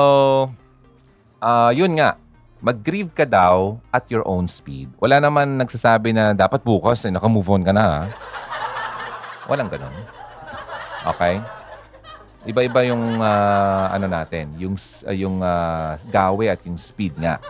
uh, 1.41 1.71
yun 1.73 1.97
nga. 1.97 2.21
Mag-grieve 2.63 3.11
ka 3.11 3.27
daw 3.27 3.81
at 3.91 4.07
your 4.07 4.23
own 4.23 4.47
speed. 4.47 4.87
Wala 5.01 5.19
naman 5.19 5.59
nagsasabi 5.59 6.15
na 6.15 6.31
dapat 6.31 6.63
bukas 6.63 7.03
eh, 7.03 7.11
naka-move 7.11 7.49
on 7.49 7.63
ka 7.65 7.73
na. 7.75 7.83
Ha? 7.83 8.01
Walang 9.51 9.67
ganun. 9.67 9.91
Okay? 11.03 11.43
Iba-iba 12.47 12.87
yung 12.87 13.19
uh, 13.19 13.85
ano 13.91 14.07
natin, 14.07 14.55
yung 14.55 14.79
uh, 14.79 15.15
yung 15.15 15.43
uh, 15.43 15.99
gawe 16.07 16.45
at 16.55 16.63
yung 16.63 16.79
speed 16.79 17.19
nga. 17.19 17.43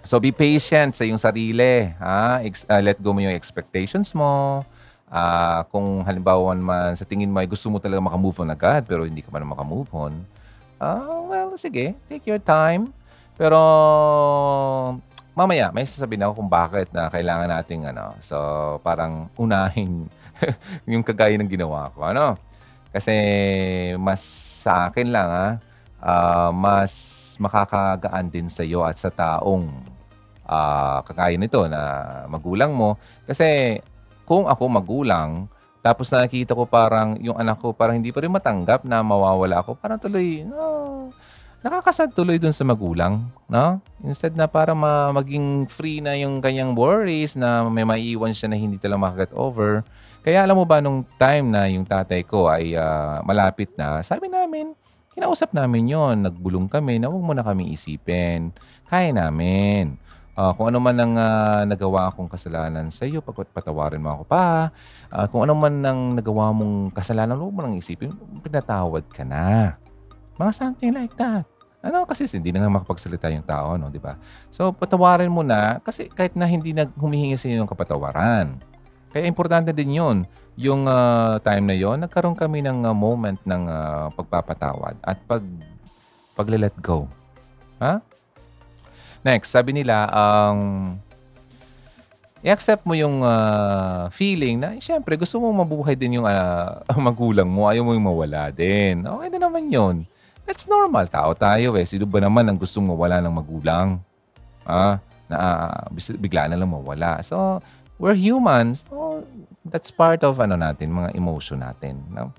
So 0.00 0.16
be 0.16 0.32
patient 0.32 0.96
sa 0.96 1.04
iyong 1.04 1.20
sarili. 1.20 1.92
Ha? 2.00 2.40
Ex- 2.44 2.66
uh, 2.68 2.80
let 2.80 2.96
go 3.00 3.12
mo 3.12 3.20
yung 3.20 3.36
expectations 3.36 4.16
mo. 4.16 4.64
Uh, 5.10 5.66
kung 5.74 6.06
halimbawa 6.06 6.54
man 6.54 6.94
sa 6.94 7.02
tingin 7.02 7.28
mo 7.28 7.42
ay 7.42 7.50
gusto 7.50 7.66
mo 7.66 7.82
talaga 7.82 7.98
makamove 7.98 8.46
on 8.46 8.54
agad 8.54 8.86
pero 8.86 9.02
hindi 9.02 9.26
ka 9.26 9.34
pa 9.34 9.42
na 9.42 9.50
makamove 9.50 9.90
on, 9.90 10.22
uh, 10.78 11.26
well, 11.26 11.50
sige, 11.58 11.98
take 12.06 12.24
your 12.30 12.38
time. 12.38 12.94
Pero 13.34 13.58
mamaya, 15.34 15.72
may 15.72 15.88
sasabihin 15.88 16.24
ako 16.24 16.44
kung 16.44 16.50
bakit 16.50 16.88
na 16.92 17.08
kailangan 17.08 17.48
nating 17.48 17.88
ano. 17.88 18.14
So, 18.20 18.36
parang 18.84 19.32
unahin 19.40 20.06
yung 20.90 21.04
kagaya 21.04 21.36
ng 21.40 21.48
ginawa 21.50 21.90
ko. 21.90 22.04
Ano? 22.06 22.36
Kasi 22.90 23.14
mas 23.96 24.20
sa 24.60 24.90
akin 24.90 25.08
lang 25.08 25.28
ha, 25.30 25.48
uh, 26.02 26.50
mas 26.52 26.92
makakagaan 27.40 28.28
din 28.28 28.48
sa 28.50 28.64
iyo 28.64 28.84
at 28.84 28.96
sa 29.00 29.08
taong 29.08 29.68
uh, 30.44 30.98
kagaya 31.06 31.36
nito 31.38 31.64
na 31.70 31.80
magulang 32.26 32.74
mo. 32.74 32.98
Kasi 33.24 33.78
kung 34.28 34.50
ako 34.50 34.64
magulang, 34.68 35.48
tapos 35.80 36.12
nakikita 36.12 36.52
ko 36.52 36.68
parang 36.68 37.16
yung 37.24 37.40
anak 37.40 37.56
ko 37.56 37.72
parang 37.72 37.96
hindi 37.96 38.12
pa 38.12 38.20
rin 38.20 38.32
matanggap 38.32 38.84
na 38.84 39.00
mawawala 39.00 39.64
ako, 39.64 39.80
parang 39.80 39.96
tuloy, 39.96 40.44
no, 40.44 41.08
nakakasad 41.64 42.12
tuloy 42.12 42.36
dun 42.36 42.52
sa 42.52 42.64
magulang, 42.64 43.24
no? 43.48 43.80
Instead 44.04 44.36
na 44.36 44.44
para 44.44 44.76
ma- 44.76 45.12
maging 45.12 45.68
free 45.68 46.04
na 46.04 46.16
yung 46.16 46.40
kanyang 46.40 46.76
worries 46.76 47.36
na 47.36 47.64
may 47.68 47.84
maiiwan 47.84 48.32
siya 48.32 48.52
na 48.52 48.60
hindi 48.60 48.76
talaga 48.76 49.08
makaget 49.08 49.32
over. 49.36 49.84
Kaya 50.20 50.44
alam 50.44 50.60
mo 50.60 50.68
ba 50.68 50.84
nung 50.84 51.00
time 51.16 51.48
na 51.48 51.64
yung 51.68 51.88
tatay 51.88 52.28
ko 52.28 52.48
ay 52.48 52.76
ah, 52.76 53.24
malapit 53.24 53.72
na, 53.76 54.04
sabi 54.04 54.28
namin, 54.28 54.76
kinausap 55.14 55.50
namin 55.50 55.90
yon 55.90 56.22
nagbulong 56.22 56.70
kami 56.70 57.02
na 57.02 57.10
huwag 57.10 57.24
mo 57.24 57.32
na 57.34 57.42
kami 57.42 57.74
isipin. 57.74 58.54
Kaya 58.86 59.10
namin. 59.10 59.98
Ah, 60.38 60.54
kung 60.54 60.70
ano 60.70 60.78
man 60.78 60.96
ang 60.96 61.14
ah, 61.18 61.62
nagawa 61.66 62.08
akong 62.08 62.30
kasalanan 62.30 62.88
sa 62.88 63.04
iyo, 63.04 63.20
pag 63.20 63.36
patawarin 63.50 64.00
mo 64.00 64.14
ako 64.14 64.24
pa. 64.24 64.70
Ah, 65.10 65.26
kung 65.26 65.42
ano 65.42 65.52
man 65.58 65.82
ang 65.82 66.00
nagawa 66.16 66.54
mong 66.54 66.94
kasalanan, 66.94 67.36
huwag 67.36 67.52
mo 67.52 67.60
nang 67.60 67.76
isipin, 67.76 68.14
pinatawad 68.40 69.04
ka 69.10 69.26
na. 69.26 69.76
Mga 70.38 70.52
something 70.54 70.94
like 70.94 71.12
that. 71.18 71.44
Ano 71.80 72.04
kasi 72.04 72.28
hindi 72.30 72.52
na 72.52 72.64
nga 72.64 72.72
makapagsalita 72.72 73.32
yung 73.32 73.44
tao, 73.44 73.76
no, 73.76 73.88
di 73.88 74.00
ba? 74.00 74.16
So, 74.52 74.68
patawarin 74.72 75.32
mo 75.32 75.40
na 75.40 75.80
kasi 75.80 76.12
kahit 76.12 76.36
na 76.36 76.44
hindi 76.44 76.76
na 76.76 76.88
humihingi 76.92 77.36
sa 77.36 77.48
iyo 77.48 77.60
ng 77.60 77.68
kapatawaran. 77.72 78.60
Kaya 79.10 79.26
importante 79.26 79.74
din 79.74 79.98
yun. 79.98 80.16
Yung 80.60 80.84
ah, 80.84 81.40
time 81.40 81.72
na 81.72 81.76
yon 81.76 82.04
nagkaroon 82.04 82.36
kami 82.36 82.60
ng 82.60 82.84
ah, 82.84 82.92
moment 82.92 83.40
ng 83.48 83.64
ah, 83.64 84.12
pagpapatawad 84.12 85.00
at 85.00 85.16
pag 85.24 85.40
pagle-let 86.36 86.76
go. 86.84 87.08
Ha? 87.80 88.04
Next, 89.24 89.52
sabi 89.52 89.76
nila, 89.76 90.08
ang 90.08 90.60
i-accept 92.40 92.84
mo 92.88 92.96
yung 92.96 93.20
ah, 93.24 94.08
feeling 94.12 94.60
na, 94.60 94.76
eh, 94.76 94.80
syempre, 94.80 95.16
gusto 95.16 95.40
mo 95.40 95.52
mabuhay 95.52 95.96
din 95.96 96.20
yung 96.20 96.28
ah, 96.28 96.80
magulang 97.08 97.48
mo. 97.48 97.68
Ayaw 97.68 97.84
mo 97.84 97.92
yung 97.96 98.08
mawala 98.08 98.48
din. 98.52 99.04
Okay 99.04 99.28
na 99.32 99.38
naman 99.40 99.68
yun. 99.68 99.96
That's 100.48 100.64
normal. 100.68 101.08
Tao 101.08 101.36
tayo 101.36 101.76
eh. 101.76 101.84
Sino 101.84 102.08
ba 102.08 102.20
naman 102.20 102.48
ang 102.48 102.56
gustong 102.56 102.84
mawala 102.84 103.20
ng 103.20 103.32
magulang? 103.32 104.00
Ah, 104.64 105.00
na 105.30 105.70
bis- 105.94 106.16
bigla 106.18 106.50
na 106.50 106.58
lang 106.58 106.72
mawala. 106.72 107.22
So, 107.22 107.62
we're 108.00 108.16
humans. 108.16 108.88
So, 108.88 109.28
that's 109.68 109.92
part 109.92 110.24
of 110.24 110.40
ano 110.40 110.56
natin, 110.56 110.90
mga 110.90 111.12
emotion 111.12 111.60
natin. 111.60 112.00
No? 112.08 112.32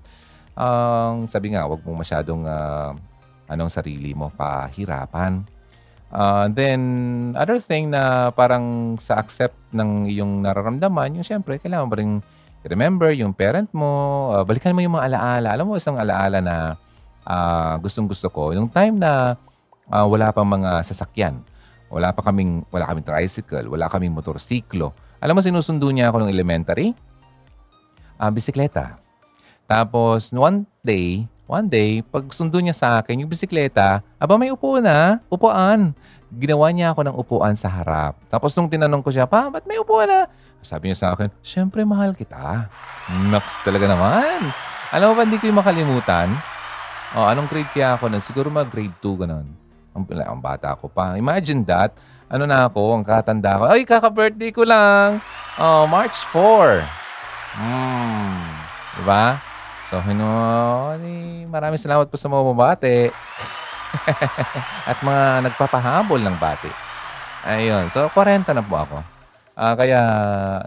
Ang 0.57 1.29
sabi 1.29 1.53
nga, 1.53 1.69
wag 1.69 1.85
mo 1.85 1.93
masyadong 1.95 2.43
ah, 2.49 2.97
anong 3.47 3.69
sarili 3.69 4.17
mo 4.17 4.33
pahirapan. 4.33 5.45
Uh, 6.11 6.51
then, 6.51 6.81
other 7.39 7.63
thing 7.63 7.87
na 7.87 8.35
parang 8.35 8.99
sa 8.99 9.15
accept 9.15 9.55
ng 9.71 10.11
iyong 10.11 10.43
nararamdaman, 10.43 11.15
yung 11.15 11.23
syempre, 11.23 11.55
kailangan 11.55 11.87
mo 11.87 11.95
rin 11.95 12.11
remember 12.67 13.15
yung 13.15 13.31
parent 13.31 13.71
mo, 13.71 14.27
uh, 14.35 14.43
balikan 14.43 14.75
mo 14.75 14.83
yung 14.83 14.99
mga 14.99 15.07
alaala. 15.07 15.49
Alam 15.55 15.71
mo, 15.71 15.73
isang 15.79 15.95
alaala 15.95 16.43
na 16.43 16.75
uh, 17.23 17.79
gustong 17.79 18.11
gusto 18.11 18.27
ko, 18.27 18.51
yung 18.51 18.67
time 18.67 18.99
na 18.99 19.39
uh, 19.87 20.03
wala 20.03 20.35
pang 20.35 20.47
mga 20.47 20.83
sasakyan, 20.83 21.39
wala 21.87 22.11
pa 22.11 22.27
kaming, 22.27 22.67
wala 22.67 22.91
kaming 22.91 23.07
tricycle, 23.07 23.67
wala 23.71 23.87
kaming 23.87 24.11
motorsiklo. 24.11 24.91
Alam 25.21 25.37
mo, 25.37 25.41
sinusundo 25.45 25.85
niya 25.93 26.09
ako 26.09 26.25
ng 26.25 26.33
elementary? 26.33 26.97
Ah, 28.17 28.33
bisikleta. 28.33 28.97
Tapos, 29.69 30.33
one 30.33 30.65
day, 30.81 31.29
one 31.45 31.69
day, 31.69 32.01
pag 32.01 32.25
sundo 32.33 32.57
niya 32.57 32.73
sa 32.73 32.97
akin, 32.97 33.21
yung 33.21 33.29
bisikleta, 33.29 34.01
aba 34.17 34.33
may 34.33 34.49
upo 34.49 34.81
na, 34.81 35.21
upuan. 35.29 35.93
Ginawa 36.33 36.73
niya 36.73 36.89
ako 36.89 37.01
ng 37.05 37.15
upuan 37.21 37.53
sa 37.53 37.69
harap. 37.69 38.17
Tapos 38.33 38.57
nung 38.57 38.65
tinanong 38.65 39.05
ko 39.05 39.13
siya, 39.13 39.29
pa, 39.29 39.53
ba't 39.53 39.61
may 39.69 39.77
upuan 39.77 40.09
na? 40.09 40.21
Sabi 40.65 40.89
niya 40.89 40.97
sa 40.97 41.07
akin, 41.13 41.29
syempre 41.45 41.85
mahal 41.85 42.17
kita. 42.17 42.65
Naks 43.29 43.61
talaga 43.61 43.85
naman. 43.85 44.49
Alam 44.89 45.13
mo 45.13 45.13
ba, 45.19 45.21
hindi 45.21 45.37
ko 45.37 45.53
yung 45.53 45.61
makalimutan. 45.61 46.33
Oh, 47.13 47.29
anong 47.29 47.45
grade 47.45 47.69
kaya 47.69 47.93
ako 47.93 48.09
na? 48.09 48.17
Siguro 48.17 48.49
mag 48.49 48.73
grade 48.73 48.97
2, 48.97 49.21
ganun. 49.21 49.45
Ang, 49.93 50.03
ang 50.17 50.39
bata 50.41 50.73
ko 50.79 50.89
pa. 50.89 51.13
Imagine 51.13 51.61
that. 51.67 51.93
Ano 52.31 52.47
na 52.47 52.71
ako, 52.71 52.95
ang 52.95 53.03
katanda 53.03 53.59
ko. 53.59 53.67
Ay, 53.67 53.83
kaka-birthday 53.83 54.55
ko 54.55 54.63
lang. 54.63 55.19
Oh, 55.59 55.83
March 55.83 56.15
4. 56.31 56.79
Hmm. 57.59 58.39
Diba? 58.95 59.35
So, 59.83 59.99
ni, 60.07 61.43
maraming 61.43 61.75
salamat 61.75 62.07
po 62.07 62.15
sa 62.15 62.31
mga 62.31 62.43
mabate. 62.47 63.11
At 64.89 65.03
mga 65.03 65.51
nagpapahabol 65.51 66.23
ng 66.23 66.39
bati. 66.39 66.71
Ayun. 67.43 67.91
So, 67.91 68.07
40 68.07 68.47
na 68.55 68.63
po 68.63 68.79
ako. 68.79 68.97
Ah, 69.51 69.75
kaya, 69.75 70.01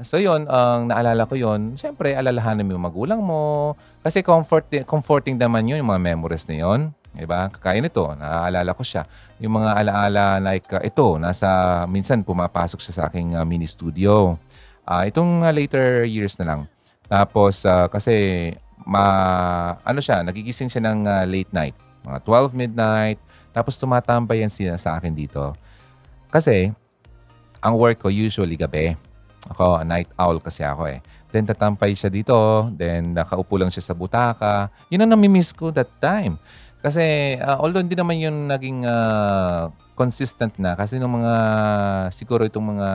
so 0.05 0.21
yun, 0.21 0.45
ang 0.45 0.93
naalala 0.93 1.25
ko 1.25 1.33
yun, 1.33 1.81
syempre, 1.81 2.12
alalahanin 2.12 2.69
mo 2.69 2.77
yung 2.77 2.85
magulang 2.85 3.25
mo. 3.25 3.73
Kasi 4.05 4.21
comfort, 4.21 4.69
comforting 4.85 5.41
naman 5.41 5.65
yun, 5.65 5.81
yung 5.81 5.89
mga 5.89 6.12
memories 6.12 6.45
na 6.45 6.61
yun. 6.61 6.93
Diba? 7.15 7.47
Kaya 7.49 7.79
nito, 7.79 8.11
naaalala 8.19 8.75
ko 8.75 8.83
siya. 8.85 9.09
Yung 9.45 9.61
mga 9.61 9.84
alaala 9.84 10.40
like 10.40 10.64
uh, 10.72 10.80
ito, 10.80 11.20
nasa, 11.20 11.84
minsan 11.84 12.24
pumapasok 12.24 12.80
siya 12.80 12.95
sa 12.97 13.03
aking 13.12 13.36
uh, 13.36 13.45
mini 13.45 13.68
studio. 13.68 14.40
Ah, 14.88 15.05
itong 15.05 15.45
uh, 15.45 15.53
later 15.53 16.09
years 16.09 16.40
na 16.40 16.49
lang. 16.49 16.61
Tapos, 17.05 17.61
uh, 17.68 17.92
kasi 17.92 18.49
ma 18.88 19.05
ano 19.84 20.01
siya, 20.01 20.24
nagigising 20.24 20.72
siya 20.72 20.88
ng 20.88 21.05
uh, 21.05 21.24
late 21.28 21.53
night, 21.53 21.76
mga 22.09 22.24
12 22.24 22.57
midnight, 22.57 23.18
tapos 23.53 23.76
tumatambay 23.76 24.40
yan 24.40 24.49
siya 24.49 24.80
sa 24.80 24.97
akin 24.97 25.12
dito. 25.12 25.53
Kasi 26.32 26.72
ang 27.61 27.74
work 27.76 28.01
ko 28.01 28.09
usually 28.09 28.57
gabi. 28.57 28.97
Ako, 29.53 29.84
night 29.84 30.09
owl 30.16 30.40
kasi 30.40 30.64
ako 30.64 30.88
eh. 30.88 31.05
Then 31.28 31.45
tatampay 31.45 31.92
siya 31.92 32.09
dito, 32.09 32.70
then 32.78 33.12
nakaupo 33.12 33.61
lang 33.61 33.68
siya 33.68 33.84
sa 33.84 33.95
butaka. 33.95 34.72
Yun 34.88 35.05
ang 35.05 35.12
namimiss 35.18 35.53
ko 35.53 35.68
that 35.68 35.90
time. 36.01 36.40
Kasi 36.85 37.41
uh, 37.41 37.57
although 37.64 37.80
hindi 37.80 37.97
naman 37.97 38.20
yun 38.20 38.37
naging 38.45 38.85
uh, 38.85 39.72
consistent 39.97 40.53
na 40.61 40.76
kasi 40.76 41.01
nung 41.01 41.16
mga 41.16 41.35
siguro 42.12 42.45
itong 42.45 42.76
mga 42.76 42.91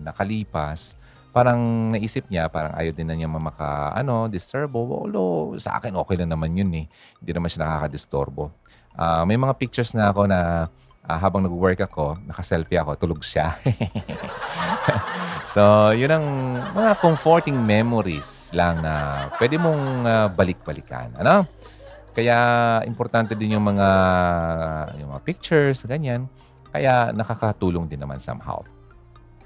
nakalipas, 0.00 0.96
parang 1.30 1.92
naisip 1.94 2.26
niya, 2.32 2.50
parang 2.50 2.74
ayaw 2.74 2.96
din 2.96 3.06
na 3.06 3.14
niya 3.14 3.30
mamaka, 3.30 3.94
ano, 3.94 4.26
disturbo. 4.26 5.06
Although, 5.06 5.60
sa 5.62 5.78
akin, 5.78 5.94
okay 5.94 6.18
lang 6.18 6.34
naman 6.34 6.58
yun 6.58 6.70
eh. 6.74 6.86
Hindi 7.22 7.30
naman 7.30 7.48
siya 7.50 7.66
nakakadisturbo. 7.66 8.50
Uh, 8.98 9.22
may 9.24 9.38
mga 9.38 9.54
pictures 9.54 9.94
na 9.94 10.10
ako 10.10 10.26
na 10.26 10.66
uh, 11.06 11.18
habang 11.18 11.46
nag-work 11.46 11.78
ako, 11.86 12.18
naka-selfie 12.26 12.82
ako, 12.82 12.98
tulog 12.98 13.22
siya. 13.22 13.54
so, 15.54 15.94
yun 15.94 16.10
ang 16.10 16.26
mga 16.74 16.98
comforting 16.98 17.54
memories 17.54 18.50
lang 18.50 18.82
na 18.82 19.26
pwede 19.38 19.54
mong 19.54 19.82
uh, 20.02 20.26
balik-balikan. 20.34 21.14
Ano? 21.14 21.46
Kaya, 22.10 22.38
importante 22.86 23.38
din 23.38 23.54
yung 23.54 23.64
mga, 23.64 23.88
yung 24.98 25.14
mga 25.14 25.22
pictures, 25.22 25.86
ganyan. 25.86 26.26
Kaya, 26.70 27.14
nakakatulong 27.14 27.86
din 27.86 28.02
naman 28.02 28.18
somehow. 28.18 28.62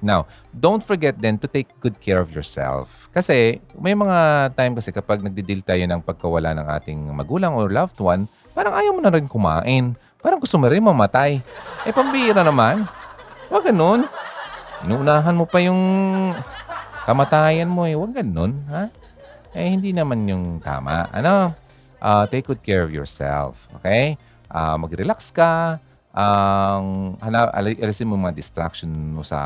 Now, 0.04 0.28
don't 0.52 0.84
forget 0.84 1.16
then 1.16 1.40
to 1.40 1.48
take 1.48 1.72
good 1.80 1.96
care 1.96 2.20
of 2.20 2.28
yourself. 2.28 3.08
Kasi 3.16 3.64
may 3.80 3.96
mga 3.96 4.52
time 4.52 4.76
kasi 4.76 4.92
kapag 4.92 5.24
nagdi-deal 5.24 5.64
tayo 5.64 5.80
ng 5.80 6.04
pagkawala 6.04 6.52
ng 6.52 6.68
ating 6.76 7.00
magulang 7.16 7.56
or 7.56 7.72
loved 7.72 7.96
one, 7.96 8.28
parang 8.52 8.76
ayaw 8.76 8.92
mo 8.92 9.00
na 9.00 9.08
rin 9.08 9.24
kumain. 9.24 9.96
Parang 10.20 10.36
gusto 10.36 10.60
mo 10.60 10.68
rin 10.68 10.84
mamatay. 10.84 11.40
Eh, 11.88 11.92
pambira 11.96 12.44
naman. 12.44 12.84
Huwag 13.48 13.64
ganun. 13.64 14.04
Inuunahan 14.84 15.32
mo 15.32 15.48
pa 15.48 15.64
yung 15.64 15.80
kamatayan 17.08 17.72
mo 17.72 17.88
eh. 17.88 17.96
Huwag 17.96 18.12
ganun, 18.12 18.60
ha? 18.68 18.92
Eh, 19.56 19.72
hindi 19.72 19.96
naman 19.96 20.28
yung 20.28 20.60
tama. 20.60 21.08
Ano? 21.16 21.63
Uh, 22.04 22.28
take 22.28 22.44
good 22.44 22.60
care 22.60 22.84
of 22.84 22.92
yourself. 22.92 23.56
Okay? 23.80 24.20
Uh, 24.52 24.76
mag-relax 24.76 25.32
ka 25.32 25.80
ang 26.14 27.16
um, 27.18 27.50
alisin 27.56 28.06
mo 28.06 28.20
mga 28.20 28.36
distraction 28.36 28.92
mo 28.92 29.24
sa 29.24 29.40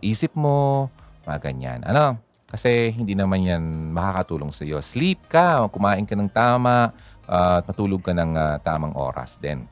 isip 0.00 0.32
mo, 0.34 0.88
mga 1.28 1.38
ganyan. 1.44 1.80
Ano? 1.84 2.16
Kasi 2.48 2.96
hindi 2.96 3.12
naman 3.12 3.44
yan 3.44 3.92
makakatulong 3.92 4.50
sa 4.56 4.64
iyo. 4.64 4.80
Sleep 4.80 5.28
ka, 5.28 5.68
kumain 5.68 6.08
ka 6.08 6.16
ng 6.16 6.32
tama, 6.32 6.96
uh, 7.28 7.60
at 7.60 7.64
matulog 7.68 8.00
ka 8.00 8.16
ng 8.16 8.32
uh, 8.34 8.56
tamang 8.64 8.96
oras 8.96 9.36
din. 9.36 9.68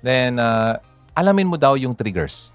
Then, 0.00 0.40
uh, 0.40 0.80
alamin 1.12 1.52
mo 1.52 1.60
daw 1.60 1.76
yung 1.76 1.92
triggers. 1.92 2.50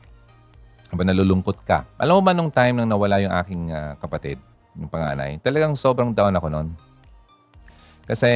Habang 0.89 1.05
nalulungkot 1.05 1.61
ka. 1.63 1.85
Alam 2.01 2.17
mo 2.17 2.21
ba 2.25 2.33
nung 2.33 2.49
time 2.49 2.81
nang 2.81 2.89
nawala 2.89 3.21
yung 3.21 3.33
aking 3.33 3.63
uh, 3.69 3.93
kapatid, 4.01 4.41
yung 4.73 4.89
panganay, 4.89 5.37
talagang 5.39 5.77
sobrang 5.77 6.11
down 6.11 6.33
ako 6.33 6.49
noon. 6.49 6.73
Kasi, 8.03 8.29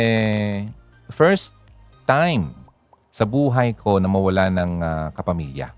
first 1.11 1.55
time 2.07 2.55
sa 3.11 3.25
buhay 3.25 3.73
ko 3.73 3.97
na 3.97 4.07
mawala 4.07 4.47
ng 4.53 4.71
uh, 4.79 5.07
kapamilya. 5.17 5.73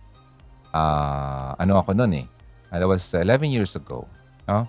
Uh, 0.69 1.55
ano 1.57 1.79
ako 1.79 1.95
noon 1.95 2.25
eh. 2.25 2.27
I 2.69 2.85
was 2.85 3.09
11 3.15 3.49
years 3.49 3.73
ago. 3.73 4.05
No? 4.45 4.67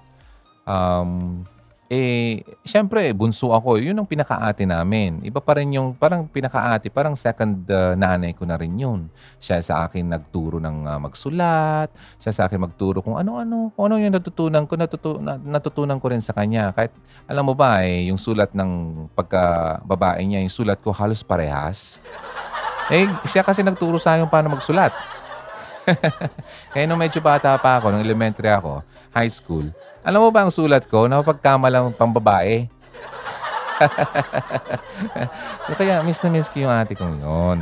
Um, 0.65 1.45
eh, 1.91 2.47
syempre, 2.63 3.11
bunso 3.11 3.51
ako. 3.51 3.83
Yun 3.83 3.99
ang 3.99 4.07
pinakaate 4.07 4.63
namin. 4.63 5.19
Iba 5.27 5.43
pa 5.43 5.59
rin 5.59 5.75
yung, 5.75 5.91
parang 5.99 6.23
pinakaate, 6.23 6.87
parang 6.87 7.19
second 7.19 7.67
uh, 7.67 7.99
nanay 7.99 8.31
ko 8.31 8.47
na 8.47 8.55
rin 8.55 8.79
yun. 8.79 9.11
Siya 9.43 9.59
sa 9.59 9.83
akin 9.83 10.07
nagturo 10.07 10.63
ng 10.63 10.87
uh, 10.87 11.03
magsulat. 11.03 11.91
Siya 12.23 12.31
sa 12.31 12.43
akin 12.47 12.63
magturo 12.63 13.03
kung 13.03 13.19
ano-ano. 13.19 13.75
Kung 13.75 13.91
ano 13.91 13.99
yung 13.99 14.15
natutunan 14.15 14.71
ko, 14.71 14.79
natutu- 14.79 15.19
natutunan 15.43 15.99
ko 15.99 16.07
rin 16.15 16.23
sa 16.23 16.31
kanya. 16.31 16.71
Kahit, 16.71 16.95
alam 17.27 17.43
mo 17.43 17.59
ba, 17.59 17.83
eh, 17.83 18.07
yung 18.07 18.23
sulat 18.23 18.55
ng 18.55 19.05
pagka 19.19 19.83
babae 19.83 20.23
niya, 20.23 20.47
yung 20.47 20.55
sulat 20.55 20.79
ko 20.79 20.95
halos 20.95 21.27
parehas. 21.27 21.99
Eh, 22.87 23.11
siya 23.27 23.43
kasi 23.43 23.67
nagturo 23.67 23.99
sa 23.99 24.15
akin 24.15 24.31
paano 24.31 24.55
magsulat. 24.55 24.95
Kaya 26.73 26.85
nung 26.89 27.01
medyo 27.01 27.19
bata 27.23 27.55
pa 27.59 27.79
ako, 27.79 27.91
nung 27.91 28.05
elementary 28.05 28.51
ako, 28.51 28.83
high 29.11 29.31
school, 29.31 29.67
alam 30.01 30.21
mo 30.23 30.29
ba 30.33 30.47
ang 30.47 30.53
sulat 30.53 30.89
ko, 30.89 31.05
napagkamalang 31.11 31.93
pambabae. 31.93 32.69
so 35.65 35.73
kaya 35.73 36.05
miss 36.05 36.21
na 36.21 36.29
miss 36.29 36.53
ko 36.53 36.61
yung 36.61 36.73
ate 36.73 36.93
kong 36.93 37.21
yun. 37.21 37.59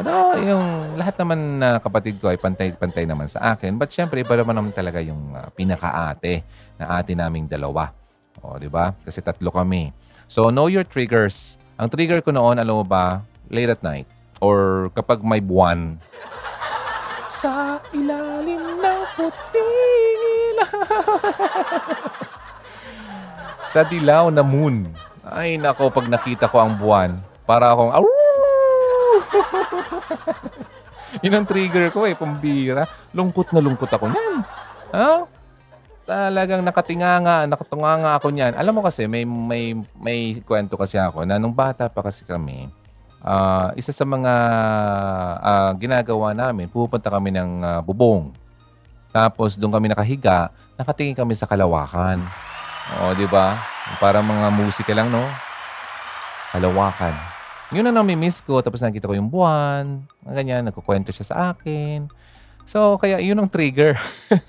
Ano, 0.00 0.32
yung 0.38 0.96
lahat 0.96 1.18
naman 1.20 1.60
na 1.60 1.76
kapatid 1.76 2.16
ko 2.22 2.32
ay 2.32 2.40
pantay-pantay 2.40 3.04
naman 3.04 3.28
sa 3.28 3.52
akin. 3.54 3.76
But 3.76 3.92
syempre, 3.92 4.24
iba 4.24 4.32
naman 4.32 4.56
naman 4.56 4.72
talaga 4.72 5.02
yung 5.02 5.36
uh, 5.36 5.52
pinaka-ate 5.52 6.40
na 6.80 6.98
ate 6.98 7.12
naming 7.12 7.44
dalawa. 7.44 7.92
O, 8.40 8.56
di 8.56 8.70
ba? 8.70 8.96
Kasi 9.04 9.20
tatlo 9.20 9.52
kami. 9.52 9.92
So, 10.30 10.48
know 10.48 10.72
your 10.72 10.86
triggers. 10.86 11.60
Ang 11.76 11.92
trigger 11.92 12.24
ko 12.24 12.32
noon, 12.32 12.56
alam 12.56 12.80
mo 12.80 12.84
ba, 12.86 13.20
late 13.52 13.76
at 13.76 13.82
night. 13.84 14.08
Or 14.40 14.88
kapag 14.96 15.20
may 15.20 15.44
buwan. 15.44 16.00
Sa 17.40 17.80
ilalim 17.96 18.76
ng 18.76 19.00
puting 19.16 20.56
Sa 23.72 23.80
dilaw 23.80 24.28
na 24.28 24.44
moon. 24.44 24.92
Ay, 25.24 25.56
nako, 25.56 25.88
pag 25.88 26.04
nakita 26.04 26.52
ko 26.52 26.60
ang 26.60 26.76
buwan, 26.76 27.16
para 27.48 27.72
akong! 27.72 27.96
Yun 31.24 31.40
ang 31.40 31.48
trigger 31.48 31.88
ko 31.88 32.04
eh, 32.04 32.12
pambira. 32.12 32.84
Lungkot 33.16 33.56
na 33.56 33.64
lungkot 33.64 33.88
ako 33.88 34.12
niyan. 34.12 34.34
Ha? 34.92 35.24
Talagang 36.04 36.60
nakatinganga, 36.60 37.48
nakatunganga 37.48 38.20
ako 38.20 38.36
niyan. 38.36 38.52
Alam 38.52 38.76
mo 38.76 38.82
kasi, 38.84 39.08
may, 39.08 39.24
may, 39.24 39.80
may 39.96 40.44
kwento 40.44 40.76
kasi 40.76 41.00
ako 41.00 41.24
na 41.24 41.40
nung 41.40 41.56
bata 41.56 41.88
pa 41.88 42.04
kasi 42.04 42.28
kami, 42.28 42.68
uh, 43.24 43.68
isa 43.76 43.92
sa 43.92 44.04
mga 44.04 44.34
uh, 45.40 45.70
ginagawa 45.76 46.32
namin, 46.32 46.68
pupunta 46.68 47.12
kami 47.12 47.30
ng 47.34 47.50
uh, 47.62 47.80
bubong. 47.84 48.32
Tapos 49.10 49.58
doon 49.58 49.74
kami 49.74 49.90
nakahiga, 49.90 50.54
nakatingin 50.78 51.18
kami 51.18 51.34
sa 51.34 51.48
kalawakan. 51.48 52.22
O, 52.90 53.14
di 53.14 53.26
ba? 53.26 53.58
Para 54.02 54.22
mga 54.22 54.50
musika 54.54 54.92
lang, 54.94 55.10
no? 55.10 55.22
Kalawakan. 56.50 57.14
Yun 57.70 57.86
ang 57.86 58.02
nami-miss 58.02 58.42
ko. 58.42 58.58
Tapos 58.62 58.82
nakita 58.82 59.06
ko 59.06 59.14
yung 59.14 59.30
buwan. 59.30 60.02
Ganyan, 60.26 60.66
nagkukwento 60.66 61.14
siya 61.14 61.26
sa 61.26 61.36
akin. 61.54 62.10
So, 62.66 62.98
kaya 63.02 63.18
yun 63.18 63.38
ang 63.38 63.50
trigger. 63.50 63.98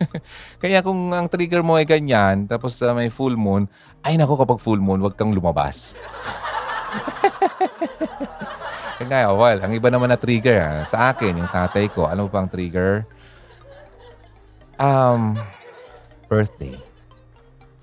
kaya 0.61 0.85
kung 0.85 1.09
ang 1.09 1.25
trigger 1.25 1.65
mo 1.65 1.77
ay 1.77 1.89
ganyan, 1.89 2.45
tapos 2.45 2.77
uh, 2.85 2.93
may 2.93 3.09
full 3.09 3.33
moon, 3.33 3.65
ay 4.05 4.13
nako 4.13 4.45
kapag 4.45 4.61
full 4.61 4.77
moon, 4.77 5.01
wag 5.01 5.17
kang 5.17 5.33
lumabas. 5.33 5.97
kaya 9.07 9.31
well, 9.33 9.59
ang 9.61 9.71
iba 9.73 9.87
naman 9.89 10.11
na 10.11 10.19
trigger 10.19 10.59
ha, 10.59 10.69
ah, 10.69 10.83
sa 10.83 10.97
akin, 11.13 11.37
yung 11.37 11.51
tatay 11.51 11.87
ko, 11.89 12.05
alam 12.09 12.27
mo 12.27 12.29
pa 12.29 12.43
trigger? 12.49 13.05
Um, 14.81 15.37
birthday. 16.25 16.75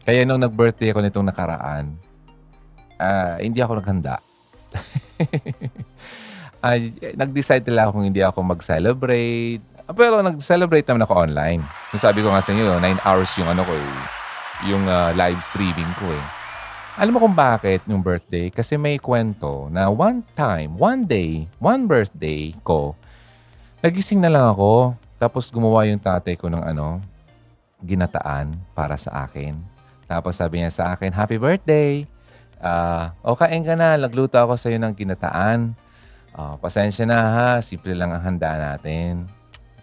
Kaya 0.03 0.27
nung 0.27 0.43
nag-birthday 0.43 0.91
ako 0.91 1.01
nitong 1.05 1.29
nakaraan, 1.31 1.95
uh, 2.99 3.37
hindi 3.39 3.63
ako 3.63 3.79
naghanda 3.79 4.19
uh, 6.65 6.77
nag-decide 7.17 7.65
nila 7.67 7.91
kung 7.93 8.05
hindi 8.07 8.23
ako 8.23 8.43
mag-celebrate. 8.45 9.63
Pero 9.89 10.21
nag-celebrate 10.21 10.87
naman 10.89 11.05
ako 11.09 11.15
online. 11.25 11.63
Yung 11.97 12.03
sabi 12.03 12.21
ko 12.21 12.29
nga 12.29 12.45
sa 12.45 12.53
inyo, 12.53 12.77
9 12.77 13.07
hours 13.09 13.31
yung 13.41 13.49
ano 13.49 13.63
ko 13.65 13.73
eh, 13.73 13.93
yung 14.69 14.85
uh, 14.85 15.17
live 15.17 15.41
streaming 15.41 15.89
ko 15.97 16.13
eh. 16.13 16.25
Alam 16.99 17.15
mo 17.15 17.23
kung 17.23 17.39
bakit 17.39 17.87
yung 17.87 18.03
birthday? 18.03 18.51
Kasi 18.51 18.75
may 18.75 18.99
kwento 18.99 19.71
na 19.71 19.87
one 19.87 20.19
time, 20.35 20.75
one 20.75 21.07
day, 21.07 21.47
one 21.63 21.87
birthday 21.87 22.51
ko, 22.67 22.99
nagising 23.79 24.19
na 24.19 24.27
lang 24.27 24.51
ako. 24.51 24.99
Tapos 25.15 25.47
gumawa 25.55 25.87
yung 25.87 26.03
tatay 26.03 26.35
ko 26.35 26.51
ng 26.51 26.59
ano, 26.59 26.99
ginataan 27.87 28.51
para 28.75 28.99
sa 28.99 29.31
akin. 29.31 29.55
Tapos 30.11 30.43
sabi 30.43 30.59
niya 30.59 30.75
sa 30.75 30.85
akin, 30.91 31.15
Happy 31.15 31.39
birthday! 31.39 32.03
Uh, 32.59 33.15
o 33.23 33.39
kain 33.39 33.63
ka 33.63 33.79
na, 33.79 33.95
nagluto 33.95 34.35
ako 34.35 34.59
sa 34.59 34.67
iyo 34.67 34.83
ng 34.83 34.99
ginataan. 34.99 35.79
Uh, 36.35 36.59
pasensya 36.59 37.07
na 37.07 37.19
ha, 37.23 37.51
simple 37.63 37.95
lang 37.95 38.11
ang 38.11 38.27
handa 38.27 38.59
natin. 38.59 39.23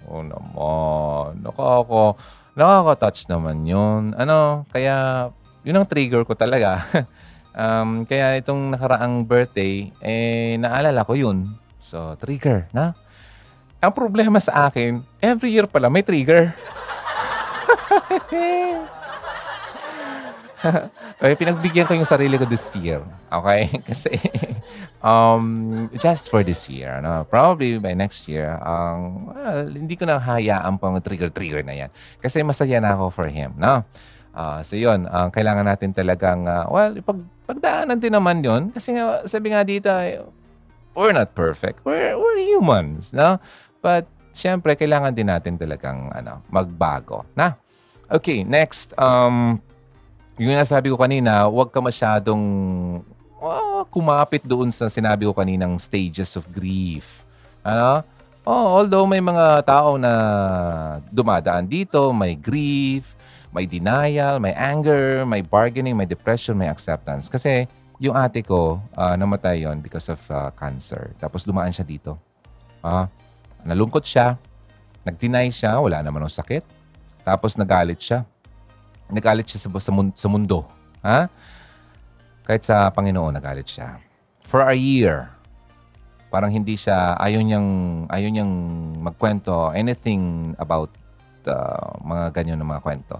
Oh 0.03 0.19
naman, 0.19 1.39
nakaka, 1.39 2.19
nakaka-touch 2.59 3.31
naman 3.31 3.63
yun. 3.63 4.11
Ano, 4.19 4.67
kaya 4.67 5.31
yun 5.65 5.75
ang 5.75 5.89
trigger 5.89 6.21
ko 6.23 6.37
talaga. 6.37 6.85
um, 7.57 8.05
kaya 8.05 8.37
itong 8.37 8.77
nakaraang 8.77 9.25
birthday, 9.25 9.89
eh, 9.99 10.61
naalala 10.61 11.01
ko 11.01 11.17
yun. 11.17 11.49
So, 11.81 12.13
trigger, 12.21 12.69
na? 12.69 12.93
Ang 13.81 13.93
problema 13.93 14.37
sa 14.37 14.69
akin, 14.69 15.01
every 15.17 15.51
year 15.57 15.65
pala 15.65 15.89
may 15.89 16.05
trigger. 16.05 16.53
okay, 21.21 21.35
pinagbigyan 21.37 21.85
ko 21.85 21.93
yung 21.93 22.07
sarili 22.07 22.37
ko 22.37 22.45
this 22.45 22.69
year. 22.77 23.01
Okay? 23.29 23.69
Kasi, 23.89 24.17
um, 25.05 25.85
just 25.97 26.29
for 26.29 26.41
this 26.41 26.65
year. 26.69 26.97
No? 27.01 27.25
Probably 27.29 27.77
by 27.77 27.93
next 27.93 28.25
year, 28.25 28.57
um, 28.65 29.29
well, 29.29 29.69
hindi 29.69 29.93
ko 29.93 30.09
na 30.09 30.17
hayaan 30.17 30.77
pang 30.81 30.97
trigger-trigger 30.97 31.61
na 31.61 31.85
yan. 31.85 31.89
Kasi 32.17 32.41
masaya 32.41 32.81
na 32.81 32.97
ako 32.97 33.13
for 33.13 33.27
him. 33.29 33.53
No? 33.57 33.85
Uh, 34.35 34.59
so 34.59 34.75
yun, 34.75 35.07
uh, 35.07 35.31
kailangan 35.31 35.63
natin 35.63 35.95
talagang, 35.95 36.43
uh, 36.43 36.67
well, 36.67 36.91
pag, 36.99 37.19
pagdaanan 37.47 38.03
din 38.03 38.11
naman 38.11 38.43
yun. 38.43 38.67
Kasi 38.75 38.91
nga, 38.91 39.23
sabi 39.23 39.55
nga 39.55 39.63
dito, 39.63 39.87
we're 40.91 41.15
not 41.15 41.31
perfect. 41.31 41.79
We're, 41.87 42.19
we're 42.19 42.43
humans. 42.43 43.15
No? 43.15 43.39
But, 43.79 44.11
syempre, 44.35 44.75
kailangan 44.75 45.15
din 45.15 45.31
natin 45.31 45.55
talagang 45.55 46.11
ano, 46.11 46.43
magbago. 46.51 47.23
Na? 47.31 47.55
Okay, 48.11 48.43
next. 48.43 48.91
Um, 48.99 49.63
yung 50.35 50.51
nga 50.51 50.67
sabi 50.67 50.91
ko 50.91 50.99
kanina, 50.99 51.47
huwag 51.47 51.71
ka 51.71 51.79
masyadong 51.79 52.43
uh, 53.39 53.87
kumapit 53.87 54.43
doon 54.43 54.67
sa 54.67 54.91
sinabi 54.91 55.23
ko 55.23 55.31
kaninang 55.31 55.79
stages 55.79 56.35
of 56.35 56.43
grief. 56.51 57.23
Ano? 57.63 58.03
Oh, 58.45 58.83
although 58.83 59.07
may 59.07 59.23
mga 59.23 59.63
tao 59.65 59.95
na 59.97 60.11
dumadaan 61.09 61.65
dito, 61.65 62.13
may 62.13 62.37
grief, 62.37 63.14
may 63.55 63.63
denial, 63.63 64.43
may 64.43 64.51
anger, 64.51 65.23
may 65.23 65.39
bargaining, 65.39 65.95
may 65.95 66.03
depression, 66.03 66.59
may 66.59 66.67
acceptance. 66.67 67.31
Kasi 67.31 67.63
yung 68.03 68.19
ate 68.19 68.43
ko, 68.43 68.83
uh, 68.99 69.15
namatay 69.15 69.63
yon 69.63 69.79
because 69.79 70.11
of 70.11 70.19
uh, 70.27 70.51
cancer. 70.59 71.15
Tapos 71.15 71.47
dumaan 71.47 71.71
siya 71.71 71.87
dito. 71.87 72.19
Uh, 72.83 73.07
nalungkot 73.63 74.03
siya, 74.03 74.35
nag-deny 75.07 75.47
siya, 75.47 75.79
wala 75.79 76.03
naman 76.03 76.27
ng 76.27 76.35
sakit. 76.35 76.67
Tapos 77.23 77.55
nagalit 77.55 78.03
siya 78.03 78.27
nagalit 79.09 79.45
siya 79.45 79.59
sa, 79.65 79.69
sa, 79.77 79.91
sa 79.93 80.27
mundo. 80.29 80.65
Ha? 81.05 81.29
Kahit 82.45 82.63
sa 82.65 82.89
Panginoon, 82.89 83.37
nagalit 83.37 83.69
siya. 83.69 84.01
For 84.45 84.65
a 84.65 84.77
year. 84.77 85.29
Parang 86.29 86.49
hindi 86.49 86.77
siya, 86.77 87.17
ayaw 87.17 87.41
niyang, 87.41 87.69
ayaw 88.09 88.29
niyang 88.29 88.53
magkwento 89.01 89.71
anything 89.73 90.53
about 90.57 90.89
uh, 91.47 91.95
mga 92.01 92.33
ganyan 92.33 92.57
na 92.61 92.67
mga 92.67 92.81
kwento. 92.81 93.17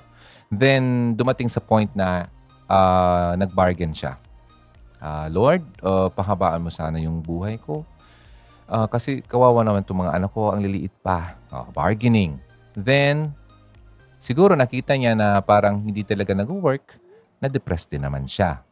Then, 0.54 1.16
dumating 1.18 1.50
sa 1.50 1.62
point 1.62 1.89
na 1.93 2.30
uh, 2.70 3.34
nag-bargain 3.39 3.93
siya. 3.93 4.18
Uh, 5.02 5.28
Lord, 5.30 5.62
uh, 5.86 6.10
pahabaan 6.10 6.64
mo 6.64 6.72
sana 6.74 6.98
yung 7.02 7.22
buhay 7.22 7.62
ko. 7.62 7.86
Uh, 8.66 8.89
kasi 8.89 9.22
kawawa 9.26 9.62
naman 9.62 9.86
itong 9.86 10.02
mga 10.06 10.16
anak 10.18 10.32
ko, 10.34 10.50
ang 10.50 10.62
liliit 10.62 10.93
pa. 11.06 11.38
Uh, 11.54 11.66
bargaining. 11.74 12.38
Then, 12.74 13.36
Siguro 14.26 14.58
nakita 14.58 14.98
niya 14.98 15.14
na 15.14 15.38
parang 15.38 15.86
hindi 15.86 16.02
talaga 16.02 16.34
nag-work, 16.34 16.98
na-depressed 17.38 17.93
din 17.93 18.02
naman 18.02 18.26
siya. 18.26 18.66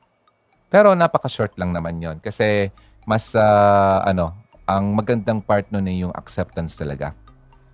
Pero 0.66 0.98
napaka-short 0.98 1.54
lang 1.62 1.70
naman 1.70 2.02
yon 2.02 2.18
kasi 2.18 2.74
mas 3.06 3.38
uh, 3.38 4.02
ano, 4.02 4.34
ang 4.66 4.98
magandang 4.98 5.46
part 5.46 5.70
nun 5.70 5.86
ay 5.86 6.02
yung 6.02 6.10
acceptance 6.18 6.74
talaga. 6.74 7.14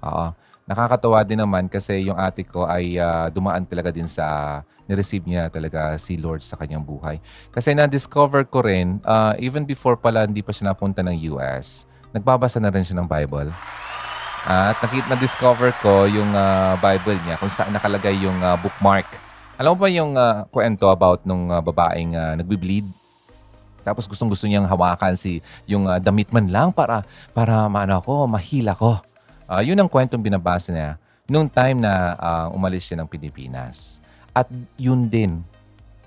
Oo. 0.03 0.35
Nakakatawa 0.69 1.25
din 1.25 1.41
naman 1.41 1.65
kasi 1.65 2.05
yung 2.05 2.13
ate 2.13 2.45
ko 2.45 2.69
ay 2.69 3.01
uh, 3.01 3.33
dumaan 3.33 3.65
talaga 3.65 3.89
din 3.89 4.05
sa 4.05 4.61
ni-receive 4.85 5.25
niya 5.25 5.49
talaga 5.49 5.97
si 5.97 6.13
Lord 6.13 6.45
sa 6.45 6.61
kanyang 6.61 6.85
buhay. 6.85 7.17
Kasi 7.49 7.73
na-discover 7.73 8.45
ko 8.45 8.61
rin, 8.61 9.01
uh, 9.01 9.33
even 9.41 9.65
before 9.65 9.97
pala 9.97 10.29
hindi 10.29 10.45
pa 10.45 10.53
siya 10.53 10.69
napunta 10.69 11.01
ng 11.01 11.33
US, 11.33 11.89
nagbabasa 12.13 12.61
na 12.61 12.69
rin 12.69 12.85
siya 12.85 13.01
ng 13.01 13.09
Bible. 13.09 13.49
At 14.45 14.77
nakita 14.81 15.09
na-discover 15.09 15.73
ko 15.81 16.05
yung 16.05 16.37
uh, 16.37 16.77
Bible 16.77 17.17
niya 17.25 17.41
kung 17.41 17.49
saan 17.49 17.73
nakalagay 17.73 18.17
yung 18.21 18.37
uh, 18.41 18.53
bookmark. 18.61 19.09
Alam 19.57 19.73
mo 19.73 19.77
ba 19.81 19.89
yung 19.89 20.13
uh, 20.13 20.45
kwento 20.53 20.85
about 20.89 21.25
nung 21.25 21.49
uh, 21.49 21.65
babaeng 21.65 22.13
uh, 22.13 22.37
nagbi-bleed? 22.37 22.85
Tapos 23.81 24.05
gustong-gusto 24.05 24.45
niyang 24.45 24.69
hawakan 24.69 25.17
si 25.17 25.41
yung 25.65 25.89
uh, 25.89 25.97
damit 25.97 26.29
lang 26.29 26.69
para 26.69 27.01
para 27.33 27.65
maano 27.65 27.97
ako, 27.97 28.29
mahila 28.29 28.77
ko. 28.77 29.08
Uh, 29.49 29.65
yun 29.65 29.81
ang 29.81 29.89
kwentong 29.89 30.21
binabasa 30.21 30.69
niya 30.69 31.01
nung 31.25 31.49
time 31.49 31.81
na 31.81 32.13
uh, 32.21 32.47
umalis 32.53 32.85
siya 32.85 33.01
ng 33.01 33.09
Pilipinas. 33.09 33.97
At 34.29 34.45
yun 34.77 35.09
din 35.09 35.41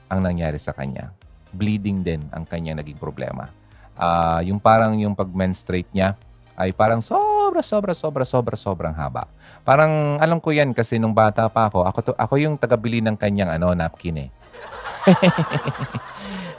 ang 0.07 0.23
nangyari 0.23 0.63
sa 0.63 0.71
kanya. 0.71 1.11
Bleeding 1.51 2.07
din 2.07 2.23
ang 2.31 2.47
kanya 2.47 2.79
naging 2.79 3.03
problema. 3.03 3.51
Uh, 3.99 4.39
yung 4.47 4.63
parang 4.63 4.95
yung 4.95 5.19
pag-menstruate 5.19 5.91
niya, 5.91 6.15
ay 6.55 6.71
parang 6.71 7.03
sobra, 7.03 7.65
sobra, 7.65 7.93
sobra, 7.97 8.23
sobra, 8.23 8.55
sobrang 8.55 8.95
haba. 8.95 9.27
Parang 9.67 10.23
alam 10.23 10.39
ko 10.39 10.55
yan 10.55 10.71
kasi 10.71 11.03
nung 11.03 11.17
bata 11.17 11.51
pa 11.51 11.67
ako, 11.67 11.83
ako, 11.83 11.99
to, 12.07 12.13
ako 12.15 12.35
yung 12.39 12.55
tagabili 12.55 13.03
ng 13.03 13.19
kanyang 13.19 13.51
ano, 13.59 13.75
napkin 13.75 14.29
eh. 14.29 14.31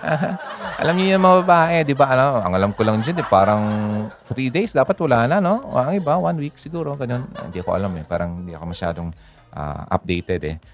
alam 0.82 0.94
niyo 1.00 1.16
yung 1.16 1.24
mga 1.24 1.38
babae, 1.48 1.76
di 1.88 1.96
ba? 1.96 2.12
Alam, 2.12 2.44
ang 2.44 2.54
alam 2.54 2.72
ko 2.76 2.84
lang 2.84 3.00
dyan, 3.00 3.24
eh, 3.24 3.28
parang 3.28 3.64
three 4.28 4.52
days, 4.52 4.76
dapat 4.76 5.00
wala 5.00 5.28
na, 5.28 5.40
no? 5.40 5.64
Ang 5.72 6.00
iba, 6.00 6.20
one 6.20 6.38
week 6.44 6.60
siguro, 6.60 6.96
ganun. 7.00 7.24
Hindi 7.32 7.64
ko 7.64 7.76
alam 7.76 7.92
eh. 7.96 8.04
Parang 8.04 8.44
hindi 8.44 8.52
ako 8.52 8.66
masyadong 8.68 9.10
uh, 9.56 9.82
updated 9.92 10.42
eh. 10.44 10.58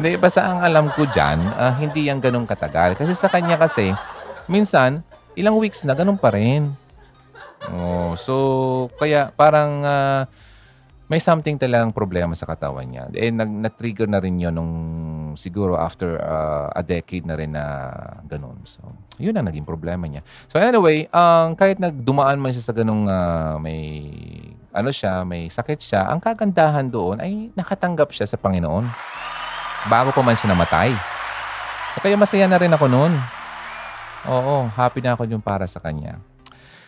Hindi, 0.00 0.16
basta 0.16 0.46
ang 0.46 0.62
alam 0.62 0.86
ko 0.94 1.04
dyan, 1.04 1.50
uh, 1.50 1.74
hindi 1.76 2.08
yan 2.08 2.22
ganun 2.22 2.46
katagal. 2.46 2.94
Kasi 2.94 3.12
sa 3.12 3.26
kanya 3.26 3.58
kasi, 3.58 3.90
minsan, 4.46 5.02
ilang 5.34 5.58
weeks 5.58 5.84
na 5.84 5.92
ganun 5.92 6.16
pa 6.16 6.32
rin. 6.32 6.72
Oh, 7.68 8.16
so, 8.16 8.88
kaya 8.96 9.28
parang 9.34 9.84
uh, 9.84 10.22
may 11.10 11.20
something 11.20 11.60
talagang 11.60 11.92
problema 11.92 12.32
sa 12.32 12.48
katawan 12.48 12.86
niya. 12.86 13.12
Eh, 13.12 13.28
nag, 13.28 13.50
na-trigger 13.50 14.08
na 14.08 14.22
rin 14.22 14.40
yun 14.40 14.54
nung 14.54 14.72
siguro 15.34 15.76
after 15.76 16.18
uh, 16.22 16.70
a 16.74 16.82
decade 16.82 17.26
na 17.26 17.34
rin 17.36 17.52
na 17.52 17.90
ganun. 18.26 18.58
So, 18.64 18.80
yun 19.20 19.36
ang 19.36 19.46
naging 19.46 19.68
problema 19.68 20.08
niya. 20.08 20.24
So 20.48 20.56
anyway, 20.56 21.06
um, 21.12 21.52
kahit 21.54 21.76
nagdumaan 21.76 22.40
man 22.40 22.56
siya 22.56 22.64
sa 22.64 22.74
ganung 22.74 23.04
uh, 23.04 23.60
may 23.60 24.08
ano 24.70 24.90
siya, 24.94 25.26
may 25.26 25.50
sakit 25.50 25.78
siya, 25.82 26.08
ang 26.08 26.22
kagandahan 26.22 26.88
doon 26.88 27.18
ay 27.20 27.50
nakatanggap 27.52 28.14
siya 28.14 28.26
sa 28.26 28.38
Panginoon. 28.40 28.86
Bago 29.90 30.14
pa 30.14 30.22
man 30.22 30.38
siya 30.38 30.54
namatay. 30.54 30.94
Kaya 32.00 32.16
masaya 32.16 32.46
na 32.46 32.56
rin 32.56 32.72
ako 32.72 32.86
noon. 32.86 33.12
Oo, 34.28 34.68
happy 34.72 35.02
na 35.02 35.16
ako 35.16 35.26
yung 35.26 35.42
para 35.42 35.66
sa 35.66 35.82
kanya. 35.82 36.22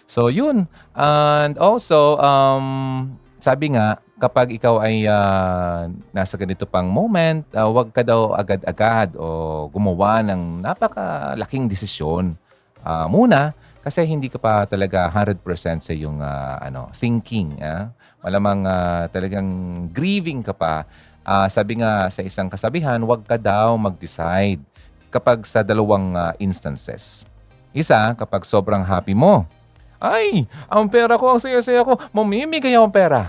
So 0.07 0.29
yun. 0.29 0.69
And 0.95 1.57
also, 1.57 2.21
um, 2.21 3.17
sabi 3.43 3.75
nga, 3.75 3.99
kapag 4.23 4.55
ikaw 4.55 4.79
ay 4.79 5.03
uh, 5.03 5.91
nasa 6.15 6.39
ganito 6.39 6.63
pang 6.63 6.87
moment, 6.87 7.43
uh, 7.59 7.67
huwag 7.67 7.91
ka 7.91 8.07
daw 8.07 8.39
agad-agad 8.39 9.19
o 9.19 9.67
gumawa 9.67 10.23
ng 10.23 10.63
napakalaking 10.63 11.67
desisyon. 11.67 12.39
Uh, 12.87 13.11
muna, 13.11 13.51
kasi 13.83 14.07
hindi 14.07 14.31
ka 14.31 14.39
pa 14.39 14.63
talaga 14.63 15.11
100% 15.11 15.43
sa 15.83 15.91
yung 15.91 16.23
uh, 16.23 16.55
ano, 16.63 16.87
thinking. 16.95 17.59
Uh. 17.59 17.91
Malamang 18.23 18.63
uh, 18.63 19.11
talagang 19.11 19.51
grieving 19.91 20.47
ka 20.47 20.55
pa. 20.55 20.87
Uh, 21.27 21.51
sabi 21.51 21.83
nga 21.83 22.07
sa 22.07 22.23
isang 22.23 22.47
kasabihan, 22.47 23.03
huwag 23.03 23.27
ka 23.27 23.35
daw 23.35 23.75
mag-decide 23.75 24.63
kapag 25.11 25.43
sa 25.51 25.67
dalawang 25.67 26.15
uh, 26.15 26.31
instances. 26.39 27.27
Isa, 27.75 28.15
kapag 28.15 28.47
sobrang 28.47 28.87
happy 28.87 29.19
mo. 29.19 29.51
Ay, 29.99 30.47
ang 30.71 30.87
pera 30.87 31.19
ko, 31.19 31.35
ang 31.35 31.43
saya-saya 31.43 31.83
ko, 31.83 31.99
mamimigay 32.15 32.79
akong 32.79 32.95
pera. 32.95 33.27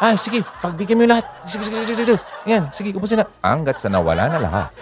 Ay, 0.00 0.16
sige, 0.16 0.40
pagbigyan 0.64 0.96
mo 0.96 1.04
yung 1.04 1.12
lahat. 1.12 1.28
Sige, 1.44 1.68
sige, 1.68 1.84
sige, 1.84 1.94
sige. 2.00 2.14
Yan, 2.48 2.72
sige, 2.72 2.96
ubusin 2.96 3.20
na. 3.20 3.28
Hanggat 3.44 3.76
sa 3.76 3.92
nawala 3.92 4.32
na 4.32 4.40
lahat. 4.40 4.72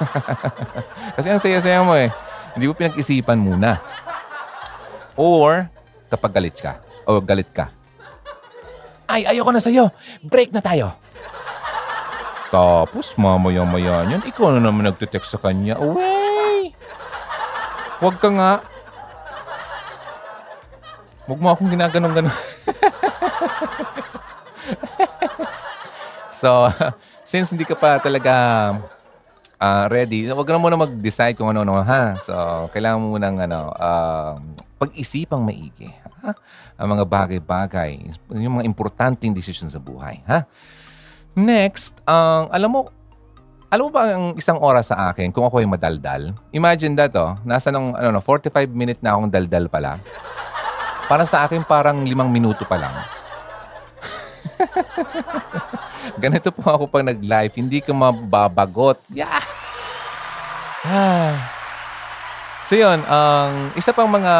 Kasi 1.20 1.28
ang 1.28 1.36
saya-saya 1.36 1.84
mo 1.84 1.92
eh. 1.92 2.08
Hindi 2.56 2.72
mo 2.72 2.72
pinag-isipan 2.72 3.36
muna. 3.36 3.84
Or, 5.12 5.68
kapag 6.08 6.32
galit 6.32 6.56
ka. 6.56 6.80
O 7.04 7.20
galit 7.20 7.52
ka. 7.52 7.68
Ay, 9.04 9.28
ayoko 9.28 9.52
na 9.52 9.60
sa'yo. 9.60 9.92
Break 10.24 10.56
na 10.56 10.64
tayo. 10.64 10.96
Tapos, 12.48 13.12
mamaya-maya 13.20 14.08
niyan, 14.08 14.24
ikaw 14.24 14.56
na 14.56 14.64
naman 14.64 14.88
nagtitext 14.88 15.36
sa 15.36 15.40
kanya. 15.40 15.76
Away! 15.76 16.72
Huwag 18.00 18.16
ka 18.16 18.32
nga. 18.32 18.52
Huwag 21.28 21.40
mo 21.44 21.52
akong 21.52 21.68
ginaganon-ganon. 21.68 22.32
so, 26.38 26.70
since 27.30 27.50
hindi 27.50 27.66
ka 27.66 27.74
pa 27.74 27.98
talaga 27.98 28.34
uh, 29.58 29.84
ready, 29.90 30.30
wag 30.30 30.48
na 30.48 30.58
muna 30.62 30.78
mag-decide 30.78 31.34
kung 31.34 31.50
ano-ano, 31.50 31.82
ha? 31.82 32.16
So, 32.22 32.34
kailangan 32.70 32.98
mo 33.02 33.18
munang 33.18 33.36
ano, 33.42 33.74
uh, 33.74 34.38
pag-isipang 34.78 35.42
maigi. 35.42 35.90
Ha? 36.22 36.32
Ang 36.78 36.88
mga 36.94 37.04
bagay-bagay, 37.04 37.90
yung 38.38 38.62
mga 38.62 38.66
importanteng 38.66 39.34
decision 39.34 39.66
sa 39.68 39.82
buhay. 39.82 40.22
Ha? 40.30 40.46
Next, 41.34 41.98
ang 42.06 42.48
um, 42.48 42.54
alam 42.54 42.70
mo, 42.70 42.80
alam 43.68 43.82
mo 43.84 43.90
ba 43.92 44.16
ang 44.16 44.32
isang 44.40 44.56
oras 44.64 44.88
sa 44.88 45.12
akin 45.12 45.28
kung 45.28 45.44
ako 45.44 45.60
ay 45.60 45.68
madaldal? 45.68 46.32
Imagine 46.56 46.96
that, 46.96 47.12
oh. 47.18 47.36
Nasa 47.44 47.68
nung, 47.68 47.92
ano, 47.92 48.16
no, 48.16 48.22
45 48.24 48.70
minute 48.72 49.02
na 49.04 49.12
akong 49.12 49.28
daldal 49.28 49.68
pala. 49.68 50.00
Para 51.04 51.28
sa 51.28 51.44
akin, 51.44 51.64
parang 51.68 52.00
limang 52.04 52.32
minuto 52.32 52.64
pa 52.64 52.80
lang. 52.80 52.94
Ganito 56.22 56.48
po 56.54 56.66
ako 56.68 56.84
pag 56.86 57.06
nag-live. 57.06 57.52
Hindi 57.54 57.78
ka 57.82 57.92
mababagot. 57.92 58.98
Yeah! 59.12 59.42
Ah. 60.86 61.34
So 62.68 62.76
yun, 62.76 63.00
ang 63.08 63.72
um, 63.72 63.78
isa 63.80 63.96
pang 63.96 64.12
mga 64.12 64.34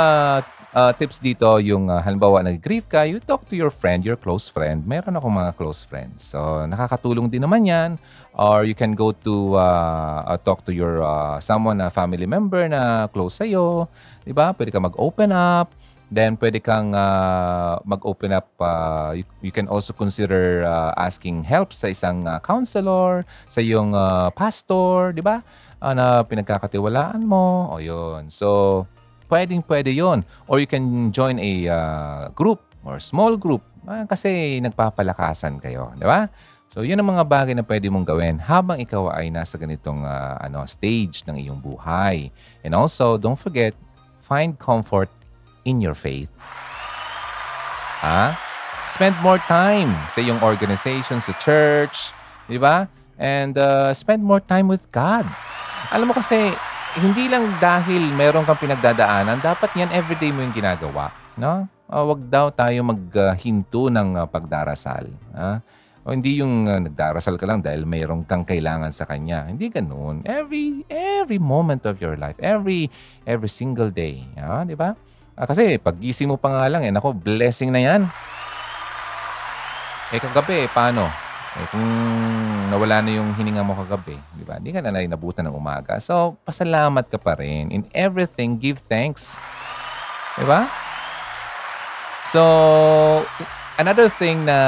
uh, 0.74 0.92
tips 0.94 1.18
dito, 1.18 1.48
yung 1.64 1.88
uh, 1.88 2.00
halimbawa 2.04 2.44
nag-grief 2.44 2.84
ka, 2.84 3.08
you 3.08 3.18
talk 3.24 3.48
to 3.48 3.56
your 3.56 3.72
friend, 3.72 4.04
your 4.04 4.20
close 4.20 4.52
friend. 4.52 4.84
Meron 4.84 5.16
akong 5.16 5.32
mga 5.32 5.52
close 5.56 5.82
friends. 5.82 6.28
So 6.28 6.64
nakakatulong 6.68 7.32
din 7.32 7.44
naman 7.44 7.64
yan. 7.64 7.90
Or 8.36 8.62
you 8.62 8.76
can 8.76 8.94
go 8.94 9.10
to 9.10 9.58
uh, 9.58 10.28
uh, 10.28 10.38
talk 10.44 10.62
to 10.68 10.72
your 10.76 11.02
uh, 11.02 11.40
someone, 11.40 11.80
a 11.82 11.90
family 11.90 12.28
member 12.28 12.68
na 12.68 13.08
close 13.10 13.40
sa'yo. 13.42 13.88
Diba? 14.22 14.52
Pwede 14.54 14.70
ka 14.70 14.78
mag-open 14.78 15.32
up. 15.32 15.72
Then 16.08 16.40
pwede 16.40 16.64
kang 16.64 16.96
uh, 16.96 17.76
mag-open 17.84 18.32
up. 18.32 18.48
Uh, 18.56 19.20
you, 19.20 19.24
you 19.44 19.52
can 19.52 19.68
also 19.68 19.92
consider 19.92 20.64
uh, 20.64 20.96
asking 20.96 21.44
help 21.44 21.76
sa 21.76 21.92
isang 21.92 22.24
uh, 22.24 22.40
counselor, 22.40 23.28
sa 23.44 23.60
iyong 23.60 23.92
uh, 23.92 24.32
pastor, 24.32 25.12
di 25.12 25.20
ba? 25.20 25.44
Uh, 25.84 25.92
na 25.92 26.24
pinagkakatiwalaan 26.24 27.20
mo. 27.20 27.68
O 27.68 27.76
yun. 27.76 28.32
So, 28.32 28.88
pwedeng 29.28 29.60
pwede 29.68 29.92
yon 29.92 30.24
Or 30.48 30.56
you 30.56 30.66
can 30.66 31.12
join 31.12 31.36
a 31.36 31.52
uh, 31.68 32.22
group 32.32 32.64
or 32.88 32.96
small 32.96 33.36
group 33.36 33.60
uh, 33.84 34.08
kasi 34.08 34.58
nagpapalakasan 34.64 35.60
kayo. 35.60 35.92
Di 35.92 36.08
ba? 36.08 36.24
So, 36.72 36.88
yun 36.88 36.96
ang 37.00 37.12
mga 37.12 37.24
bagay 37.28 37.52
na 37.52 37.64
pwede 37.68 37.92
mong 37.92 38.08
gawin 38.08 38.40
habang 38.40 38.80
ikaw 38.80 39.12
ay 39.12 39.28
nasa 39.28 39.60
ganitong 39.60 40.08
uh, 40.08 40.40
ano, 40.40 40.64
stage 40.64 41.28
ng 41.28 41.36
iyong 41.36 41.60
buhay. 41.60 42.32
And 42.64 42.72
also, 42.72 43.20
don't 43.20 43.36
forget, 43.36 43.76
find 44.24 44.56
comfort 44.56 45.08
in 45.64 45.82
your 45.82 45.94
faith. 45.94 46.30
Ha? 48.04 48.38
Spend 48.86 49.18
more 49.20 49.42
time 49.50 49.92
sa 50.08 50.22
iyong 50.22 50.40
organization, 50.40 51.18
sa 51.18 51.34
church, 51.36 52.14
di 52.46 52.56
ba? 52.56 52.86
And 53.18 53.58
uh, 53.58 53.90
spend 53.92 54.22
more 54.22 54.40
time 54.40 54.70
with 54.70 54.86
God. 54.94 55.26
Alam 55.90 56.12
mo 56.12 56.14
kasi, 56.14 56.54
hindi 56.96 57.28
lang 57.28 57.58
dahil 57.58 58.14
meron 58.14 58.46
kang 58.46 58.58
pinagdadaanan, 58.58 59.42
dapat 59.42 59.74
yan 59.76 59.90
everyday 59.92 60.32
mo 60.32 60.40
yung 60.46 60.54
ginagawa. 60.54 61.12
No? 61.36 61.66
Uh, 61.88 62.04
wag 62.14 62.20
daw 62.28 62.48
tayo 62.52 62.80
maghinto 62.84 63.88
uh, 63.88 63.92
ng 63.92 64.08
uh, 64.20 64.26
pagdarasal. 64.28 65.10
Ha? 65.36 65.60
O 66.08 66.16
hindi 66.16 66.40
yung 66.40 66.64
uh, 66.64 66.80
nagdarasal 66.80 67.36
ka 67.36 67.44
lang 67.44 67.60
dahil 67.60 67.84
mayroong 67.84 68.24
kang 68.24 68.40
kailangan 68.40 68.88
sa 68.96 69.04
kanya. 69.04 69.44
Hindi 69.44 69.68
ganoon. 69.68 70.24
Every 70.24 70.88
every 70.88 71.36
moment 71.36 71.84
of 71.84 72.00
your 72.00 72.16
life, 72.16 72.40
every 72.40 72.88
every 73.28 73.52
single 73.52 73.92
day, 73.92 74.24
ha? 74.40 74.64
'di 74.64 74.72
ba? 74.72 74.96
Ah, 75.38 75.46
kasi 75.46 75.78
paggising 75.78 76.26
mo 76.26 76.34
pa 76.34 76.50
nga 76.50 76.66
lang, 76.66 76.82
eh, 76.82 76.90
nako, 76.90 77.14
blessing 77.14 77.70
na 77.70 77.78
yan. 77.78 78.10
Eh 80.10 80.18
kagabi, 80.18 80.66
eh, 80.66 80.68
paano? 80.74 81.06
Eh, 81.54 81.66
kung 81.70 81.86
nawala 82.74 82.98
na 83.06 83.22
yung 83.22 83.38
hininga 83.38 83.62
mo 83.62 83.78
kagabi, 83.78 84.18
di 84.34 84.42
ba? 84.42 84.58
Hindi 84.58 84.74
ka 84.74 84.82
na 84.82 84.98
nabutan 84.98 85.46
ng 85.46 85.54
umaga. 85.54 86.02
So, 86.02 86.34
pasalamat 86.42 87.06
ka 87.06 87.22
pa 87.22 87.38
rin. 87.38 87.70
In 87.70 87.86
everything, 87.94 88.58
give 88.58 88.82
thanks. 88.90 89.38
Di 90.34 90.42
ba? 90.42 90.66
So, 92.26 92.42
another 93.78 94.10
thing 94.10 94.42
na 94.42 94.58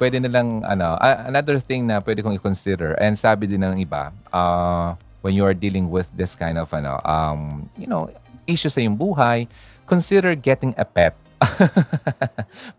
pwede 0.00 0.24
na 0.24 0.32
lang, 0.32 0.64
ano, 0.64 0.96
another 1.28 1.60
thing 1.60 1.84
na 1.84 2.00
pwede 2.00 2.24
kong 2.24 2.40
i-consider, 2.40 2.96
and 2.96 3.20
sabi 3.20 3.44
din 3.44 3.60
ng 3.60 3.76
iba, 3.84 4.08
uh, 4.32 4.96
when 5.20 5.36
you 5.36 5.44
are 5.44 5.52
dealing 5.52 5.92
with 5.92 6.08
this 6.16 6.32
kind 6.32 6.56
of, 6.56 6.72
ano, 6.72 6.96
um, 7.04 7.68
you 7.76 7.84
know, 7.84 8.08
issue 8.48 8.72
sa 8.72 8.80
iyong 8.82 8.96
buhay, 8.98 9.46
consider 9.92 10.32
getting 10.32 10.72
a 10.80 10.88
pet. 10.88 11.12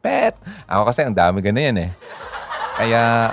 pet! 0.04 0.34
Ako 0.66 0.90
kasi 0.90 1.06
ang 1.06 1.14
dami 1.14 1.46
ganyan 1.46 1.78
eh. 1.78 1.92
Kaya, 2.74 3.30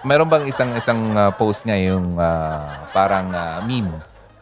meron 0.00 0.32
bang 0.32 0.48
isang 0.48 0.72
isang 0.72 1.12
uh, 1.12 1.28
post 1.36 1.68
nga 1.68 1.76
yung 1.76 2.16
uh, 2.16 2.88
parang 2.96 3.28
uh, 3.36 3.60
meme. 3.68 3.92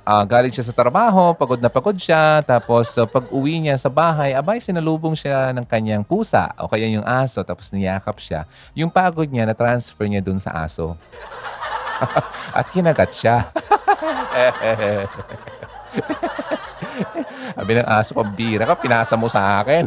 Uh, 0.04 0.20
galing 0.28 0.52
siya 0.52 0.68
sa 0.68 0.76
trabaho, 0.76 1.32
pagod 1.32 1.56
na 1.56 1.72
pagod 1.72 1.96
siya, 1.96 2.44
tapos 2.44 2.92
uh, 3.00 3.08
pag 3.08 3.24
uwi 3.32 3.64
niya 3.64 3.80
sa 3.80 3.88
bahay, 3.88 4.36
abay, 4.36 4.60
sinalubong 4.60 5.16
siya 5.16 5.48
ng 5.56 5.64
kanyang 5.64 6.04
pusa 6.04 6.52
o 6.60 6.68
kaya 6.68 6.84
yung 6.92 7.08
aso, 7.08 7.40
tapos 7.40 7.72
niyakap 7.72 8.20
siya. 8.20 8.44
Yung 8.76 8.92
pagod 8.92 9.26
niya, 9.26 9.48
na-transfer 9.48 10.04
niya 10.04 10.20
dun 10.20 10.36
sa 10.36 10.52
aso. 10.62 10.92
At 12.60 12.68
kinagat 12.68 13.16
siya. 13.16 13.48
Sabi 17.54 17.78
ng 17.78 17.86
aso, 17.86 18.10
pambira 18.12 18.66
ka, 18.66 18.74
pinasa 18.74 19.14
mo 19.14 19.30
sa 19.30 19.62
akin. 19.62 19.86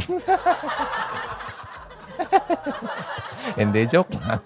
Hindi, 3.57 3.89
joke 3.89 4.13
lang. 4.13 4.41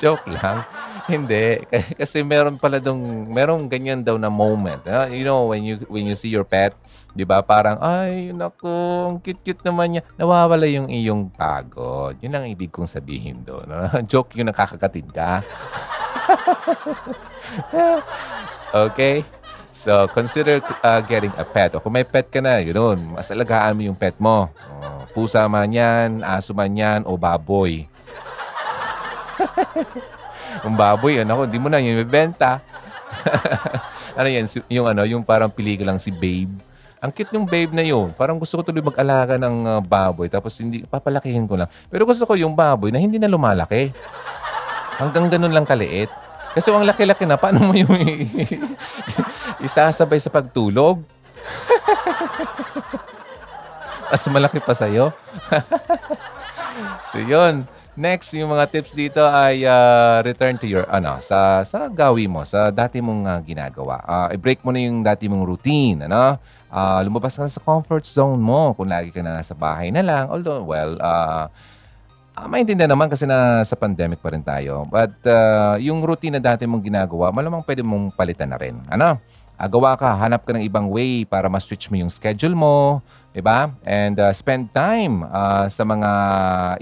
Joke 0.00 0.26
lang. 0.26 0.66
Hindi. 1.06 1.62
Kasi 1.94 2.26
meron 2.26 2.58
pala 2.58 2.82
dong, 2.82 3.30
meron 3.30 3.70
ganyan 3.70 4.02
daw 4.02 4.18
na 4.18 4.26
moment. 4.26 4.82
Ah, 4.90 5.06
You 5.06 5.22
know, 5.22 5.46
when 5.46 5.62
you 5.62 5.78
when 5.86 6.08
you 6.08 6.18
see 6.18 6.32
your 6.32 6.42
pet, 6.42 6.74
di 7.14 7.22
ba, 7.22 7.46
parang, 7.46 7.78
ay, 7.78 8.34
naku, 8.34 8.66
ang 9.06 9.22
cute-cute 9.22 9.62
naman 9.62 9.96
niya. 9.96 10.02
Nawawala 10.18 10.66
yung 10.66 10.90
iyong 10.90 11.30
pagod. 11.30 12.18
Yun 12.18 12.34
ang 12.34 12.46
ibig 12.50 12.74
kong 12.74 12.90
sabihin 12.90 13.46
doon. 13.46 13.70
joke 14.10 14.34
yung 14.34 14.50
nakakakatid 14.50 15.06
ka. 15.14 15.46
okay? 18.90 19.22
So, 19.76 20.08
consider 20.08 20.64
uh, 20.80 21.04
getting 21.04 21.36
a 21.36 21.44
pet. 21.44 21.76
O 21.76 21.84
kung 21.84 21.92
may 21.92 22.08
pet 22.08 22.32
ka 22.32 22.40
na, 22.40 22.64
yun, 22.64 23.12
mas 23.12 23.28
alagaan 23.28 23.76
mo 23.76 23.84
yung 23.84 23.98
pet 23.98 24.16
mo. 24.16 24.48
O, 24.48 25.04
pusa 25.12 25.44
man 25.44 25.68
yan, 25.68 26.24
aso 26.24 26.56
man 26.56 26.72
yan, 26.72 27.04
o 27.04 27.12
baboy. 27.20 27.84
Kung 30.64 30.72
baboy, 30.72 31.20
ano, 31.20 31.44
hindi 31.44 31.60
mo 31.60 31.68
na 31.68 31.76
yun 31.76 32.00
ibenta. 32.00 32.64
ano 34.18 34.28
yan, 34.32 34.48
yung 34.72 34.88
ano, 34.88 35.04
yung 35.04 35.20
parang 35.20 35.52
pelikulang 35.52 36.00
si 36.00 36.08
Babe. 36.08 36.56
Ang 36.96 37.12
cute 37.12 37.36
yung 37.36 37.44
Babe 37.44 37.76
na 37.76 37.84
yun. 37.84 38.16
Parang 38.16 38.40
gusto 38.40 38.56
ko 38.56 38.64
tuloy 38.64 38.80
mag-alaga 38.80 39.36
ng 39.36 39.56
uh, 39.68 39.80
baboy 39.84 40.32
tapos 40.32 40.56
hindi 40.56 40.88
papalakihin 40.88 41.44
ko 41.44 41.60
lang. 41.60 41.68
Pero 41.92 42.08
gusto 42.08 42.24
ko 42.24 42.32
yung 42.32 42.56
baboy 42.56 42.88
na 42.88 42.96
hindi 42.96 43.20
na 43.20 43.28
lumalaki. 43.28 43.92
Hanggang 44.96 45.28
ganun 45.28 45.52
lang 45.52 45.68
kaliit. 45.68 46.08
Kasi 46.56 46.72
ang 46.72 46.88
laki-laki 46.88 47.28
na, 47.28 47.36
paano 47.36 47.68
mo 47.68 47.76
yung 47.76 47.92
isasabay 49.62 50.20
sa 50.20 50.32
pagtulog? 50.32 51.00
Mas 54.10 54.22
malaki 54.30 54.62
pa 54.62 54.74
sa'yo. 54.74 55.10
so 57.10 57.18
yun. 57.18 57.66
Next, 57.96 58.36
yung 58.36 58.52
mga 58.52 58.68
tips 58.68 58.92
dito 58.92 59.24
ay 59.24 59.64
ah, 59.64 60.20
return 60.20 60.60
to 60.60 60.68
your, 60.68 60.84
ano, 60.92 61.16
sa, 61.24 61.64
sa 61.64 61.88
gawi 61.88 62.28
mo, 62.28 62.44
sa 62.44 62.68
dati 62.68 63.00
mong 63.00 63.24
ah, 63.24 63.40
ginagawa. 63.40 63.96
Ah, 64.04 64.28
i-break 64.28 64.60
mo 64.60 64.68
na 64.68 64.84
yung 64.84 65.00
dati 65.00 65.24
mong 65.32 65.48
routine, 65.48 66.04
ano? 66.04 66.36
Ah, 66.68 67.00
lumabas 67.00 67.40
ka 67.40 67.48
sa 67.48 67.62
comfort 67.64 68.04
zone 68.04 68.36
mo 68.36 68.76
kung 68.76 68.92
lagi 68.92 69.08
ka 69.08 69.24
na 69.24 69.40
nasa 69.40 69.56
bahay 69.56 69.88
na 69.88 70.04
lang. 70.04 70.28
Although, 70.28 70.68
well, 70.68 71.00
ah, 71.00 71.48
Ah, 72.36 72.44
maintindihan 72.52 72.92
naman 72.92 73.08
kasi 73.08 73.24
na 73.24 73.64
sa 73.64 73.72
pandemic 73.80 74.20
pa 74.20 74.28
rin 74.28 74.44
tayo. 74.44 74.84
But 74.92 75.16
uh, 75.24 75.80
yung 75.80 76.04
routine 76.04 76.36
na 76.36 76.42
dati 76.44 76.68
mong 76.68 76.84
ginagawa, 76.84 77.32
malamang 77.32 77.64
pwede 77.64 77.80
mong 77.80 78.12
palitan 78.12 78.52
na 78.52 78.60
rin. 78.60 78.76
Ano? 78.92 79.16
Ah, 79.56 79.72
gawa 79.72 79.96
ka, 79.96 80.12
hanap 80.20 80.44
ka 80.44 80.52
ng 80.52 80.68
ibang 80.68 80.92
way 80.92 81.24
para 81.24 81.48
ma-switch 81.48 81.88
mo 81.88 81.96
yung 81.96 82.12
schedule 82.12 82.52
mo, 82.52 83.00
di 83.32 83.40
ba? 83.40 83.72
And 83.88 84.12
uh, 84.20 84.28
spend 84.36 84.68
time 84.76 85.24
ah, 85.32 85.64
sa 85.72 85.80
mga 85.80 86.10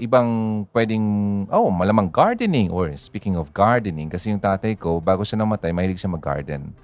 ibang 0.03 0.29
pwedeng, 0.75 1.07
oh, 1.55 1.71
malamang 1.71 2.11
gardening 2.11 2.67
or 2.75 2.91
speaking 2.99 3.39
of 3.39 3.55
gardening, 3.55 4.11
kasi 4.11 4.27
yung 4.27 4.43
tatay 4.43 4.75
ko, 4.75 4.99
bago 4.99 5.23
siya 5.23 5.39
namatay, 5.39 5.71
mahilig 5.71 6.03
siya 6.03 6.11
mag-garden. 6.11 6.75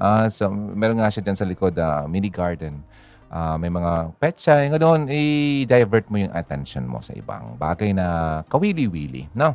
Ah, 0.00 0.32
so, 0.32 0.48
meron 0.48 1.04
nga 1.04 1.12
siya 1.12 1.20
dyan 1.20 1.36
sa 1.36 1.44
likod, 1.44 1.76
ah, 1.76 2.08
mini 2.08 2.32
garden. 2.32 2.80
Ah, 3.28 3.60
may 3.60 3.68
mga 3.68 4.16
petsa, 4.16 4.64
yung 4.64 4.80
doon, 4.80 5.00
i-divert 5.12 6.08
mo 6.08 6.24
yung 6.24 6.32
attention 6.32 6.88
mo 6.88 7.04
sa 7.04 7.12
ibang 7.12 7.60
bagay 7.60 7.92
na 7.92 8.40
kawili-wili, 8.48 9.28
no? 9.36 9.52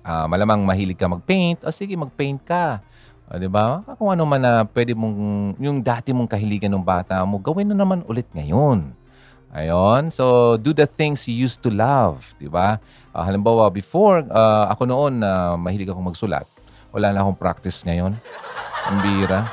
Ah, 0.00 0.24
malamang 0.24 0.64
mahilig 0.64 0.96
ka 0.96 1.12
mag-paint, 1.12 1.60
o 1.60 1.68
sige, 1.68 1.92
mag-paint 1.92 2.40
ka. 2.40 2.80
O, 3.24 3.40
di 3.40 3.48
ba? 3.48 3.80
Kung 3.96 4.12
ano 4.12 4.28
man 4.28 4.40
na 4.40 4.52
pwede 4.68 4.92
mong, 4.92 5.56
yung 5.56 5.80
dati 5.80 6.12
mong 6.12 6.28
kahiligan 6.28 6.68
ng 6.68 6.84
bata 6.84 7.24
mo, 7.24 7.40
gawin 7.40 7.72
na 7.72 7.76
naman 7.76 8.04
ulit 8.04 8.28
ngayon. 8.36 8.92
Ayon. 9.54 10.10
So, 10.10 10.56
do 10.58 10.74
the 10.74 10.84
things 10.84 11.24
you 11.30 11.32
used 11.32 11.62
to 11.62 11.70
love. 11.70 12.34
Di 12.42 12.50
ba? 12.50 12.82
Ah, 13.14 13.24
halimbawa, 13.24 13.70
before, 13.70 14.26
ah, 14.28 14.66
ako 14.68 14.82
noon 14.84 15.22
na 15.22 15.54
mahilig 15.54 15.88
akong 15.88 16.10
magsulat, 16.10 16.44
wala 16.90 17.14
na 17.14 17.22
akong 17.22 17.38
practice 17.38 17.86
ngayon. 17.86 18.18
Ang 18.90 18.96
bira. 19.00 19.48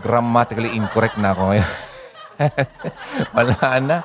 Grammatically 0.00 0.72
incorrect 0.72 1.18
na 1.18 1.34
ako 1.36 1.42
ngayon. 1.52 1.72
wala 3.36 3.66
na. 3.82 3.96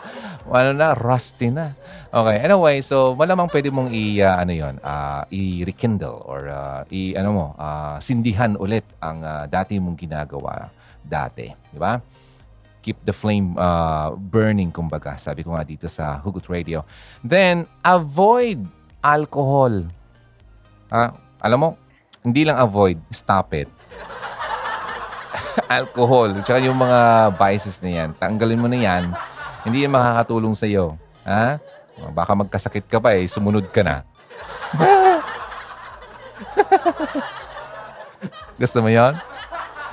Ano 0.47 0.71
na, 0.71 0.95
rusty 0.95 1.51
na. 1.51 1.75
Okay, 2.07 2.39
anyway, 2.39 2.79
so 2.79 3.11
malamang 3.19 3.51
pwede 3.51 3.67
mong 3.67 3.91
i, 3.91 4.23
ah, 4.23 4.39
ano 4.39 4.55
yon, 4.55 4.79
ah, 4.79 5.27
i-rekindle 5.27 6.23
or 6.23 6.47
ah, 6.47 6.81
i, 6.87 7.11
ano 7.19 7.29
mo, 7.35 7.45
ah, 7.59 7.99
sindihan 7.99 8.55
ulit 8.55 8.87
ang 9.03 9.19
ah, 9.27 9.43
dati 9.43 9.75
mong 9.75 9.99
ginagawa 9.99 10.71
dati. 11.03 11.51
Di 11.51 11.75
ba? 11.75 11.99
Keep 12.79 13.03
the 13.03 13.11
flame 13.11 13.59
ah, 13.59 14.15
burning, 14.15 14.71
kumbaga. 14.71 15.19
Sabi 15.19 15.43
ko 15.43 15.51
nga 15.51 15.67
dito 15.67 15.91
sa 15.91 16.15
Hugot 16.23 16.47
Radio. 16.47 16.87
Then, 17.19 17.67
avoid 17.83 18.63
alcohol. 19.03 19.83
Ah, 20.87 21.11
alam 21.43 21.59
mo, 21.59 21.69
hindi 22.23 22.47
lang 22.47 22.55
avoid, 22.55 22.99
stop 23.11 23.51
it 23.55 23.67
alcohol, 25.79 26.31
tsaka 26.43 26.59
yung 26.63 26.79
mga 26.79 27.31
vices 27.35 27.79
na 27.83 27.91
yan, 27.91 28.09
tanggalin 28.15 28.59
mo 28.59 28.67
na 28.71 28.79
yan, 28.79 29.03
hindi 29.67 29.83
yan 29.83 29.91
makakatulong 29.91 30.55
sa 30.55 30.63
iyo. 30.63 30.95
Ha? 31.27 31.59
Baka 32.15 32.31
magkasakit 32.39 32.87
ka 32.87 33.03
pa 33.03 33.19
eh, 33.19 33.27
sumunod 33.27 33.67
ka 33.67 33.83
na. 33.83 34.07
Gusto 38.61 38.79
mo 38.79 38.87
yon? 38.87 39.19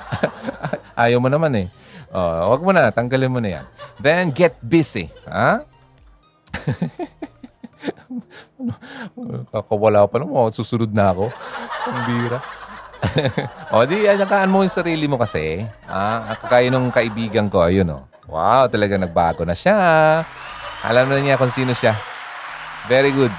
Ayaw 1.03 1.19
mo 1.19 1.27
naman 1.27 1.51
eh. 1.59 1.67
Oh, 2.15 2.55
wag 2.55 2.63
mo 2.63 2.71
na, 2.71 2.87
tanggalin 2.95 3.27
mo 3.27 3.43
na 3.43 3.59
yan. 3.59 3.65
Then 3.99 4.31
get 4.31 4.55
busy. 4.63 5.11
Ha? 5.27 5.67
Kakawala 9.51 10.07
pa 10.07 10.23
naman, 10.23 10.55
susunod 10.55 10.95
na 10.95 11.11
ako. 11.11 11.27
Ang 11.91 11.99
bira. 12.07 12.39
o, 13.75 13.83
di, 13.83 14.07
alagaan 14.07 14.49
mo 14.49 14.63
yung 14.63 14.71
sarili 14.71 15.03
mo 15.05 15.19
kasi. 15.19 15.67
Ah, 15.83 16.39
kaya 16.47 16.71
nung 16.71 16.95
kaibigan 16.95 17.51
ko, 17.51 17.67
ayun 17.67 17.91
o. 17.91 18.14
Wow, 18.25 18.65
talaga 18.69 18.97
nagbago 18.97 19.45
na 19.45 19.53
siya. 19.53 19.77
Alam 20.81 21.09
na 21.13 21.21
niya 21.21 21.37
kung 21.37 21.53
sino 21.53 21.73
siya. 21.77 21.93
Very 22.89 23.13
good. 23.13 23.33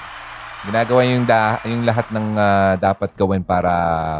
Ginagawa 0.67 1.07
yung, 1.07 1.27
da, 1.27 1.63
yung 1.63 1.87
lahat 1.87 2.11
ng 2.11 2.27
ah, 2.35 2.75
dapat 2.79 3.15
gawin 3.15 3.43
para 3.43 3.71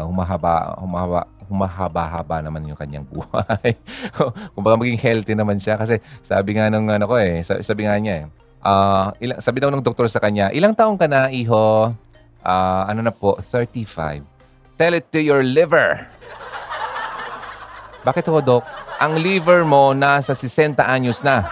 humahaba, 0.07 0.79
humahaba, 0.79 1.21
humahaba-haba 1.47 2.43
naman 2.43 2.67
yung 2.67 2.79
kanyang 2.79 3.07
buhay. 3.07 3.75
Kung 4.55 4.63
baka 4.63 4.75
maging 4.79 4.99
healthy 4.99 5.33
naman 5.35 5.59
siya. 5.59 5.79
Kasi 5.79 5.99
sabi 6.19 6.59
nga 6.59 6.67
nung 6.67 6.87
ano 6.91 7.07
ko 7.07 7.15
eh, 7.19 7.43
sabi, 7.43 7.63
sabi 7.63 7.87
nga 7.87 7.95
niya 7.99 8.13
eh, 8.23 8.25
ah, 8.63 9.11
ilang, 9.23 9.39
sabi 9.39 9.63
daw 9.63 9.71
ng 9.71 9.83
doktor 9.83 10.07
sa 10.11 10.19
kanya, 10.19 10.51
ilang 10.51 10.75
taong 10.75 10.99
ka 10.99 11.07
na, 11.07 11.31
iho? 11.31 11.91
Ah, 12.43 12.87
ano 12.87 13.03
na 13.03 13.11
po, 13.11 13.39
35. 13.39 14.23
Tell 14.79 14.93
it 14.95 15.07
to 15.11 15.19
your 15.19 15.43
liver. 15.43 16.07
Bakit 18.07 18.27
ho, 18.31 18.39
Dok? 18.39 18.86
Ang 18.97 19.21
liver 19.21 19.61
mo 19.61 19.93
nasa 19.93 20.33
60 20.33 20.81
anyos 20.81 21.21
na. 21.21 21.45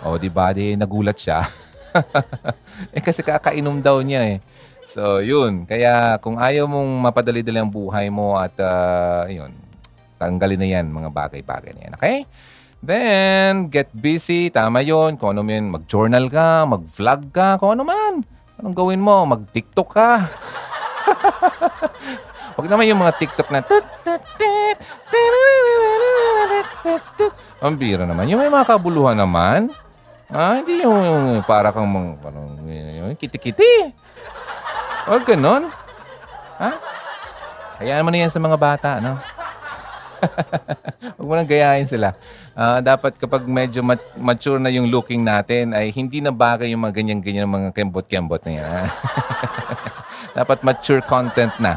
O, 0.00 0.16
di 0.16 0.32
ba? 0.32 0.48
Di 0.56 0.72
nagulat 0.80 1.20
siya. 1.20 1.44
eh 2.96 3.04
kasi 3.04 3.20
kakainom 3.20 3.84
daw 3.84 4.00
niya 4.00 4.24
eh. 4.24 4.38
So, 4.88 5.20
yun. 5.20 5.68
Kaya 5.68 6.16
kung 6.24 6.40
ayaw 6.40 6.64
mong 6.64 7.12
mapadali-dali 7.12 7.60
ang 7.60 7.68
buhay 7.68 8.08
mo 8.08 8.40
at 8.40 8.56
ah, 8.64 9.28
yun, 9.28 9.52
tanggalin 10.16 10.56
na 10.56 10.68
yan 10.72 10.88
mga 10.88 11.12
bagay-bagay 11.12 11.76
na 11.76 11.80
yan. 11.84 11.94
Okay? 12.00 12.16
Then, 12.80 13.68
get 13.68 13.92
busy. 13.92 14.48
Tama 14.48 14.80
yun. 14.80 15.20
Kung 15.20 15.36
ano 15.36 15.44
man, 15.44 15.68
mag-journal 15.68 16.32
ka, 16.32 16.64
mag-vlog 16.64 17.28
ka, 17.28 17.60
kung 17.60 17.76
ano 17.76 17.84
man. 17.84 18.24
Anong 18.56 18.72
gawin 18.72 19.04
mo? 19.04 19.28
Mag-tiktok 19.28 19.88
ka. 19.92 20.32
Huwag 22.56 22.68
naman 22.72 22.88
yung 22.88 23.04
mga 23.04 23.16
TikTok 23.20 23.48
na 23.52 23.60
tut, 23.64 23.84
tut, 24.04 24.20
tut. 24.36 24.60
Ang 27.60 27.76
bira 27.76 28.08
naman. 28.08 28.24
Yung 28.32 28.40
may 28.40 28.48
mga 28.48 28.64
kabuluhan 28.64 29.16
naman. 29.16 29.68
Ah, 30.32 30.56
hindi 30.62 30.80
yung, 30.80 31.44
para 31.44 31.68
kang 31.74 31.90
mga, 31.90 32.10
parang, 32.24 32.46
yung 32.64 33.18
kiti-kiti. 33.20 33.92
Huwag 35.04 35.28
ganon. 35.28 35.68
Ha? 36.56 36.70
Hayaan 37.82 38.04
mo 38.04 38.10
na 38.12 38.24
yan 38.24 38.32
sa 38.32 38.40
mga 38.40 38.56
bata, 38.56 38.90
no? 39.00 39.20
Huwag 41.16 41.28
mo 41.28 41.34
nang 41.36 41.48
gayahin 41.48 41.88
sila. 41.88 42.16
Ah, 42.56 42.80
dapat 42.80 43.16
kapag 43.20 43.44
medyo 43.44 43.84
mat- 43.84 44.16
mature 44.16 44.60
na 44.60 44.72
yung 44.72 44.88
looking 44.88 45.20
natin, 45.20 45.76
ay 45.76 45.92
hindi 45.92 46.24
na 46.24 46.32
bagay 46.32 46.72
yung 46.72 46.84
mga 46.84 46.96
ganyan-ganyan 47.00 47.48
mga 47.48 47.76
kembot-kembot 47.76 48.40
na 48.44 48.52
yan. 48.56 48.84
dapat 50.38 50.64
mature 50.64 51.04
content 51.04 51.52
na. 51.60 51.76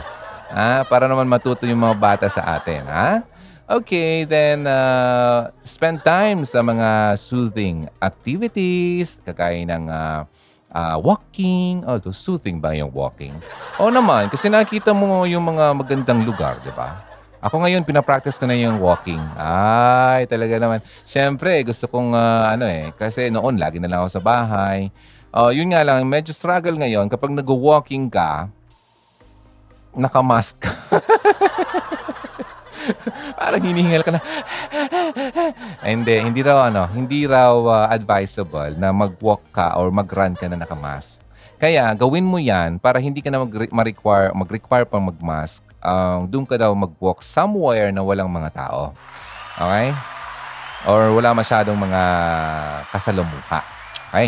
Ah, 0.53 0.85
para 0.85 1.09
naman 1.09 1.25
matuto 1.27 1.65
yung 1.65 1.81
mga 1.81 1.97
bata 1.97 2.25
sa 2.29 2.55
atin, 2.55 2.85
ha? 2.87 3.25
Okay, 3.63 4.27
then 4.27 4.67
uh, 4.67 5.47
spend 5.63 6.03
time 6.03 6.43
sa 6.43 6.59
mga 6.59 7.15
soothing 7.15 7.87
activities, 8.03 9.15
kagaya 9.23 9.63
ng 9.63 9.87
uh, 9.87 10.27
uh, 10.67 10.97
walking. 10.99 11.79
Although 11.87 12.11
soothing 12.11 12.59
ba 12.59 12.75
yung 12.75 12.91
walking? 12.91 13.31
O 13.79 13.87
naman, 13.87 14.27
kasi 14.27 14.51
nakita 14.51 14.91
mo 14.91 15.23
yung 15.23 15.55
mga 15.55 15.79
magandang 15.79 16.27
lugar, 16.27 16.59
di 16.59 16.75
ba? 16.75 17.07
Ako 17.39 17.63
ngayon, 17.63 17.87
pinapractice 17.87 18.35
ko 18.35 18.51
na 18.51 18.55
yung 18.59 18.83
walking. 18.83 19.23
Ay, 19.39 20.27
talaga 20.27 20.59
naman. 20.59 20.83
Siyempre, 21.07 21.63
gusto 21.63 21.87
kong, 21.87 22.11
uh, 22.11 22.51
ano 22.51 22.67
eh, 22.67 22.91
kasi 22.99 23.31
noon, 23.31 23.55
lagi 23.55 23.79
na 23.79 23.87
lang 23.87 24.03
ako 24.03 24.19
sa 24.19 24.23
bahay. 24.23 24.91
Uh, 25.31 25.55
yun 25.55 25.71
nga 25.71 25.87
lang, 25.87 26.03
medyo 26.03 26.35
struggle 26.35 26.75
ngayon. 26.75 27.07
Kapag 27.07 27.31
nag-walking 27.31 28.11
ka, 28.11 28.51
nakamask 29.95 30.59
ka. 30.59 30.71
Parang 33.39 33.63
hinihingal 33.63 34.03
ka 34.03 34.11
na. 34.15 34.21
hindi, 35.93 36.15
hindi 36.19 36.41
raw 36.43 36.67
ano, 36.67 36.87
hindi 36.91 37.25
raw 37.25 37.53
uh, 37.55 37.87
advisable 37.89 38.75
na 38.75 38.91
mag-walk 38.91 39.43
ka 39.53 39.79
or 39.79 39.89
mag-run 39.89 40.35
ka 40.35 40.47
na 40.47 40.59
nakamask. 40.59 41.23
Kaya 41.59 41.95
gawin 41.95 42.27
mo 42.27 42.39
'yan 42.39 42.75
para 42.75 42.99
hindi 42.99 43.23
ka 43.23 43.31
na 43.31 43.43
mag-require 43.43 44.35
mag-require 44.35 44.83
pang 44.83 45.03
mag-mask. 45.07 45.63
Um, 45.79 46.27
doon 46.27 46.43
ka 46.47 46.59
daw 46.59 46.71
mag-walk 46.75 47.23
somewhere 47.23 47.91
na 47.91 48.03
walang 48.03 48.27
mga 48.27 48.51
tao. 48.51 48.91
Okay? 49.55 49.95
Or 50.83 51.15
wala 51.15 51.31
masyadong 51.31 51.79
mga 51.79 52.03
kasalamuha. 52.91 53.59
Okay? 54.11 54.27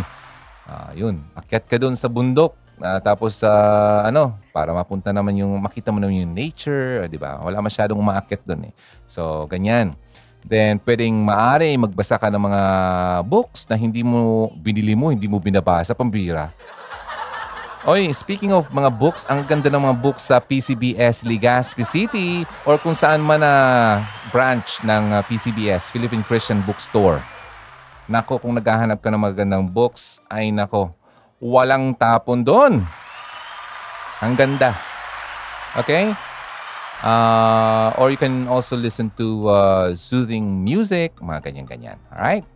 Uh, 0.65 0.89
yun. 0.95 1.15
Akyat 1.35 1.67
ka 1.67 1.75
doon 1.75 1.99
sa 1.99 2.07
bundok. 2.07 2.55
Uh, 2.85 3.01
tapos 3.01 3.41
sa 3.41 3.49
uh, 3.49 3.99
ano, 4.05 4.37
para 4.53 4.69
mapunta 4.69 5.09
naman 5.09 5.33
yung 5.41 5.57
makita 5.57 5.89
mo 5.89 5.97
naman 5.97 6.21
yung 6.21 6.37
nature, 6.37 7.09
'di 7.09 7.17
ba? 7.17 7.41
Wala 7.41 7.57
masyadong 7.57 7.97
umaakyat 7.97 8.45
doon 8.45 8.69
eh. 8.69 8.73
So, 9.09 9.49
ganyan. 9.49 9.97
Then, 10.45 10.77
pwedeng 10.85 11.25
maaari 11.25 11.73
magbasa 11.73 12.21
ka 12.21 12.29
ng 12.29 12.37
mga 12.45 12.61
books 13.25 13.65
na 13.65 13.73
hindi 13.73 14.05
mo 14.05 14.53
binili 14.61 14.93
mo, 14.93 15.09
hindi 15.09 15.25
mo 15.25 15.41
binabasa, 15.41 15.97
pambira. 15.97 16.53
Oy, 17.89 18.13
speaking 18.13 18.53
of 18.53 18.69
mga 18.69 18.93
books, 18.93 19.25
ang 19.25 19.41
ganda 19.45 19.69
ng 19.73 19.81
mga 19.81 19.97
books 20.01 20.29
sa 20.29 20.37
PCBS 20.37 21.25
Legazpi 21.25 21.81
City 21.85 22.41
or 22.65 22.77
kung 22.77 22.93
saan 22.93 23.21
man 23.21 23.41
na 23.41 23.53
branch 24.29 24.85
ng 24.85 25.13
uh, 25.13 25.21
PCBS, 25.25 25.89
Philippine 25.89 26.25
Christian 26.25 26.61
Bookstore. 26.65 27.21
Nako, 28.05 28.37
kung 28.37 28.53
naghahanap 28.53 29.01
ka 29.01 29.09
ng 29.09 29.21
magandang 29.21 29.65
books, 29.65 30.21
ay 30.29 30.53
nako, 30.53 30.93
walang 31.45 31.93
tapon 31.93 32.41
doon. 32.41 32.81
Ang 34.25 34.33
ganda. 34.33 34.73
Okay? 35.77 36.17
Uh, 37.05 37.93
or 38.01 38.09
you 38.09 38.17
can 38.17 38.49
also 38.49 38.73
listen 38.73 39.13
to 39.13 39.45
uh, 39.45 39.93
soothing 39.93 40.65
music, 40.65 41.13
mga 41.21 41.51
ganyan-ganyan. 41.51 42.01
Alright? 42.09 42.47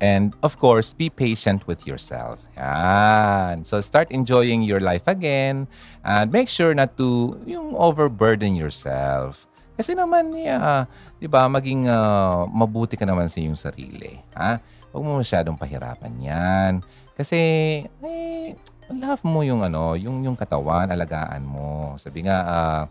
And 0.00 0.32
of 0.40 0.56
course, 0.56 0.96
be 0.96 1.12
patient 1.12 1.68
with 1.68 1.84
yourself. 1.84 2.40
Yan. 2.56 3.68
So 3.68 3.84
start 3.84 4.08
enjoying 4.10 4.64
your 4.64 4.80
life 4.80 5.04
again 5.04 5.68
and 6.02 6.32
make 6.32 6.48
sure 6.48 6.72
not 6.72 6.96
to 6.96 7.36
yung 7.44 7.76
overburden 7.76 8.56
yourself. 8.56 9.44
Kasi 9.76 9.92
naman, 9.92 10.32
yeah, 10.36 10.88
di 11.20 11.28
ba, 11.28 11.48
maging 11.48 11.88
uh, 11.88 12.48
mabuti 12.48 12.96
ka 12.96 13.04
naman 13.04 13.28
sa 13.28 13.44
iyong 13.44 13.56
sarili. 13.56 14.20
Ha? 14.36 14.60
Huwag 14.90 15.02
mo 15.02 15.18
masyadong 15.18 15.56
pahirapan 15.58 16.14
yan. 16.18 16.72
Kasi, 17.14 17.38
eh, 17.84 18.48
love 18.90 19.22
mo 19.22 19.46
yung 19.46 19.62
ano, 19.62 19.94
yung, 19.94 20.22
yung 20.26 20.34
katawan, 20.34 20.90
alagaan 20.90 21.46
mo. 21.46 21.94
Sabi 21.96 22.26
nga, 22.26 22.38
uh, 22.42 22.82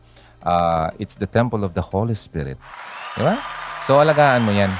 uh, 0.44 0.88
it's 1.02 1.20
the 1.20 1.28
temple 1.28 1.64
of 1.68 1.76
the 1.76 1.84
Holy 1.84 2.16
Spirit. 2.16 2.58
Di 3.18 3.22
ba? 3.24 3.40
So, 3.84 4.00
alagaan 4.00 4.44
mo 4.48 4.56
yan 4.56 4.72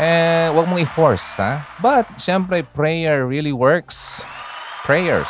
eh, 0.00 0.48
wag 0.52 0.64
mong 0.68 0.80
i-force, 0.80 1.36
ha? 1.36 1.60
But, 1.82 2.08
syempre, 2.16 2.64
prayer 2.64 3.28
really 3.28 3.52
works. 3.52 4.24
Prayers. 4.88 5.28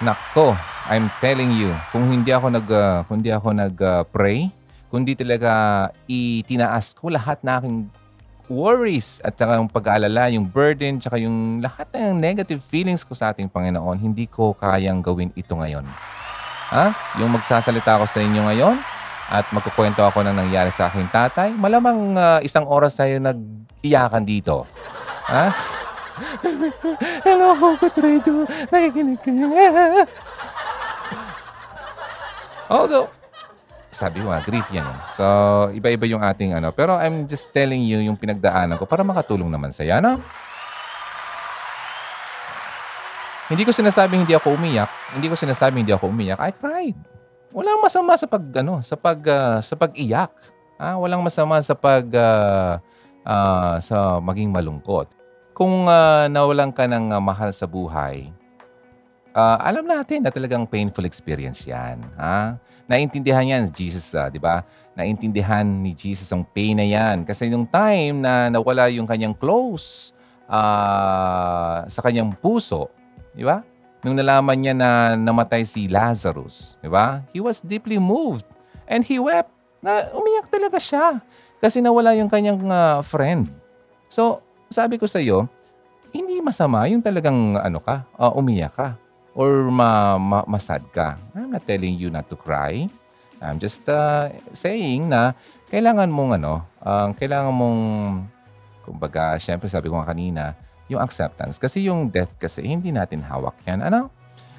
Nako, 0.00 0.56
I'm 0.88 1.12
telling 1.20 1.52
you, 1.54 1.70
kung 1.94 2.10
hindi 2.10 2.32
ako 2.34 2.46
nag 2.50 2.66
uh, 2.66 3.06
kung 3.06 3.22
hindi 3.22 3.30
ako 3.30 3.54
nag-pray, 3.54 4.50
uh, 4.50 4.52
kundi 4.90 5.14
talaga 5.14 5.88
itinaas 6.10 6.96
ko 6.98 7.06
lahat 7.12 7.38
na 7.46 7.62
aking 7.62 7.86
worries 8.52 9.24
at 9.24 9.32
saka 9.32 9.56
yung 9.56 9.72
pag-aalala, 9.72 10.28
yung 10.28 10.44
burden, 10.44 11.00
tsaka 11.00 11.16
yung 11.16 11.64
lahat 11.64 11.88
ng 11.96 12.20
negative 12.20 12.60
feelings 12.60 13.00
ko 13.00 13.16
sa 13.16 13.32
ating 13.32 13.48
Panginoon, 13.48 13.96
hindi 13.96 14.28
ko 14.28 14.52
kayang 14.52 15.00
gawin 15.00 15.32
ito 15.32 15.56
ngayon. 15.56 15.88
Ha? 16.72 16.92
Yung 17.20 17.32
magsasalita 17.32 17.96
ako 17.96 18.04
sa 18.04 18.20
inyo 18.20 18.40
ngayon, 18.52 18.76
at 19.32 19.48
magkukwento 19.48 20.04
ako 20.04 20.20
ng 20.28 20.36
nangyari 20.36 20.68
sa 20.68 20.92
aking 20.92 21.08
tatay, 21.08 21.56
malamang 21.56 22.12
uh, 22.12 22.36
isang 22.44 22.68
oras 22.68 23.00
tayo 23.00 23.16
nag-iyakan 23.16 24.28
dito. 24.28 24.68
Ha? 25.32 25.48
Hello, 27.24 27.56
Hugot 27.56 27.96
Radio. 27.96 28.44
Nakikinig 28.68 29.24
ka. 29.24 29.32
Although, 32.68 33.08
sabi 33.92 34.24
mo 34.24 34.32
nga, 34.32 34.40
grief 34.40 34.64
yan. 34.72 34.88
Eh. 34.88 34.98
So, 35.12 35.24
iba-iba 35.76 36.08
yung 36.08 36.24
ating 36.24 36.56
ano. 36.56 36.72
Pero 36.72 36.96
I'm 36.96 37.28
just 37.28 37.52
telling 37.52 37.84
you 37.84 38.00
yung 38.00 38.16
pinagdaanan 38.16 38.80
ko 38.80 38.88
para 38.88 39.04
makatulong 39.04 39.52
naman 39.52 39.68
sa'yo. 39.68 40.00
Ano? 40.00 40.16
Hindi 43.52 43.68
ko 43.68 43.70
sinasabing 43.70 44.24
hindi 44.24 44.32
ako 44.32 44.56
umiyak. 44.56 44.88
Hindi 45.12 45.28
ko 45.28 45.36
sinasabing 45.36 45.84
hindi 45.84 45.92
ako 45.92 46.08
umiyak. 46.08 46.40
I 46.40 46.56
cried. 46.56 46.96
Walang 47.52 47.84
masama 47.84 48.16
sa 48.16 48.24
pag 48.24 48.40
ano, 48.64 48.80
sa 48.80 48.96
pag 48.96 49.20
uh, 49.28 49.60
sa 49.60 49.76
pag-iyak. 49.76 50.32
Ah, 50.80 50.96
walang 50.96 51.20
masama 51.20 51.60
sa 51.60 51.76
pag 51.76 52.08
uh, 52.16 52.80
uh, 53.28 53.76
sa 53.76 54.16
maging 54.24 54.48
malungkot. 54.48 55.12
Kung 55.52 55.84
uh, 55.84 56.32
nawalan 56.32 56.72
ka 56.72 56.88
ng 56.88 57.12
uh, 57.12 57.20
mahal 57.20 57.52
sa 57.52 57.68
buhay, 57.68 58.32
uh, 59.36 59.58
alam 59.60 59.84
natin 59.84 60.24
na 60.24 60.32
talagang 60.32 60.64
painful 60.64 61.04
experience 61.04 61.68
'yan, 61.68 62.00
ha? 62.16 62.56
Naintindihan 62.92 63.48
'yan 63.48 63.72
Jesus, 63.72 64.12
uh, 64.12 64.28
'di 64.28 64.36
ba? 64.36 64.60
Naintindihan 64.92 65.64
ni 65.64 65.96
Jesus 65.96 66.28
ang 66.28 66.44
pain 66.44 66.76
na 66.76 66.84
'yan 66.84 67.24
kasi 67.24 67.48
yung 67.48 67.64
time 67.64 68.20
na 68.20 68.52
nawala 68.52 68.92
yung 68.92 69.08
kanyang 69.08 69.32
close 69.32 70.12
uh, 70.44 71.88
sa 71.88 72.00
kanyang 72.04 72.36
puso, 72.36 72.92
'di 73.32 73.48
ba? 73.48 73.64
nung 74.02 74.18
nalaman 74.18 74.58
niya 74.58 74.74
na 74.74 75.14
namatay 75.14 75.62
si 75.62 75.86
Lazarus, 75.86 76.74
di 76.82 76.90
ba? 76.90 77.22
He 77.30 77.38
was 77.38 77.62
deeply 77.62 78.02
moved 78.02 78.46
and 78.90 79.06
he 79.06 79.22
wept. 79.22 79.50
Na 79.82 80.10
umiyak 80.14 80.46
talaga 80.50 80.78
siya 80.78 81.18
kasi 81.62 81.82
nawala 81.82 82.14
yung 82.18 82.30
kanyang 82.30 82.58
uh, 82.66 83.02
friend. 83.02 83.50
So, 84.10 84.42
sabi 84.70 84.98
ko 84.98 85.06
sa 85.06 85.22
iyo, 85.22 85.46
hindi 86.14 86.38
masama 86.42 86.86
yung 86.90 87.02
talagang 87.02 87.58
ano 87.58 87.78
ka, 87.82 88.06
uh, 88.18 88.34
umiyak 88.34 88.74
ka 88.74 88.98
or 89.32 89.68
ma, 89.72 90.16
ma, 90.20 90.44
masad 90.44 90.84
ka. 90.92 91.16
I'm 91.32 91.52
not 91.52 91.64
telling 91.64 91.96
you 91.96 92.12
not 92.12 92.28
to 92.28 92.36
cry. 92.36 92.88
I'm 93.42 93.58
just 93.58 93.88
uh, 93.90 94.30
saying 94.54 95.10
na 95.10 95.34
kailangan 95.72 96.12
mong 96.12 96.38
ano, 96.38 96.62
uh, 96.84 97.10
kailangan 97.16 97.50
mong 97.50 97.80
kumbaga, 98.84 99.38
syempre 99.38 99.70
sabi 99.70 99.88
ko 99.88 99.98
nga 99.98 100.10
kanina, 100.10 100.54
yung 100.90 101.00
acceptance. 101.00 101.56
Kasi 101.56 101.86
yung 101.86 102.10
death 102.10 102.34
kasi, 102.36 102.66
hindi 102.66 102.90
natin 102.92 103.22
hawak 103.22 103.56
yan. 103.64 103.80
Ano? 103.80 104.10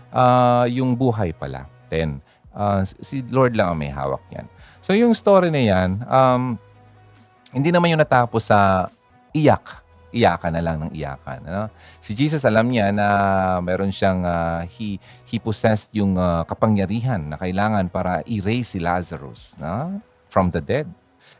Uh, 0.10 0.66
yung 0.72 0.96
buhay 0.98 1.36
pala. 1.36 1.68
Then, 1.92 2.24
uh, 2.56 2.82
si 2.86 3.22
Lord 3.30 3.54
lang 3.54 3.76
ang 3.76 3.80
may 3.80 3.92
hawak 3.92 4.24
yan. 4.34 4.48
So 4.82 4.96
yung 4.96 5.14
story 5.14 5.54
na 5.54 5.62
yan, 5.62 6.02
um, 6.08 6.58
hindi 7.54 7.70
naman 7.70 7.94
yung 7.94 8.02
natapos 8.02 8.50
sa 8.50 8.90
iyak. 9.36 9.83
Iyakan 10.14 10.53
na 10.53 10.61
lang 10.61 10.78
ng 10.86 10.91
iyakan. 10.93 11.41
Ano? 11.49 11.74
Si 11.97 12.14
Jesus 12.14 12.45
alam 12.45 12.70
niya 12.70 12.93
na 12.93 13.07
meron 13.66 13.89
siyang, 13.89 14.22
uh, 14.22 14.61
he, 14.70 15.01
he 15.26 15.41
possessed 15.41 15.89
yung 15.89 16.16
uh, 16.16 16.45
kapangyarihan 16.45 17.34
na 17.34 17.36
kailangan 17.41 17.89
para 17.89 18.22
erase 18.30 18.78
si 18.78 18.80
Lazarus 18.80 19.57
no? 19.57 19.97
from 20.30 20.53
the 20.53 20.61
dead. 20.61 20.86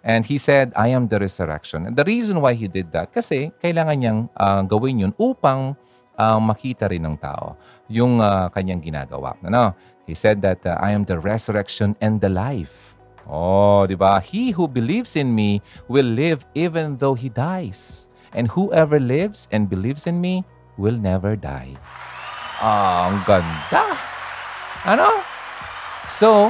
And 0.04 0.26
he 0.26 0.36
said, 0.36 0.74
I 0.76 0.92
am 0.92 1.08
the 1.08 1.22
resurrection. 1.22 1.88
And 1.88 1.96
the 1.96 2.04
reason 2.04 2.42
why 2.42 2.58
he 2.58 2.68
did 2.68 2.92
that, 2.92 3.14
kasi 3.14 3.56
kailangan 3.62 3.96
niyang 4.02 4.20
uh, 4.36 4.66
gawin 4.68 5.00
yun 5.00 5.14
upang 5.16 5.80
uh, 6.18 6.40
makita 6.44 6.90
rin 6.92 7.08
ng 7.08 7.16
tao 7.16 7.56
yung 7.88 8.20
uh, 8.20 8.50
kanyang 8.52 8.84
ginagawa. 8.84 9.38
Ano? 9.46 9.72
He 10.04 10.18
said 10.18 10.44
that 10.44 10.60
uh, 10.68 10.76
I 10.82 10.92
am 10.92 11.08
the 11.08 11.22
resurrection 11.22 11.96
and 12.04 12.20
the 12.20 12.28
life. 12.28 12.94
Oh, 13.24 13.88
di 13.88 13.96
ba? 13.96 14.20
He 14.20 14.52
who 14.52 14.68
believes 14.68 15.16
in 15.16 15.32
me 15.32 15.64
will 15.88 16.08
live 16.08 16.44
even 16.52 17.00
though 17.00 17.16
he 17.16 17.32
dies. 17.32 18.12
And 18.34 18.50
whoever 18.50 18.98
lives 18.98 19.46
and 19.54 19.70
believes 19.70 20.10
in 20.10 20.22
me 20.22 20.46
will 20.78 20.98
never 20.98 21.38
die. 21.38 21.78
Ah, 22.58 23.14
ang 23.14 23.22
ganda. 23.26 23.84
Ano? 24.84 25.22
So, 26.10 26.50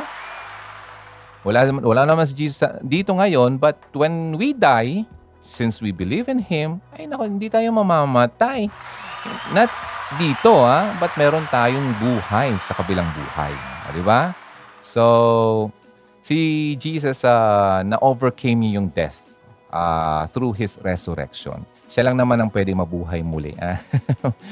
wala, 1.44 1.68
wala 1.84 2.04
naman 2.08 2.24
si 2.24 2.48
Jesus 2.48 2.64
dito 2.82 3.12
ngayon, 3.14 3.60
but 3.60 3.76
when 3.92 4.40
we 4.40 4.56
die, 4.56 5.04
since 5.44 5.84
we 5.84 5.92
believe 5.92 6.32
in 6.32 6.40
Him, 6.40 6.80
ay 6.96 7.04
nako, 7.04 7.28
hindi 7.28 7.52
tayo 7.52 7.68
mamamatay. 7.76 8.72
Not 9.52 9.70
dito, 10.16 10.64
ha? 10.64 10.96
But 10.98 11.14
meron 11.20 11.44
tayong 11.52 12.00
buhay 12.00 12.56
sa 12.64 12.74
kabilang 12.80 13.08
buhay. 13.12 13.52
Di 13.92 14.02
ba? 14.02 14.32
So, 14.80 15.70
si 16.24 16.74
Jesus 16.80 17.28
uh, 17.28 17.84
na-overcame 17.84 18.72
yung 18.80 18.88
death 18.96 19.20
uh, 19.70 20.26
through 20.32 20.56
His 20.56 20.80
resurrection. 20.80 21.68
Siya 21.94 22.10
lang 22.10 22.18
naman 22.18 22.42
ang 22.42 22.50
pwede 22.50 22.74
mabuhay 22.74 23.22
muli. 23.22 23.54
ah. 23.62 23.78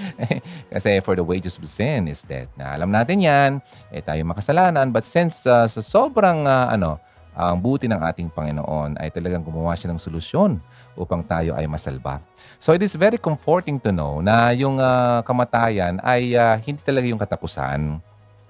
Kasi 0.78 1.02
for 1.02 1.18
the 1.18 1.26
wages 1.26 1.58
of 1.58 1.66
sin 1.66 2.06
is 2.06 2.22
death. 2.22 2.54
Na 2.54 2.78
alam 2.78 2.94
natin 2.94 3.18
yan, 3.18 3.58
eh 3.90 4.06
tayo 4.06 4.22
makasalanan. 4.30 4.94
But 4.94 5.10
since 5.10 5.50
uh, 5.50 5.66
sa 5.66 5.82
sobrang 5.82 6.46
uh, 6.46 6.70
ano, 6.70 7.02
ang 7.34 7.58
buti 7.58 7.90
ng 7.90 7.98
ating 7.98 8.30
Panginoon 8.30 9.02
ay 9.02 9.10
talagang 9.10 9.42
gumawa 9.42 9.74
siya 9.74 9.90
ng 9.90 9.98
solusyon 9.98 10.62
upang 10.94 11.26
tayo 11.26 11.58
ay 11.58 11.66
masalba. 11.66 12.22
So 12.62 12.78
it 12.78 12.86
is 12.86 12.94
very 12.94 13.18
comforting 13.18 13.82
to 13.82 13.90
know 13.90 14.22
na 14.22 14.54
yung 14.54 14.78
uh, 14.78 15.26
kamatayan 15.26 15.98
ay 16.06 16.38
uh, 16.38 16.62
hindi 16.62 16.86
talaga 16.86 17.10
yung 17.10 17.18
katapusan. 17.18 17.98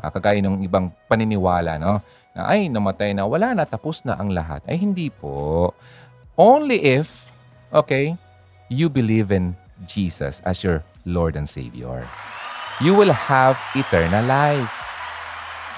Uh, 0.01 0.09
kagaya 0.11 0.43
ng 0.43 0.67
ibang 0.67 0.91
paniniwala, 1.07 1.79
no? 1.79 2.03
Na 2.35 2.51
ay, 2.51 2.67
namatay 2.67 3.15
na, 3.15 3.23
wala 3.23 3.55
na, 3.55 3.63
tapos 3.63 4.03
na 4.03 4.19
ang 4.19 4.35
lahat. 4.35 4.65
Ay, 4.67 4.81
hindi 4.81 5.07
po. 5.13 5.71
Only 6.33 6.79
if, 6.81 7.29
okay, 7.69 8.17
you 8.71 8.87
believe 8.87 9.35
in 9.35 9.51
Jesus 9.83 10.39
as 10.47 10.63
your 10.63 10.79
Lord 11.03 11.35
and 11.35 11.43
Savior. 11.43 12.07
You 12.79 12.95
will 12.95 13.11
have 13.11 13.59
eternal 13.75 14.23
life. 14.23 14.71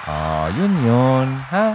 Oh, 0.06 0.46
yun 0.54 0.74
yun. 0.86 1.28
Ha? 1.50 1.68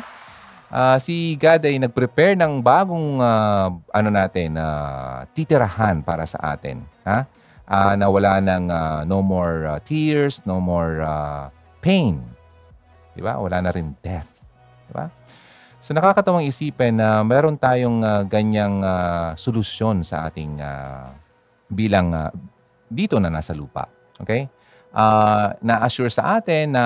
Uh, 0.71 0.97
si 1.03 1.35
God 1.35 1.67
ay 1.67 1.83
nag-prepare 1.83 2.39
ng 2.39 2.63
bagong 2.63 3.19
uh, 3.19 3.75
ano 3.91 4.09
natin, 4.15 4.55
uh, 4.55 5.27
titirahan 5.35 6.07
para 6.07 6.23
sa 6.23 6.55
atin. 6.55 6.87
Ha? 7.03 7.27
Uh, 7.69 7.93
na 7.99 8.07
wala 8.09 8.39
ng 8.39 8.71
uh, 8.71 9.03
no 9.03 9.21
more 9.21 9.67
uh, 9.67 9.81
tears, 9.83 10.41
no 10.47 10.63
more 10.63 11.03
uh, 11.03 11.51
pain. 11.83 12.23
Di 13.13 13.21
ba? 13.21 13.37
Wala 13.43 13.59
na 13.59 13.75
rin 13.75 13.99
death. 14.01 14.38
So 15.79 15.95
nakakatawang 15.95 16.51
isipin 16.51 16.99
na 16.99 17.23
meron 17.23 17.55
tayong 17.55 18.03
uh, 18.03 18.23
ganyang 18.27 18.83
uh, 18.83 19.39
solusyon 19.39 20.03
sa 20.03 20.27
ating 20.27 20.59
uh, 20.59 21.07
bilang 21.71 22.11
uh, 22.11 22.35
dito 22.91 23.23
na 23.23 23.31
nasa 23.31 23.55
lupa. 23.55 23.87
Okay? 24.19 24.51
Uh, 24.91 25.55
na-assure 25.63 26.11
sa 26.11 26.43
atin 26.43 26.75
na 26.75 26.85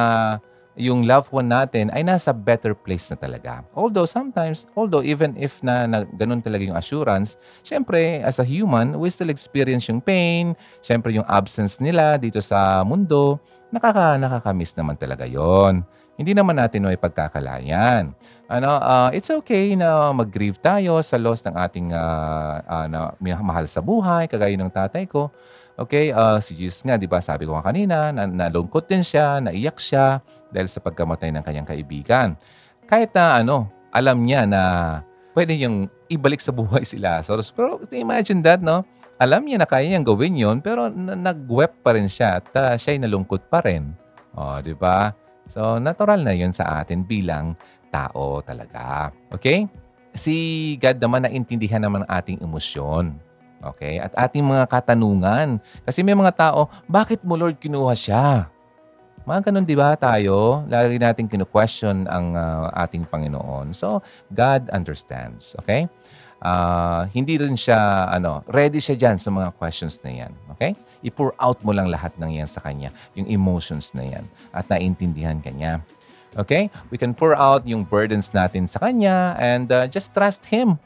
yung 0.76 1.04
loved 1.04 1.28
one 1.32 1.48
natin 1.48 1.92
ay 1.92 2.00
nasa 2.04 2.32
better 2.32 2.72
place 2.72 3.08
na 3.12 3.16
talaga. 3.16 3.64
Although 3.76 4.08
sometimes, 4.08 4.68
although 4.76 5.04
even 5.04 5.36
if 5.36 5.60
na, 5.60 5.84
na 5.84 6.04
ganun 6.16 6.40
talaga 6.40 6.64
yung 6.64 6.76
assurance, 6.76 7.36
syempre 7.64 8.20
as 8.20 8.40
a 8.40 8.46
human, 8.46 8.96
we 8.96 9.08
still 9.08 9.28
experience 9.28 9.88
yung 9.88 10.00
pain, 10.00 10.56
syempre 10.80 11.12
yung 11.12 11.28
absence 11.28 11.80
nila 11.80 12.16
dito 12.16 12.40
sa 12.40 12.80
mundo, 12.84 13.40
nakaka, 13.72 14.16
nakakamiss 14.20 14.76
naman 14.76 14.96
talaga 14.96 15.24
yon 15.28 15.84
hindi 16.20 16.36
naman 16.36 16.60
natin 16.60 16.84
may 16.84 17.00
pagkakalayan. 17.00 18.12
Ano, 18.52 18.76
uh, 18.76 19.08
it's 19.16 19.32
okay 19.32 19.72
na 19.72 20.12
mag-grieve 20.12 20.60
tayo 20.60 21.00
sa 21.00 21.16
loss 21.16 21.40
ng 21.48 21.56
ating 21.56 21.88
uh, 21.96 22.60
uh, 22.68 22.86
na 22.86 23.16
mahal 23.40 23.64
sa 23.64 23.80
buhay, 23.80 24.28
kagaya 24.28 24.52
ng 24.52 24.68
tatay 24.68 25.08
ko. 25.08 25.32
Okay, 25.72 26.12
uh, 26.12 26.36
si 26.36 26.52
Jesus 26.52 26.84
nga, 26.84 27.00
di 27.00 27.08
ba, 27.08 27.24
sabi 27.24 27.48
ko 27.48 27.56
nga 27.56 27.64
kanina, 27.72 28.12
na, 28.12 28.28
nalungkot 28.28 28.84
din 28.84 29.00
siya, 29.00 29.40
naiyak 29.40 29.80
siya 29.80 30.20
dahil 30.52 30.68
sa 30.68 30.84
pagkamatay 30.84 31.32
ng 31.32 31.40
kanyang 31.40 31.68
kaibigan. 31.68 32.36
Kahit 32.84 33.16
na 33.16 33.40
ano, 33.40 33.72
alam 33.88 34.20
niya 34.20 34.44
na 34.44 34.62
pwede 35.32 35.56
yung 35.56 35.88
ibalik 36.12 36.44
sa 36.44 36.52
buhay 36.52 36.84
sila. 36.92 37.24
So, 37.24 37.40
pero 37.56 37.80
imagine 37.88 38.44
that, 38.44 38.60
no? 38.60 38.84
Alam 39.16 39.48
niya 39.48 39.64
na 39.64 39.68
kaya 39.70 39.88
niyang 39.88 40.04
gawin 40.04 40.34
yon 40.34 40.58
pero 40.60 40.90
nag-wep 40.92 41.80
pa 41.80 41.94
rin 41.96 42.10
siya 42.10 42.42
at 42.42 42.46
uh, 42.52 42.74
siya'y 42.76 43.00
nalungkot 43.00 43.48
pa 43.48 43.64
rin. 43.64 43.96
O, 44.36 44.44
oh, 44.44 44.58
di 44.60 44.76
ba? 44.76 45.14
So, 45.52 45.76
natural 45.76 46.24
na 46.24 46.32
yun 46.32 46.56
sa 46.56 46.80
atin 46.80 47.04
bilang 47.04 47.52
tao 47.92 48.40
talaga. 48.40 49.12
Okay? 49.28 49.68
Si 50.16 50.32
God 50.80 50.96
naman 50.96 51.28
naintindihan 51.28 51.84
naman 51.84 52.08
ang 52.08 52.10
ating 52.24 52.40
emosyon. 52.40 53.20
Okay? 53.60 54.00
At 54.00 54.16
ating 54.16 54.40
mga 54.40 54.64
katanungan. 54.64 55.60
Kasi 55.84 56.00
may 56.00 56.16
mga 56.16 56.32
tao, 56.32 56.72
bakit 56.88 57.20
mo 57.20 57.36
Lord 57.36 57.60
kinuha 57.60 57.92
siya? 57.92 58.48
Mga 59.28 59.52
ganun, 59.52 59.68
di 59.68 59.76
ba 59.76 59.92
tayo? 59.94 60.64
Lagi 60.72 60.96
natin 60.96 61.28
kinu-question 61.28 62.08
ang 62.08 62.32
uh, 62.32 62.72
ating 62.88 63.04
Panginoon. 63.04 63.76
So, 63.76 64.00
God 64.32 64.72
understands. 64.72 65.52
Okay? 65.60 65.84
Uh, 66.42 67.06
hindi 67.14 67.38
rin 67.38 67.54
siya, 67.54 68.10
ano, 68.10 68.42
ready 68.50 68.82
siya 68.82 68.98
dyan 68.98 69.16
sa 69.16 69.30
mga 69.30 69.54
questions 69.56 69.96
na 70.02 70.26
yan. 70.26 70.32
Okay? 70.58 70.74
I-pour 71.06 71.32
out 71.38 71.62
mo 71.62 71.70
lang 71.70 71.88
lahat 71.88 72.12
ng 72.18 72.42
yan 72.42 72.50
sa 72.50 72.60
kanya, 72.60 72.90
yung 73.14 73.30
emotions 73.30 73.94
na 73.94 74.04
yan, 74.04 74.24
at 74.50 74.66
naintindihan 74.68 75.38
kanya. 75.38 75.80
Okay? 76.34 76.68
We 76.90 76.98
can 76.98 77.14
pour 77.14 77.38
out 77.38 77.64
yung 77.64 77.86
burdens 77.86 78.34
natin 78.34 78.66
sa 78.66 78.82
kanya 78.82 79.38
and 79.38 79.70
uh, 79.70 79.86
just 79.86 80.12
trust 80.12 80.44
Him. 80.50 80.76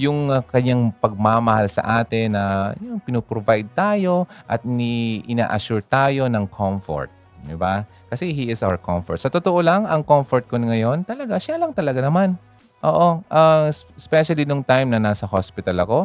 Yung 0.00 0.32
uh, 0.32 0.40
kanyang 0.48 0.88
pagmamahal 0.98 1.68
sa 1.68 2.00
atin 2.00 2.32
na 2.32 2.72
uh, 2.72 2.80
yung 2.80 2.98
pinoprovide 3.02 3.68
tayo 3.76 4.24
at 4.48 4.64
ni 4.64 5.20
ina-assure 5.28 5.84
tayo 5.84 6.26
ng 6.32 6.48
comfort. 6.48 7.12
Di 7.42 7.58
ba? 7.58 7.82
Kasi 8.08 8.30
He 8.30 8.48
is 8.48 8.62
our 8.62 8.78
comfort. 8.78 9.18
Sa 9.18 9.28
totoo 9.28 9.58
lang, 9.60 9.84
ang 9.84 10.06
comfort 10.06 10.46
ko 10.46 10.56
ngayon, 10.56 11.02
talaga, 11.02 11.36
siya 11.42 11.58
lang 11.58 11.74
talaga 11.74 11.98
naman. 11.98 12.38
Oo, 12.82 13.22
uh, 13.30 13.70
especially 13.94 14.42
nung 14.42 14.66
time 14.66 14.90
na 14.90 14.98
nasa 14.98 15.22
hospital 15.22 15.86
ako, 15.86 16.00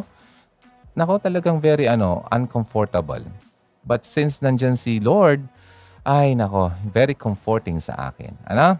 nako 0.94 1.18
talagang 1.18 1.58
very 1.58 1.90
ano, 1.90 2.22
uncomfortable. 2.30 3.22
But 3.82 4.06
since 4.06 4.38
nandyan 4.38 4.78
si 4.78 5.02
Lord, 5.02 5.42
ay 6.06 6.38
nako, 6.38 6.70
very 6.86 7.18
comforting 7.18 7.82
sa 7.82 8.14
akin. 8.14 8.32
Ano? 8.46 8.78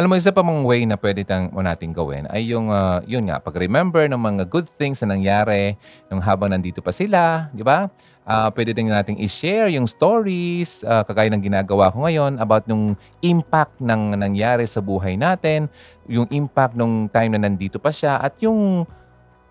Alam 0.00 0.16
mo, 0.16 0.16
isa 0.16 0.32
pa 0.32 0.40
mong 0.40 0.64
way 0.64 0.88
na 0.88 0.96
pwede 0.96 1.28
tang, 1.28 1.52
mo 1.52 1.60
natin 1.60 1.92
gawin 1.92 2.24
ay 2.32 2.48
yung, 2.48 2.72
uh, 2.72 3.04
yun 3.04 3.28
nga, 3.28 3.36
pag-remember 3.36 4.08
ng 4.08 4.16
mga 4.16 4.48
good 4.48 4.64
things 4.64 5.04
na 5.04 5.12
nangyari 5.12 5.76
nung 6.08 6.24
habang 6.24 6.48
nandito 6.48 6.80
pa 6.80 6.88
sila, 6.88 7.52
di 7.52 7.60
ba? 7.60 7.84
Uh, 8.24 8.48
pwede 8.56 8.72
din 8.72 8.88
nating 8.88 9.20
i-share 9.20 9.68
yung 9.68 9.84
stories, 9.84 10.80
uh, 10.88 11.04
kagaya 11.04 11.28
ng 11.28 11.44
ginagawa 11.44 11.92
ko 11.92 12.08
ngayon, 12.08 12.40
about 12.40 12.64
yung 12.64 12.96
impact 13.20 13.76
ng 13.76 14.16
nangyari 14.16 14.64
sa 14.64 14.80
buhay 14.80 15.20
natin, 15.20 15.68
yung 16.08 16.24
impact 16.32 16.80
nung 16.80 17.04
time 17.12 17.36
na 17.36 17.44
nandito 17.44 17.76
pa 17.76 17.92
siya, 17.92 18.24
at 18.24 18.40
yung 18.40 18.88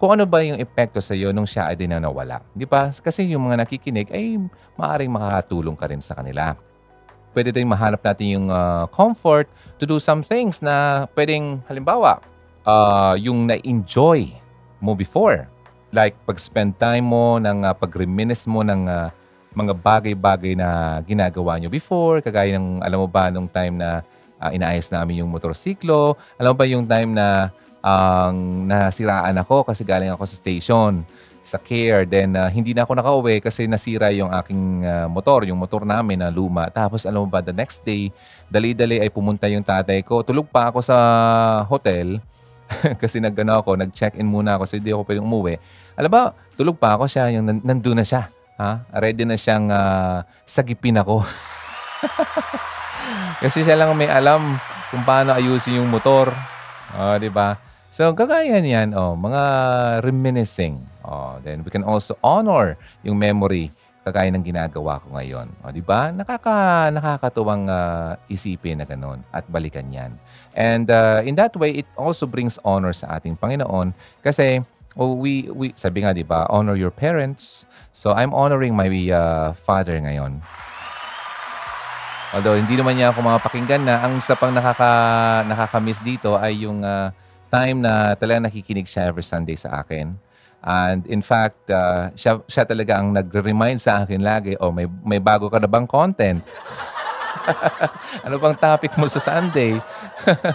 kung 0.01 0.17
ano 0.17 0.25
ba 0.25 0.41
yung 0.41 0.57
epekto 0.57 0.97
sa 0.97 1.13
iyo 1.13 1.29
nung 1.29 1.45
siya 1.45 1.69
ay 1.69 1.77
din 1.77 1.93
na 1.93 2.01
nawala. 2.01 2.41
Di 2.57 2.65
ba? 2.65 2.89
Kasi 2.89 3.29
yung 3.29 3.53
mga 3.53 3.69
nakikinig 3.69 4.09
ay 4.09 4.41
maaaring 4.81 5.13
makakatulong 5.13 5.77
ka 5.77 5.85
rin 5.85 6.01
sa 6.01 6.17
kanila 6.17 6.57
pwede 7.33 7.53
din 7.53 7.69
mahanap 7.69 8.01
natin 8.01 8.27
yung 8.39 8.47
uh, 8.49 8.85
comfort 8.89 9.49
to 9.77 9.85
do 9.85 10.01
some 10.01 10.25
things 10.25 10.59
na 10.59 11.05
pwedeng, 11.13 11.61
halimbawa, 11.69 12.19
uh, 12.65 13.13
yung 13.17 13.45
na-enjoy 13.47 14.33
mo 14.81 14.95
before. 14.95 15.45
Like, 15.89 16.13
pag-spend 16.25 16.77
time 16.77 17.09
mo, 17.09 17.41
ng, 17.41 17.65
uh, 17.65 17.73
pag-reminisce 17.73 18.45
mo 18.45 18.61
ng 18.61 18.85
uh, 18.85 19.09
mga 19.57 19.73
bagay-bagay 19.73 20.53
na 20.53 21.01
ginagawa 21.01 21.57
nyo 21.57 21.69
before. 21.73 22.21
Kagaya 22.21 22.57
ng, 22.57 22.85
alam 22.85 23.01
mo 23.01 23.07
ba, 23.09 23.33
nung 23.33 23.49
time 23.49 23.81
na 23.81 24.05
uh, 24.37 24.51
inaayos 24.53 24.89
namin 24.93 25.25
yung 25.25 25.29
motorsiklo. 25.29 26.15
Alam 26.37 26.53
mo 26.53 26.57
ba 26.57 26.65
yung 26.69 26.85
time 26.85 27.11
na 27.17 27.49
ang 27.79 28.67
uh, 28.67 28.91
nasiraan 28.91 29.39
ako 29.39 29.63
kasi 29.63 29.87
galing 29.87 30.11
ako 30.11 30.27
sa 30.27 30.35
station 30.35 31.07
sa 31.43 31.57
care. 31.57 32.05
Then, 32.05 32.37
uh, 32.37 32.47
hindi 32.47 32.75
na 32.75 32.85
ako 32.85 32.99
nakauwi 32.99 33.41
kasi 33.41 33.65
nasira 33.65 34.13
yung 34.13 34.29
aking 34.29 34.85
uh, 34.85 35.07
motor, 35.09 35.45
yung 35.47 35.57
motor 35.57 35.83
namin 35.83 36.21
na 36.21 36.29
luma. 36.29 36.69
Tapos, 36.69 37.03
alam 37.07 37.25
mo 37.25 37.29
ba, 37.29 37.41
the 37.41 37.55
next 37.55 37.81
day, 37.81 38.13
dali-dali 38.51 39.01
ay 39.01 39.09
pumunta 39.09 39.49
yung 39.49 39.65
tatay 39.65 40.05
ko. 40.05 40.21
Tulog 40.21 40.47
pa 40.51 40.69
ako 40.69 40.79
sa 40.85 40.97
hotel 41.65 42.21
kasi 43.01 43.17
nagano 43.17 43.57
ako, 43.57 43.79
nag-check-in 43.79 44.27
muna 44.27 44.57
ako 44.57 44.63
so 44.69 44.77
hindi 44.77 44.93
ako 44.93 45.03
pwedeng 45.09 45.25
umuwi. 45.25 45.55
Alam 45.97 46.11
ba, 46.11 46.23
tulog 46.55 46.77
pa 46.77 46.95
ako 46.95 47.09
siya, 47.09 47.33
yung 47.33 47.45
nandun 47.65 47.99
na 47.99 48.05
siya. 48.05 48.29
Ha? 48.59 48.83
Ready 48.99 49.23
na 49.23 49.39
siyang 49.39 49.71
uh, 49.71 50.23
sagipin 50.43 50.99
ako. 50.99 51.23
kasi 53.43 53.63
siya 53.63 53.79
lang 53.79 53.95
may 53.95 54.11
alam 54.11 54.59
kung 54.91 55.03
paano 55.07 55.31
ayusin 55.31 55.79
yung 55.79 55.89
motor. 55.89 56.31
Uh, 56.93 57.15
di 57.21 57.31
ba? 57.31 57.55
So, 57.89 58.11
kagaya 58.13 58.61
niyan, 58.61 58.93
oh, 58.93 59.17
mga 59.17 59.43
reminiscing. 60.05 60.88
Oh, 61.03 61.39
then 61.43 61.63
we 61.63 61.71
can 61.71 61.83
also 61.87 62.17
honor 62.19 62.75
yung 63.03 63.15
memory 63.15 63.71
kagaya 64.03 64.31
ng 64.33 64.41
ginagawa 64.41 64.99
ko 65.03 65.13
ngayon. 65.15 65.47
O, 65.61 65.71
di 65.71 65.83
ba? 65.83 66.09
Nakaka, 66.09 66.89
nakakatuwang 66.89 67.67
uh, 67.69 68.15
isipin 68.31 68.81
na 68.81 68.87
ganun 68.87 69.21
at 69.29 69.45
balikan 69.51 69.85
yan. 69.91 70.15
And 70.55 70.89
uh, 70.89 71.21
in 71.21 71.35
that 71.37 71.53
way, 71.55 71.83
it 71.83 71.87
also 71.99 72.25
brings 72.25 72.57
honor 72.65 72.95
sa 72.95 73.19
ating 73.19 73.37
Panginoon 73.37 73.93
kasi 74.23 74.63
oh, 74.97 75.13
we, 75.13 75.47
we, 75.53 75.71
sabi 75.77 76.01
nga, 76.01 76.15
di 76.15 76.25
ba, 76.25 76.49
honor 76.49 76.75
your 76.75 76.91
parents. 76.91 77.69
So, 77.93 78.11
I'm 78.11 78.33
honoring 78.33 78.73
my 78.73 78.89
uh, 79.11 79.53
father 79.53 79.95
ngayon. 79.95 80.41
Although, 82.35 82.57
hindi 82.59 82.77
naman 82.77 82.97
niya 82.97 83.15
ako 83.15 83.25
mapakinggan 83.25 83.87
na 83.87 84.05
ang 84.05 84.19
isa 84.19 84.35
pang 84.37 84.53
nakaka, 84.53 84.91
nakaka-miss 85.47 86.03
dito 86.03 86.37
ay 86.37 86.67
yung 86.67 86.83
uh, 86.85 87.09
time 87.49 87.81
na 87.81 88.13
talagang 88.13 88.45
nakikinig 88.45 88.85
siya 88.85 89.09
every 89.09 89.25
Sunday 89.25 89.57
sa 89.57 89.81
akin. 89.81 90.13
And 90.59 91.07
in 91.07 91.23
fact, 91.23 91.71
uh, 91.71 92.11
siya, 92.19 92.43
siya 92.43 92.67
talaga 92.67 92.99
ang 92.99 93.15
nagre-remind 93.15 93.79
sa 93.79 94.03
akin 94.03 94.19
lagi, 94.19 94.59
oh, 94.59 94.75
may, 94.75 94.87
may 95.07 95.19
bago 95.23 95.47
ka 95.47 95.59
na 95.59 95.71
bang 95.71 95.87
content? 95.87 96.43
ano 98.27 98.35
bang 98.35 98.55
topic 98.59 98.91
mo 98.99 99.07
sa 99.07 99.23
Sunday? 99.23 99.79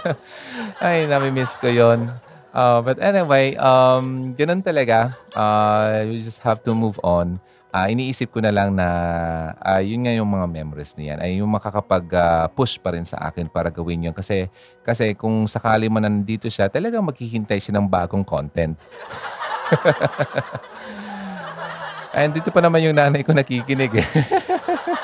Ay, 0.84 1.08
nami-miss 1.08 1.56
ko 1.56 1.72
yon. 1.72 2.12
Uh, 2.54 2.84
but 2.84 3.00
anyway, 3.00 3.56
um, 3.56 4.36
ganun 4.36 4.60
talaga. 4.60 5.16
Uh, 5.32 6.04
you 6.06 6.20
just 6.20 6.44
have 6.44 6.60
to 6.62 6.76
move 6.76 7.00
on. 7.02 7.40
ah, 7.74 7.90
iniisip 7.90 8.30
ko 8.30 8.38
na 8.38 8.54
lang 8.54 8.70
na 8.78 8.86
ah, 9.58 9.82
yun 9.82 10.06
nga 10.06 10.14
yung 10.14 10.30
mga 10.30 10.46
memories 10.46 10.94
niyan 10.94 11.18
ay 11.18 11.42
yung 11.42 11.50
makakapag-push 11.50 12.78
pa 12.78 12.94
rin 12.94 13.02
sa 13.02 13.18
akin 13.26 13.50
para 13.50 13.66
gawin 13.66 14.06
yun. 14.06 14.14
Kasi, 14.14 14.46
kasi 14.86 15.18
kung 15.18 15.50
sakali 15.50 15.90
man 15.90 16.06
nandito 16.06 16.46
siya, 16.46 16.70
talagang 16.70 17.02
maghihintay 17.02 17.58
siya 17.58 17.74
ng 17.74 17.90
bagong 17.90 18.22
content. 18.22 18.78
And 22.14 22.30
dito 22.30 22.54
pa 22.54 22.62
naman 22.62 22.86
yung 22.86 22.94
nanay 22.94 23.26
ko 23.26 23.34
nakikinig 23.34 23.98
eh. 23.98 24.08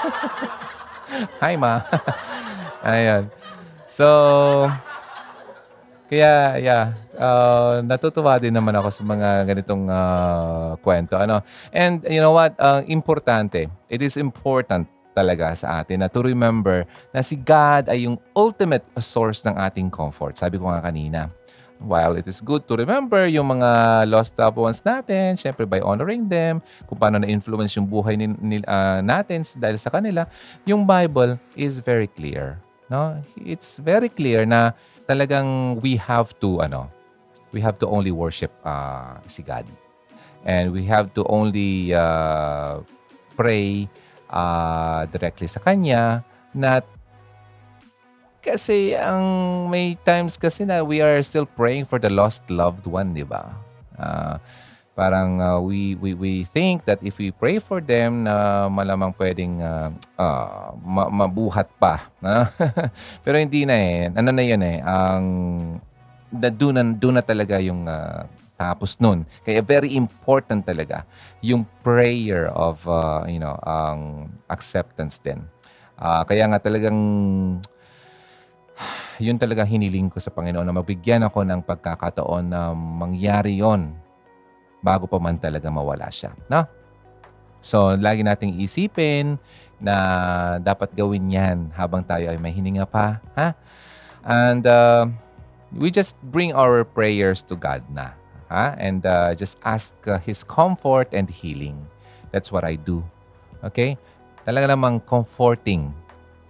Hi, 1.43 1.59
ma. 1.59 1.83
Ayan. 2.87 3.27
So, 3.91 4.07
kaya, 6.07 6.59
yeah, 6.63 6.95
uh, 7.19 7.83
natutuwa 7.83 8.39
din 8.39 8.55
naman 8.55 8.79
ako 8.79 8.89
sa 8.95 9.03
mga 9.03 9.29
ganitong 9.43 9.91
uh, 9.91 10.79
kwento. 10.79 11.19
Ano? 11.19 11.43
And 11.75 12.07
you 12.07 12.23
know 12.23 12.35
what? 12.35 12.55
Ang 12.63 12.87
importante, 12.87 13.67
it 13.91 14.03
is 14.03 14.15
important 14.15 14.87
talaga 15.11 15.53
sa 15.59 15.83
atin 15.83 16.07
na 16.07 16.09
to 16.09 16.23
remember 16.23 16.87
na 17.11 17.21
si 17.21 17.35
God 17.35 17.91
ay 17.91 18.07
yung 18.07 18.17
ultimate 18.39 18.87
source 19.03 19.43
ng 19.43 19.59
ating 19.59 19.91
comfort. 19.91 20.39
Sabi 20.39 20.57
ko 20.57 20.71
nga 20.71 20.81
kanina. 20.81 21.29
While 21.81 22.21
it 22.21 22.29
is 22.29 22.45
good 22.45 22.69
to 22.69 22.77
remember 22.77 23.25
yung 23.25 23.57
mga 23.57 24.05
lost 24.13 24.37
loved 24.37 24.61
ones 24.61 24.85
natin, 24.85 25.41
syempre 25.41 25.65
by 25.65 25.81
honoring 25.81 26.29
them, 26.29 26.61
kung 26.85 27.01
paano 27.01 27.25
na-influence 27.25 27.73
yung 27.81 27.89
buhay 27.89 28.21
ni, 28.21 28.29
ni, 28.37 28.61
uh, 28.69 29.01
natin 29.01 29.49
dahil 29.57 29.81
sa 29.81 29.89
kanila, 29.89 30.29
yung 30.69 30.85
Bible 30.85 31.41
is 31.57 31.81
very 31.81 32.05
clear. 32.05 32.61
No? 32.93 33.17
It's 33.41 33.81
very 33.81 34.13
clear 34.13 34.45
na 34.45 34.77
talagang 35.09 35.81
we 35.81 35.97
have 35.97 36.37
to 36.45 36.61
ano, 36.61 36.93
we 37.57 37.65
have 37.65 37.81
to 37.81 37.89
only 37.89 38.13
worship 38.13 38.53
uh, 38.61 39.17
si 39.25 39.41
God. 39.41 39.65
And 40.45 40.73
we 40.77 40.85
have 40.85 41.17
to 41.17 41.25
only 41.33 41.97
uh, 41.97 42.85
pray 43.41 43.89
uh, 44.29 45.09
directly 45.09 45.49
sa 45.49 45.65
Kanya 45.65 46.25
na 46.53 46.85
kasi 48.41 48.97
ang 48.97 49.23
may 49.69 49.95
times 50.03 50.41
kasi 50.41 50.65
na 50.65 50.81
we 50.81 51.05
are 51.05 51.21
still 51.23 51.47
praying 51.47 51.85
for 51.85 52.01
the 52.01 52.09
lost 52.09 52.43
loved 52.49 52.89
one, 52.89 53.13
di 53.13 53.25
ba? 53.25 53.53
Uh, 54.01 54.41
parang 55.01 55.41
uh, 55.41 55.57
we, 55.61 55.97
we, 55.97 56.13
we 56.13 56.45
think 56.45 56.85
that 56.85 57.01
if 57.01 57.17
we 57.17 57.33
pray 57.33 57.57
for 57.57 57.81
them 57.81 58.29
na 58.29 58.69
malamang 58.69 59.17
pwedeng 59.17 59.65
uh, 59.65 59.89
uh, 60.21 60.77
ma- 60.81 61.09
mabuhat 61.09 61.73
pa. 61.81 62.11
Uh, 62.21 62.45
pero 63.25 63.41
hindi 63.41 63.65
na 63.65 63.77
eh. 63.77 64.13
Ano 64.13 64.29
na 64.29 64.45
yan 64.45 64.61
eh. 64.61 64.79
Ang 64.85 65.25
na 66.31 66.49
doon 66.53 66.75
na, 66.77 66.85
doon 66.93 67.17
na 67.17 67.25
talaga 67.25 67.57
yung 67.59 67.89
uh, 67.89 68.29
tapos 68.61 69.01
nun. 69.01 69.25
Kaya 69.41 69.65
very 69.65 69.97
important 69.97 70.69
talaga 70.69 71.09
yung 71.41 71.65
prayer 71.81 72.53
of 72.53 72.85
uh, 72.85 73.25
you 73.25 73.41
know, 73.41 73.57
ang 73.65 74.29
acceptance 74.53 75.17
din. 75.17 75.41
Uh, 75.97 76.25
kaya 76.29 76.45
nga 76.45 76.61
talagang 76.61 77.01
yun 79.27 79.37
talaga 79.37 79.65
hiniling 79.65 80.09
ko 80.09 80.19
sa 80.19 80.33
Panginoon 80.33 80.65
na 80.65 80.75
mabigyan 80.75 81.25
ako 81.25 81.45
ng 81.45 81.61
pagkakataon 81.65 82.45
na 82.51 82.73
mangyari 82.75 83.61
yon 83.61 83.93
bago 84.81 85.05
pa 85.05 85.21
man 85.21 85.37
talaga 85.37 85.69
mawala 85.69 86.09
siya. 86.09 86.33
No? 86.49 86.65
So, 87.61 87.93
lagi 87.93 88.25
nating 88.25 88.57
isipin 88.57 89.37
na 89.77 89.97
dapat 90.61 90.97
gawin 90.97 91.29
yan 91.29 91.69
habang 91.77 92.01
tayo 92.01 92.33
ay 92.33 92.41
may 92.41 92.53
hininga 92.53 92.89
pa. 92.89 93.21
Ha? 93.37 93.53
And 94.25 94.65
uh, 94.65 95.09
we 95.73 95.93
just 95.93 96.17
bring 96.33 96.57
our 96.57 96.85
prayers 96.85 97.45
to 97.53 97.57
God 97.57 97.85
na. 97.93 98.17
Ha? 98.49 98.77
And 98.81 99.05
uh, 99.05 99.37
just 99.37 99.61
ask 99.61 99.93
uh, 100.09 100.17
His 100.25 100.41
comfort 100.41 101.13
and 101.13 101.29
healing. 101.29 101.77
That's 102.33 102.49
what 102.49 102.65
I 102.65 102.81
do. 102.81 103.05
Okay? 103.61 104.01
Talaga 104.49 104.73
namang 104.73 105.05
comforting 105.05 105.93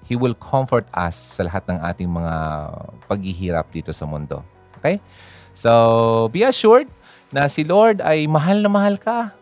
He 0.05 0.19
will 0.19 0.35
comfort 0.35 0.89
us 0.95 1.39
sa 1.39 1.47
lahat 1.47 1.67
ng 1.71 1.79
ating 1.81 2.11
mga 2.11 2.35
paghihirap 3.07 3.67
dito 3.71 3.95
sa 3.95 4.05
mundo. 4.09 4.43
Okay? 4.81 4.99
So, 5.55 6.29
be 6.33 6.43
assured 6.43 6.89
na 7.31 7.47
si 7.47 7.63
Lord 7.63 8.03
ay 8.03 8.27
mahal 8.27 8.65
na 8.65 8.71
mahal 8.71 8.99
ka. 8.99 9.35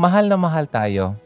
Mahal 0.00 0.26
na 0.26 0.38
mahal 0.38 0.64
tayo. 0.66 1.18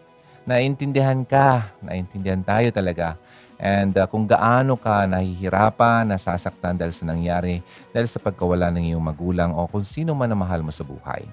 Naintindihan 0.48 1.22
ka. 1.22 1.70
Naintindihan 1.84 2.40
tayo 2.42 2.72
talaga. 2.72 3.20
And 3.58 3.90
uh, 3.98 4.06
kung 4.06 4.24
gaano 4.24 4.78
ka 4.78 5.02
nahihirapan, 5.10 6.14
nasasaktan 6.14 6.78
dahil 6.78 6.94
sa 6.94 7.10
nangyari, 7.10 7.58
dahil 7.90 8.06
sa 8.06 8.22
pagkawala 8.22 8.70
ng 8.70 8.94
iyong 8.94 9.02
magulang 9.02 9.50
o 9.50 9.66
kung 9.66 9.82
sino 9.82 10.14
man 10.14 10.30
na 10.30 10.38
mahal 10.38 10.62
mo 10.62 10.70
sa 10.70 10.86
buhay. 10.86 11.26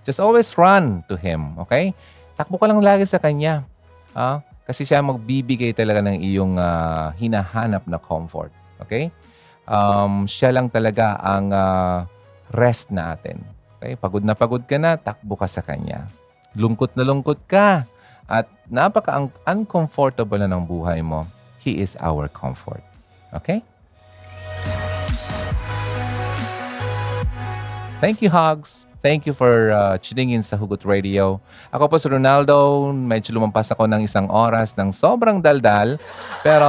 Just 0.00 0.16
always 0.16 0.48
run 0.56 1.04
to 1.04 1.20
Him, 1.20 1.52
okay? 1.60 1.92
Takbo 2.32 2.56
ka 2.56 2.64
lang 2.64 2.80
lagi 2.80 3.04
sa 3.04 3.20
Kanya. 3.20 3.68
Ah? 4.16 4.40
Kasi 4.66 4.82
siya 4.82 4.98
magbibigay 4.98 5.70
talaga 5.70 6.02
ng 6.02 6.18
iyong 6.18 6.58
uh, 6.58 7.14
hinahanap 7.14 7.86
na 7.86 8.02
comfort. 8.02 8.50
Okay? 8.82 9.14
Um, 9.62 10.26
siya 10.26 10.50
lang 10.50 10.66
talaga 10.74 11.14
ang 11.22 11.54
uh, 11.54 12.02
rest 12.50 12.90
natin. 12.90 13.46
Okay? 13.78 13.94
Pagod 13.94 14.26
na 14.26 14.34
pagod 14.34 14.66
ka 14.66 14.74
na, 14.74 14.98
takbo 14.98 15.38
ka 15.38 15.46
sa 15.46 15.62
Kanya. 15.62 16.10
Lungkot 16.58 16.98
na 16.98 17.06
lungkot 17.06 17.46
ka 17.46 17.86
at 18.26 18.50
napaka-uncomfortable 18.66 20.42
na 20.42 20.50
ng 20.50 20.66
buhay 20.66 20.98
mo, 20.98 21.22
He 21.62 21.78
is 21.78 21.94
our 22.02 22.26
comfort. 22.26 22.82
Okay? 23.30 23.62
Thank 28.02 28.18
you, 28.18 28.30
Hogs. 28.34 28.86
Thank 29.06 29.22
you 29.22 29.38
for 29.38 29.70
uh, 29.70 29.94
tuning 30.02 30.34
in 30.34 30.42
sa 30.42 30.58
Hugot 30.58 30.82
Radio. 30.82 31.38
Ako 31.70 31.86
po 31.86 31.94
si 31.94 32.10
Ronaldo. 32.10 32.90
Medyo 32.90 33.38
lumampas 33.38 33.70
ako 33.70 33.86
ng 33.86 34.02
isang 34.02 34.26
oras 34.26 34.74
ng 34.74 34.90
sobrang 34.90 35.38
daldal. 35.38 35.94
Pero 36.42 36.66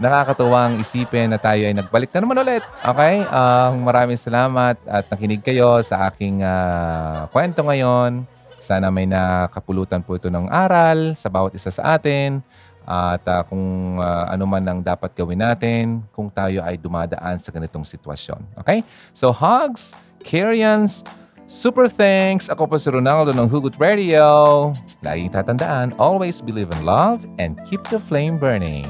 nakakatuwang 0.00 0.80
isipin 0.80 1.28
na 1.28 1.36
tayo 1.36 1.68
ay 1.68 1.76
nagbalik 1.76 2.08
na 2.16 2.24
naman 2.24 2.40
ulit. 2.40 2.64
Okay? 2.80 3.28
Uh, 3.28 3.76
maraming 3.76 4.16
salamat 4.16 4.80
at 4.88 5.04
nakinig 5.12 5.44
kayo 5.44 5.84
sa 5.84 6.08
aking 6.08 6.40
uh, 6.40 7.28
kwento 7.28 7.60
ngayon. 7.60 8.24
Sana 8.56 8.88
may 8.88 9.04
nakapulutan 9.04 10.00
po 10.00 10.16
ito 10.16 10.32
ng 10.32 10.48
aral 10.48 11.12
sa 11.12 11.28
bawat 11.28 11.52
isa 11.60 11.68
sa 11.68 11.92
atin. 11.92 12.40
At 12.88 13.20
uh, 13.28 13.44
kung 13.44 14.00
uh, 14.00 14.32
ano 14.32 14.48
man 14.48 14.64
ang 14.64 14.80
dapat 14.80 15.12
gawin 15.12 15.44
natin 15.44 16.08
kung 16.16 16.32
tayo 16.32 16.64
ay 16.64 16.80
dumadaan 16.80 17.36
sa 17.36 17.52
ganitong 17.52 17.84
sitwasyon. 17.84 18.64
Okay? 18.64 18.80
So 19.12 19.28
hugs! 19.28 19.92
Kyrians, 20.24 21.02
super 21.48 21.88
thanks! 21.88 22.48
Ako 22.52 22.68
po 22.70 22.76
si 22.76 22.92
Ronaldo 22.92 23.32
ng 23.32 23.48
Hugot 23.48 23.80
Radio. 23.80 24.70
Laging 25.00 25.32
tatandaan, 25.32 25.96
always 25.96 26.44
believe 26.44 26.68
in 26.70 26.84
love 26.84 27.24
and 27.40 27.58
keep 27.66 27.82
the 27.88 27.98
flame 27.98 28.36
burning. 28.36 28.84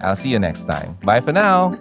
I'll 0.00 0.16
see 0.16 0.32
you 0.32 0.40
next 0.40 0.64
time. 0.64 0.96
Bye 1.04 1.20
for 1.20 1.36
now! 1.36 1.76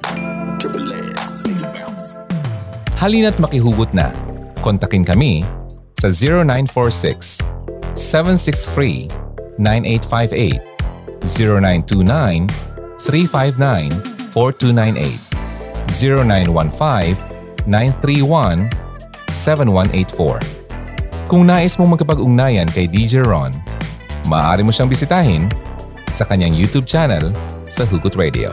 Halina't 2.99 3.39
makihugot 3.39 3.95
na. 3.95 4.11
Kontakin 4.59 5.07
kami 5.07 5.47
sa 5.95 6.11
0946 6.11 7.39
763 7.95 9.07
9858 9.55 11.23
0929 11.23 12.51
359 12.99 13.95
4298 14.35 15.15
0915 15.87 17.15
931 17.67 18.88
7184. 19.31 21.29
Kung 21.29 21.45
nais 21.45 21.77
mong 21.77 21.93
magkapag-ugnayan 21.97 22.67
kay 22.73 22.89
DJ 22.89 23.21
Ron, 23.21 23.53
maaari 24.25 24.65
mo 24.65 24.73
siyang 24.73 24.89
bisitahin 24.89 25.45
sa 26.09 26.25
kanyang 26.25 26.57
YouTube 26.57 26.89
channel 26.89 27.29
sa 27.69 27.85
Hugot 27.85 28.17
Radio. 28.17 28.51